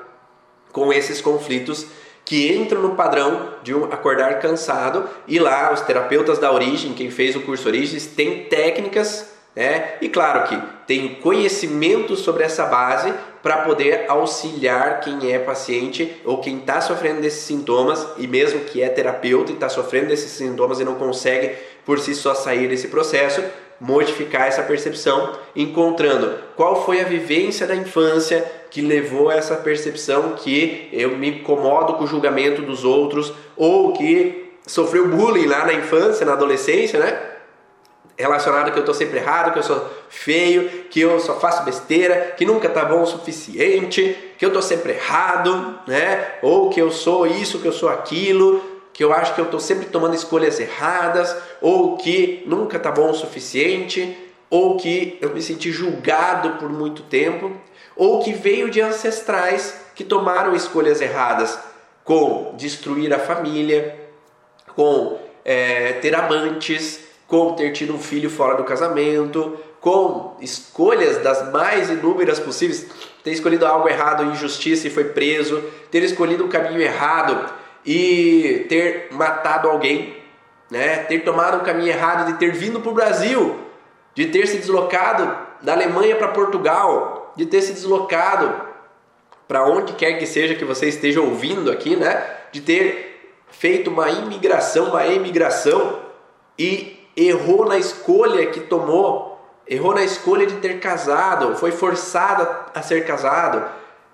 com 0.72 0.92
esses 0.92 1.20
conflitos 1.20 1.86
que 2.28 2.54
entram 2.54 2.82
no 2.82 2.94
padrão 2.94 3.54
de 3.62 3.74
um 3.74 3.84
acordar 3.86 4.38
cansado 4.38 5.08
e 5.26 5.38
lá 5.38 5.72
os 5.72 5.80
terapeutas 5.80 6.38
da 6.38 6.52
origem, 6.52 6.92
quem 6.92 7.10
fez 7.10 7.34
o 7.34 7.40
curso 7.40 7.66
Origens, 7.66 8.06
tem 8.06 8.44
técnicas 8.44 9.38
né? 9.58 9.94
E 10.00 10.08
claro 10.08 10.46
que 10.46 10.56
tem 10.86 11.16
conhecimento 11.16 12.14
sobre 12.14 12.44
essa 12.44 12.64
base 12.66 13.12
para 13.42 13.62
poder 13.62 14.04
auxiliar 14.06 15.00
quem 15.00 15.32
é 15.32 15.38
paciente 15.40 16.14
ou 16.24 16.38
quem 16.40 16.58
está 16.58 16.80
sofrendo 16.80 17.22
desses 17.22 17.42
sintomas 17.42 18.06
e 18.18 18.28
mesmo 18.28 18.60
que 18.60 18.80
é 18.80 18.88
terapeuta 18.88 19.50
e 19.50 19.54
está 19.54 19.68
sofrendo 19.68 20.08
desses 20.08 20.30
sintomas 20.30 20.78
e 20.78 20.84
não 20.84 20.94
consegue 20.94 21.56
por 21.84 21.98
si 21.98 22.14
só 22.14 22.34
sair 22.34 22.68
desse 22.68 22.86
processo, 22.86 23.42
modificar 23.80 24.46
essa 24.46 24.62
percepção, 24.62 25.32
encontrando 25.54 26.38
qual 26.56 26.84
foi 26.84 27.00
a 27.00 27.04
vivência 27.04 27.66
da 27.66 27.76
infância 27.76 28.44
que 28.70 28.80
levou 28.80 29.30
a 29.30 29.34
essa 29.34 29.56
percepção 29.56 30.32
que 30.32 30.88
eu 30.92 31.16
me 31.16 31.40
incomodo 31.40 31.94
com 31.94 32.04
o 32.04 32.06
julgamento 32.06 32.62
dos 32.62 32.84
outros 32.84 33.32
ou 33.56 33.92
que 33.92 34.52
sofreu 34.66 35.08
bullying 35.08 35.46
lá 35.46 35.64
na 35.64 35.72
infância, 35.72 36.26
na 36.26 36.32
adolescência, 36.32 36.98
né? 36.98 37.28
relacionado 38.18 38.72
que 38.72 38.78
eu 38.78 38.84
tô 38.84 38.92
sempre 38.92 39.18
errado, 39.18 39.52
que 39.52 39.60
eu 39.60 39.62
sou 39.62 39.88
feio, 40.08 40.68
que 40.90 41.00
eu 41.00 41.20
só 41.20 41.38
faço 41.38 41.62
besteira, 41.62 42.34
que 42.36 42.44
nunca 42.44 42.68
tá 42.68 42.84
bom 42.84 43.02
o 43.02 43.06
suficiente, 43.06 44.34
que 44.36 44.44
eu 44.44 44.52
tô 44.52 44.60
sempre 44.60 44.92
errado, 44.94 45.78
né? 45.86 46.34
Ou 46.42 46.68
que 46.68 46.80
eu 46.82 46.90
sou 46.90 47.26
isso, 47.28 47.60
que 47.60 47.68
eu 47.68 47.72
sou 47.72 47.88
aquilo, 47.88 48.60
que 48.98 49.04
eu 49.04 49.12
acho 49.12 49.32
que 49.32 49.40
eu 49.40 49.46
tô 49.46 49.60
sempre 49.60 49.86
tomando 49.86 50.16
escolhas 50.16 50.58
erradas, 50.58 51.32
ou 51.60 51.96
que 51.96 52.42
nunca 52.46 52.80
tá 52.80 52.90
bom 52.90 53.10
o 53.10 53.14
suficiente, 53.14 54.18
ou 54.50 54.76
que 54.76 55.16
eu 55.20 55.32
me 55.32 55.40
senti 55.40 55.70
julgado 55.70 56.58
por 56.58 56.68
muito 56.68 57.04
tempo, 57.04 57.52
ou 57.94 58.18
que 58.18 58.32
veio 58.32 58.68
de 58.68 58.80
ancestrais 58.80 59.82
que 59.94 60.02
tomaram 60.02 60.52
escolhas 60.52 61.00
erradas 61.00 61.56
com 62.02 62.56
destruir 62.56 63.14
a 63.14 63.20
família, 63.20 63.96
com 64.74 65.16
é, 65.44 65.92
ter 65.92 66.16
amantes, 66.16 66.98
com 67.28 67.52
ter 67.52 67.70
tido 67.70 67.94
um 67.94 68.00
filho 68.00 68.28
fora 68.28 68.56
do 68.56 68.64
casamento, 68.64 69.56
com 69.80 70.34
escolhas 70.40 71.18
das 71.18 71.52
mais 71.52 71.88
inúmeras 71.88 72.40
possíveis, 72.40 72.84
ter 73.22 73.30
escolhido 73.30 73.64
algo 73.64 73.88
errado, 73.88 74.24
injustiça 74.24 74.88
e 74.88 74.90
foi 74.90 75.04
preso, 75.04 75.62
ter 75.88 76.02
escolhido 76.02 76.46
o 76.46 76.48
caminho 76.48 76.80
errado 76.80 77.56
e 77.84 78.66
ter 78.68 79.08
matado 79.12 79.68
alguém, 79.68 80.16
né? 80.70 80.98
ter 81.04 81.20
tomado 81.20 81.58
o 81.58 81.64
caminho 81.64 81.88
errado 81.88 82.26
de 82.26 82.38
ter 82.38 82.52
vindo 82.52 82.80
para 82.80 82.90
o 82.90 82.94
Brasil, 82.94 83.58
de 84.14 84.26
ter 84.26 84.46
se 84.46 84.58
deslocado 84.58 85.36
da 85.62 85.72
Alemanha 85.72 86.16
para 86.16 86.28
Portugal, 86.28 87.32
de 87.36 87.46
ter 87.46 87.62
se 87.62 87.72
deslocado 87.72 88.68
para 89.46 89.64
onde 89.64 89.94
quer 89.94 90.18
que 90.18 90.26
seja 90.26 90.54
que 90.54 90.64
você 90.64 90.88
esteja 90.88 91.20
ouvindo 91.20 91.70
aqui, 91.70 91.96
né? 91.96 92.22
de 92.52 92.60
ter 92.60 93.08
feito 93.50 93.90
uma 93.90 94.10
imigração, 94.10 94.90
uma 94.90 95.06
emigração 95.06 96.00
e 96.58 97.08
errou 97.16 97.66
na 97.66 97.78
escolha 97.78 98.46
que 98.46 98.60
tomou, 98.60 99.40
errou 99.66 99.94
na 99.94 100.04
escolha 100.04 100.46
de 100.46 100.56
ter 100.56 100.80
casado, 100.80 101.56
foi 101.56 101.72
forçado 101.72 102.46
a 102.74 102.82
ser 102.82 103.06
casado. 103.06 103.64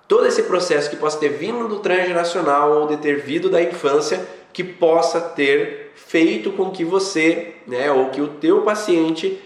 Todo 0.06 0.26
esse 0.26 0.42
processo 0.42 0.90
que 0.90 0.96
possa 0.96 1.18
ter 1.18 1.30
vindo 1.30 1.66
do 1.66 1.78
transgeracional 1.78 2.80
ou 2.80 2.86
de 2.86 2.98
ter 2.98 3.22
vindo 3.22 3.48
da 3.48 3.62
infância, 3.62 4.26
que 4.52 4.62
possa 4.62 5.20
ter 5.20 5.92
feito 5.94 6.52
com 6.52 6.70
que 6.70 6.84
você, 6.84 7.54
né, 7.66 7.90
ou 7.90 8.10
que 8.10 8.20
o 8.20 8.28
teu 8.28 8.62
paciente 8.62 9.42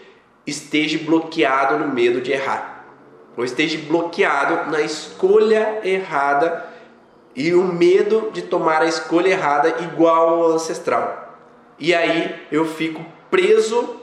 esteja 0.46 0.98
bloqueado 0.98 1.78
no 1.78 1.92
medo 1.92 2.20
de 2.20 2.32
errar, 2.32 2.86
ou 3.36 3.44
esteja 3.44 3.78
bloqueado 3.86 4.70
na 4.70 4.80
escolha 4.80 5.80
errada 5.84 6.66
e 7.36 7.54
o 7.54 7.62
medo 7.62 8.30
de 8.32 8.42
tomar 8.42 8.82
a 8.82 8.86
escolha 8.86 9.28
errada 9.28 9.76
igual 9.82 10.28
ao 10.28 10.52
ancestral. 10.52 11.38
E 11.78 11.94
aí 11.94 12.34
eu 12.50 12.64
fico 12.64 13.04
preso 13.30 13.97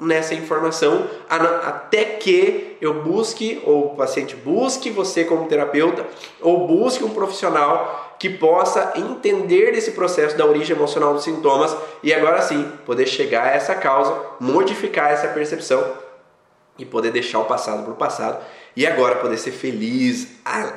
nessa 0.00 0.34
informação 0.34 1.06
até 1.28 2.04
que 2.04 2.76
eu 2.80 3.02
busque, 3.02 3.60
ou 3.64 3.86
o 3.86 3.96
paciente 3.96 4.36
busque 4.36 4.90
você 4.90 5.24
como 5.24 5.48
terapeuta, 5.48 6.06
ou 6.40 6.66
busque 6.66 7.04
um 7.04 7.10
profissional 7.10 8.14
que 8.18 8.30
possa 8.30 8.92
entender 8.96 9.74
esse 9.74 9.92
processo 9.92 10.36
da 10.36 10.46
origem 10.46 10.76
emocional 10.76 11.14
dos 11.14 11.24
sintomas 11.24 11.76
e 12.02 12.12
agora 12.12 12.40
sim 12.42 12.70
poder 12.84 13.06
chegar 13.06 13.44
a 13.44 13.50
essa 13.50 13.74
causa, 13.74 14.14
modificar 14.40 15.10
essa 15.10 15.28
percepção 15.28 15.84
e 16.78 16.84
poder 16.84 17.10
deixar 17.10 17.38
o 17.38 17.44
passado 17.44 17.82
para 17.82 17.92
o 17.92 17.96
passado 17.96 18.38
e 18.74 18.86
agora 18.86 19.16
poder 19.16 19.38
ser 19.38 19.52
feliz, 19.52 20.28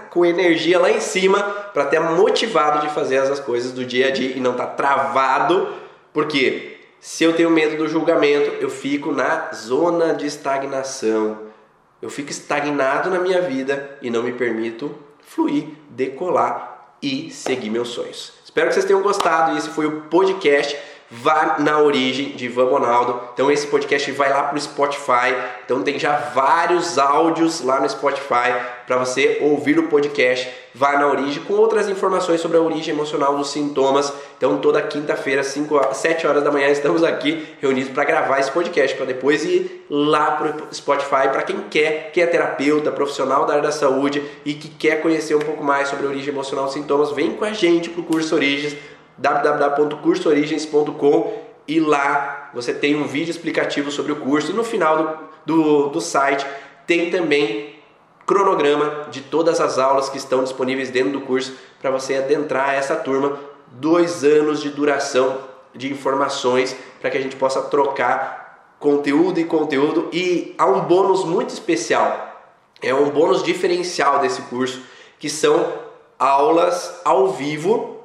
com 0.10 0.26
energia 0.26 0.80
lá 0.80 0.90
em 0.90 1.02
cima 1.02 1.42
para 1.74 1.86
ter 1.86 2.00
motivado 2.00 2.88
de 2.88 2.94
fazer 2.94 3.18
as 3.18 3.40
coisas 3.40 3.74
do 3.74 3.84
dia 3.84 4.08
a 4.08 4.12
dia 4.12 4.36
e 4.36 4.40
não 4.40 4.52
estar 4.52 4.68
tá 4.68 4.74
travado, 4.74 5.74
porque 6.14 6.79
se 7.02 7.24
eu 7.24 7.34
tenho 7.34 7.50
medo 7.50 7.78
do 7.78 7.88
julgamento, 7.88 8.52
eu 8.62 8.70
fico 8.70 9.12
na 9.12 9.52
zona 9.54 10.14
de 10.14 10.26
estagnação. 10.26 11.50
Eu 12.02 12.10
fico 12.10 12.30
estagnado 12.30 13.10
na 13.10 13.20
minha 13.20 13.42
vida 13.42 13.98
e 14.02 14.10
não 14.10 14.24
me 14.24 14.34
permito 14.34 14.94
fluir, 15.22 15.68
decolar 15.90 16.96
e 17.02 17.30
seguir 17.32 17.70
meus 17.70 17.90
sonhos. 17.90 18.34
Espero 18.44 18.68
que 18.68 18.74
vocês 18.74 18.86
tenham 18.86 19.02
gostado. 19.02 19.58
Esse 19.58 19.70
foi 19.70 19.86
o 19.86 20.02
podcast 20.04 20.78
Vá 21.12 21.56
na 21.58 21.80
Origem 21.80 22.30
de 22.36 22.46
Ivan 22.46 22.66
Ronaldo. 22.66 23.20
Então 23.34 23.52
esse 23.52 23.66
podcast 23.66 24.12
vai 24.12 24.30
lá 24.30 24.44
para 24.44 24.58
o 24.58 24.62
Spotify. 24.62 25.36
Então 25.66 25.82
tem 25.82 25.98
já 25.98 26.16
vários 26.16 27.00
áudios 27.00 27.62
lá 27.62 27.80
no 27.80 27.90
Spotify 27.90 28.54
para 28.86 28.98
você 28.98 29.40
ouvir 29.42 29.80
o 29.80 29.88
podcast 29.88 30.50
Vá 30.74 31.00
na 31.00 31.08
Origem 31.08 31.44
com 31.44 31.54
outras 31.56 31.90
informações 31.90 32.42
sobre 32.42 32.58
a 32.58 32.62
origem 32.62 32.94
emocional 32.94 33.36
dos 33.36 33.50
sintomas. 33.50 34.14
Então 34.38 34.60
toda 34.60 34.80
quinta-feira, 34.84 35.44
7 35.44 36.28
horas 36.28 36.44
da 36.44 36.52
manhã, 36.52 36.68
estamos 36.70 37.04
aqui 37.04 37.56
reunidos 37.60 37.92
para 37.92 38.04
gravar 38.04 38.40
esse 38.40 38.52
podcast 38.52 38.96
para 38.96 39.08
depois 39.08 39.44
ir 39.44 39.86
lá 39.90 40.32
para 40.32 40.64
o 40.64 40.74
Spotify 40.74 41.28
para 41.32 41.42
quem 41.42 41.62
quer, 41.72 42.12
que 42.12 42.22
é 42.22 42.28
terapeuta, 42.28 42.92
profissional 42.92 43.46
da 43.46 43.54
área 43.54 43.64
da 43.64 43.72
saúde 43.72 44.24
e 44.46 44.54
que 44.54 44.70
quer 44.70 45.02
conhecer 45.02 45.34
um 45.34 45.40
pouco 45.40 45.64
mais 45.64 45.88
sobre 45.88 46.06
a 46.06 46.10
origem 46.10 46.32
emocional 46.32 46.66
dos 46.66 46.76
sintomas, 46.76 47.12
vem 47.12 47.32
com 47.32 47.46
a 47.46 47.52
gente 47.52 47.90
para 47.90 48.02
o 48.02 48.04
curso 48.04 48.36
Origens 48.36 48.78
www.cursoorigens.com 49.20 51.50
e 51.68 51.80
lá 51.80 52.50
você 52.54 52.74
tem 52.74 52.96
um 52.96 53.06
vídeo 53.06 53.32
explicativo 53.32 53.92
sobre 53.92 54.12
o 54.12 54.16
curso 54.16 54.52
e 54.52 54.56
no 54.56 54.64
final 54.64 55.30
do, 55.46 55.46
do, 55.46 55.90
do 55.90 56.02
site 56.02 56.44
tem 56.88 57.12
também 57.12 57.76
cronograma 58.26 59.06
de 59.12 59.22
todas 59.22 59.60
as 59.60 59.78
aulas 59.78 60.10
que 60.10 60.18
estão 60.18 60.44
disponíveis 60.44 60.90
dentro 60.90 61.12
do 61.12 61.22
curso 61.22 61.56
para 61.82 61.92
você 61.92 62.16
adentrar 62.16 62.74
essa 62.74 62.96
turma. 62.96 63.38
Dois 63.72 64.24
anos 64.24 64.62
de 64.62 64.70
duração 64.70 65.38
de 65.76 65.92
informações 65.92 66.76
para 67.00 67.12
que 67.12 67.18
a 67.18 67.22
gente 67.22 67.36
possa 67.36 67.62
trocar 67.64 68.76
conteúdo 68.80 69.40
e 69.40 69.46
conteúdo. 69.46 70.10
E 70.12 70.56
há 70.58 70.66
um 70.66 70.82
bônus 70.82 71.24
muito 71.24 71.50
especial, 71.50 72.42
é 72.82 72.94
um 72.94 73.10
bônus 73.10 73.44
diferencial 73.44 74.20
desse 74.20 74.42
curso, 74.44 74.82
que 75.20 75.30
são 75.30 75.74
aulas 76.18 77.02
ao 77.04 77.34
vivo 77.34 77.99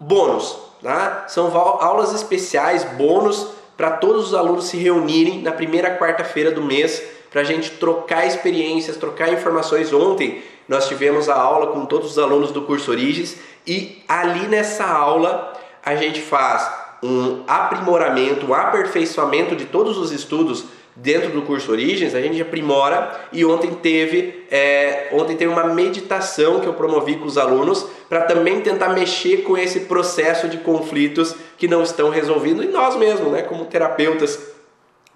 bônus, 0.00 0.56
tá? 0.82 1.26
São 1.28 1.54
aulas 1.56 2.14
especiais, 2.14 2.82
bônus 2.96 3.48
para 3.76 3.92
todos 3.92 4.28
os 4.28 4.34
alunos 4.34 4.66
se 4.66 4.76
reunirem 4.76 5.40
na 5.42 5.52
primeira 5.52 5.96
quarta-feira 5.96 6.50
do 6.50 6.62
mês 6.62 7.02
para 7.30 7.42
a 7.42 7.44
gente 7.44 7.70
trocar 7.72 8.26
experiências, 8.26 8.96
trocar 8.96 9.32
informações. 9.32 9.92
Ontem 9.92 10.42
nós 10.68 10.88
tivemos 10.88 11.28
a 11.28 11.34
aula 11.34 11.68
com 11.68 11.86
todos 11.86 12.12
os 12.12 12.18
alunos 12.18 12.50
do 12.50 12.62
curso 12.62 12.90
Origens 12.90 13.36
e 13.66 14.02
ali 14.08 14.46
nessa 14.48 14.84
aula 14.84 15.52
a 15.82 15.94
gente 15.96 16.20
faz 16.20 16.70
um 17.02 17.42
aprimoramento, 17.48 18.46
um 18.46 18.54
aperfeiçoamento 18.54 19.56
de 19.56 19.64
todos 19.64 19.96
os 19.96 20.12
estudos 20.12 20.64
dentro 20.96 21.30
do 21.30 21.42
curso 21.42 21.70
Origens, 21.70 22.14
a 22.14 22.20
gente 22.20 22.40
aprimora 22.40 23.28
e 23.32 23.44
ontem 23.44 23.74
teve, 23.74 24.46
é, 24.50 25.08
ontem 25.12 25.36
teve 25.36 25.52
uma 25.52 25.64
meditação 25.64 26.60
que 26.60 26.66
eu 26.66 26.74
promovi 26.74 27.16
com 27.16 27.26
os 27.26 27.38
alunos 27.38 27.86
para 28.08 28.22
também 28.22 28.60
tentar 28.60 28.90
mexer 28.90 29.38
com 29.38 29.56
esse 29.56 29.80
processo 29.80 30.48
de 30.48 30.58
conflitos 30.58 31.34
que 31.56 31.68
não 31.68 31.82
estão 31.82 32.10
resolvidos 32.10 32.64
e 32.64 32.68
nós 32.68 32.96
mesmos, 32.96 33.32
né, 33.32 33.42
como 33.42 33.64
terapeutas, 33.64 34.38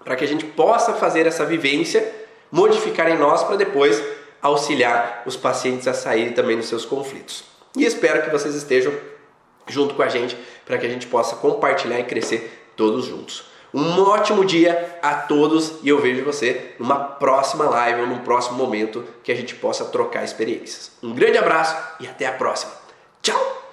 para 0.03 0.15
que 0.15 0.23
a 0.23 0.27
gente 0.27 0.45
possa 0.45 0.93
fazer 0.93 1.25
essa 1.25 1.45
vivência, 1.45 2.13
modificar 2.51 3.09
em 3.09 3.17
nós 3.17 3.43
para 3.43 3.55
depois 3.55 4.01
auxiliar 4.41 5.23
os 5.25 5.35
pacientes 5.35 5.87
a 5.87 5.93
saírem 5.93 6.33
também 6.33 6.55
dos 6.55 6.67
seus 6.67 6.85
conflitos. 6.85 7.43
E 7.75 7.83
espero 7.83 8.23
que 8.23 8.29
vocês 8.29 8.55
estejam 8.55 8.93
junto 9.67 9.95
com 9.95 10.03
a 10.03 10.07
gente 10.07 10.37
para 10.65 10.77
que 10.77 10.85
a 10.85 10.89
gente 10.89 11.07
possa 11.07 11.35
compartilhar 11.35 11.99
e 11.99 12.03
crescer 12.03 12.69
todos 12.75 13.05
juntos. 13.05 13.54
Um 13.75 14.01
ótimo 14.03 14.45
dia 14.45 14.97
a 15.01 15.13
todos 15.15 15.79
e 15.83 15.89
eu 15.89 15.99
vejo 15.99 16.23
você 16.23 16.75
numa 16.79 16.95
próxima 16.95 17.65
live 17.65 18.03
ou 18.03 18.07
num 18.07 18.19
próximo 18.19 18.57
momento 18.57 19.03
que 19.21 19.33
a 19.33 19.35
gente 19.35 19.53
possa 19.53 19.83
trocar 19.83 20.23
experiências. 20.23 20.91
Um 21.03 21.13
grande 21.13 21.37
abraço 21.37 21.75
e 21.99 22.07
até 22.07 22.25
a 22.25 22.31
próxima. 22.31 22.71
Tchau! 23.21 23.64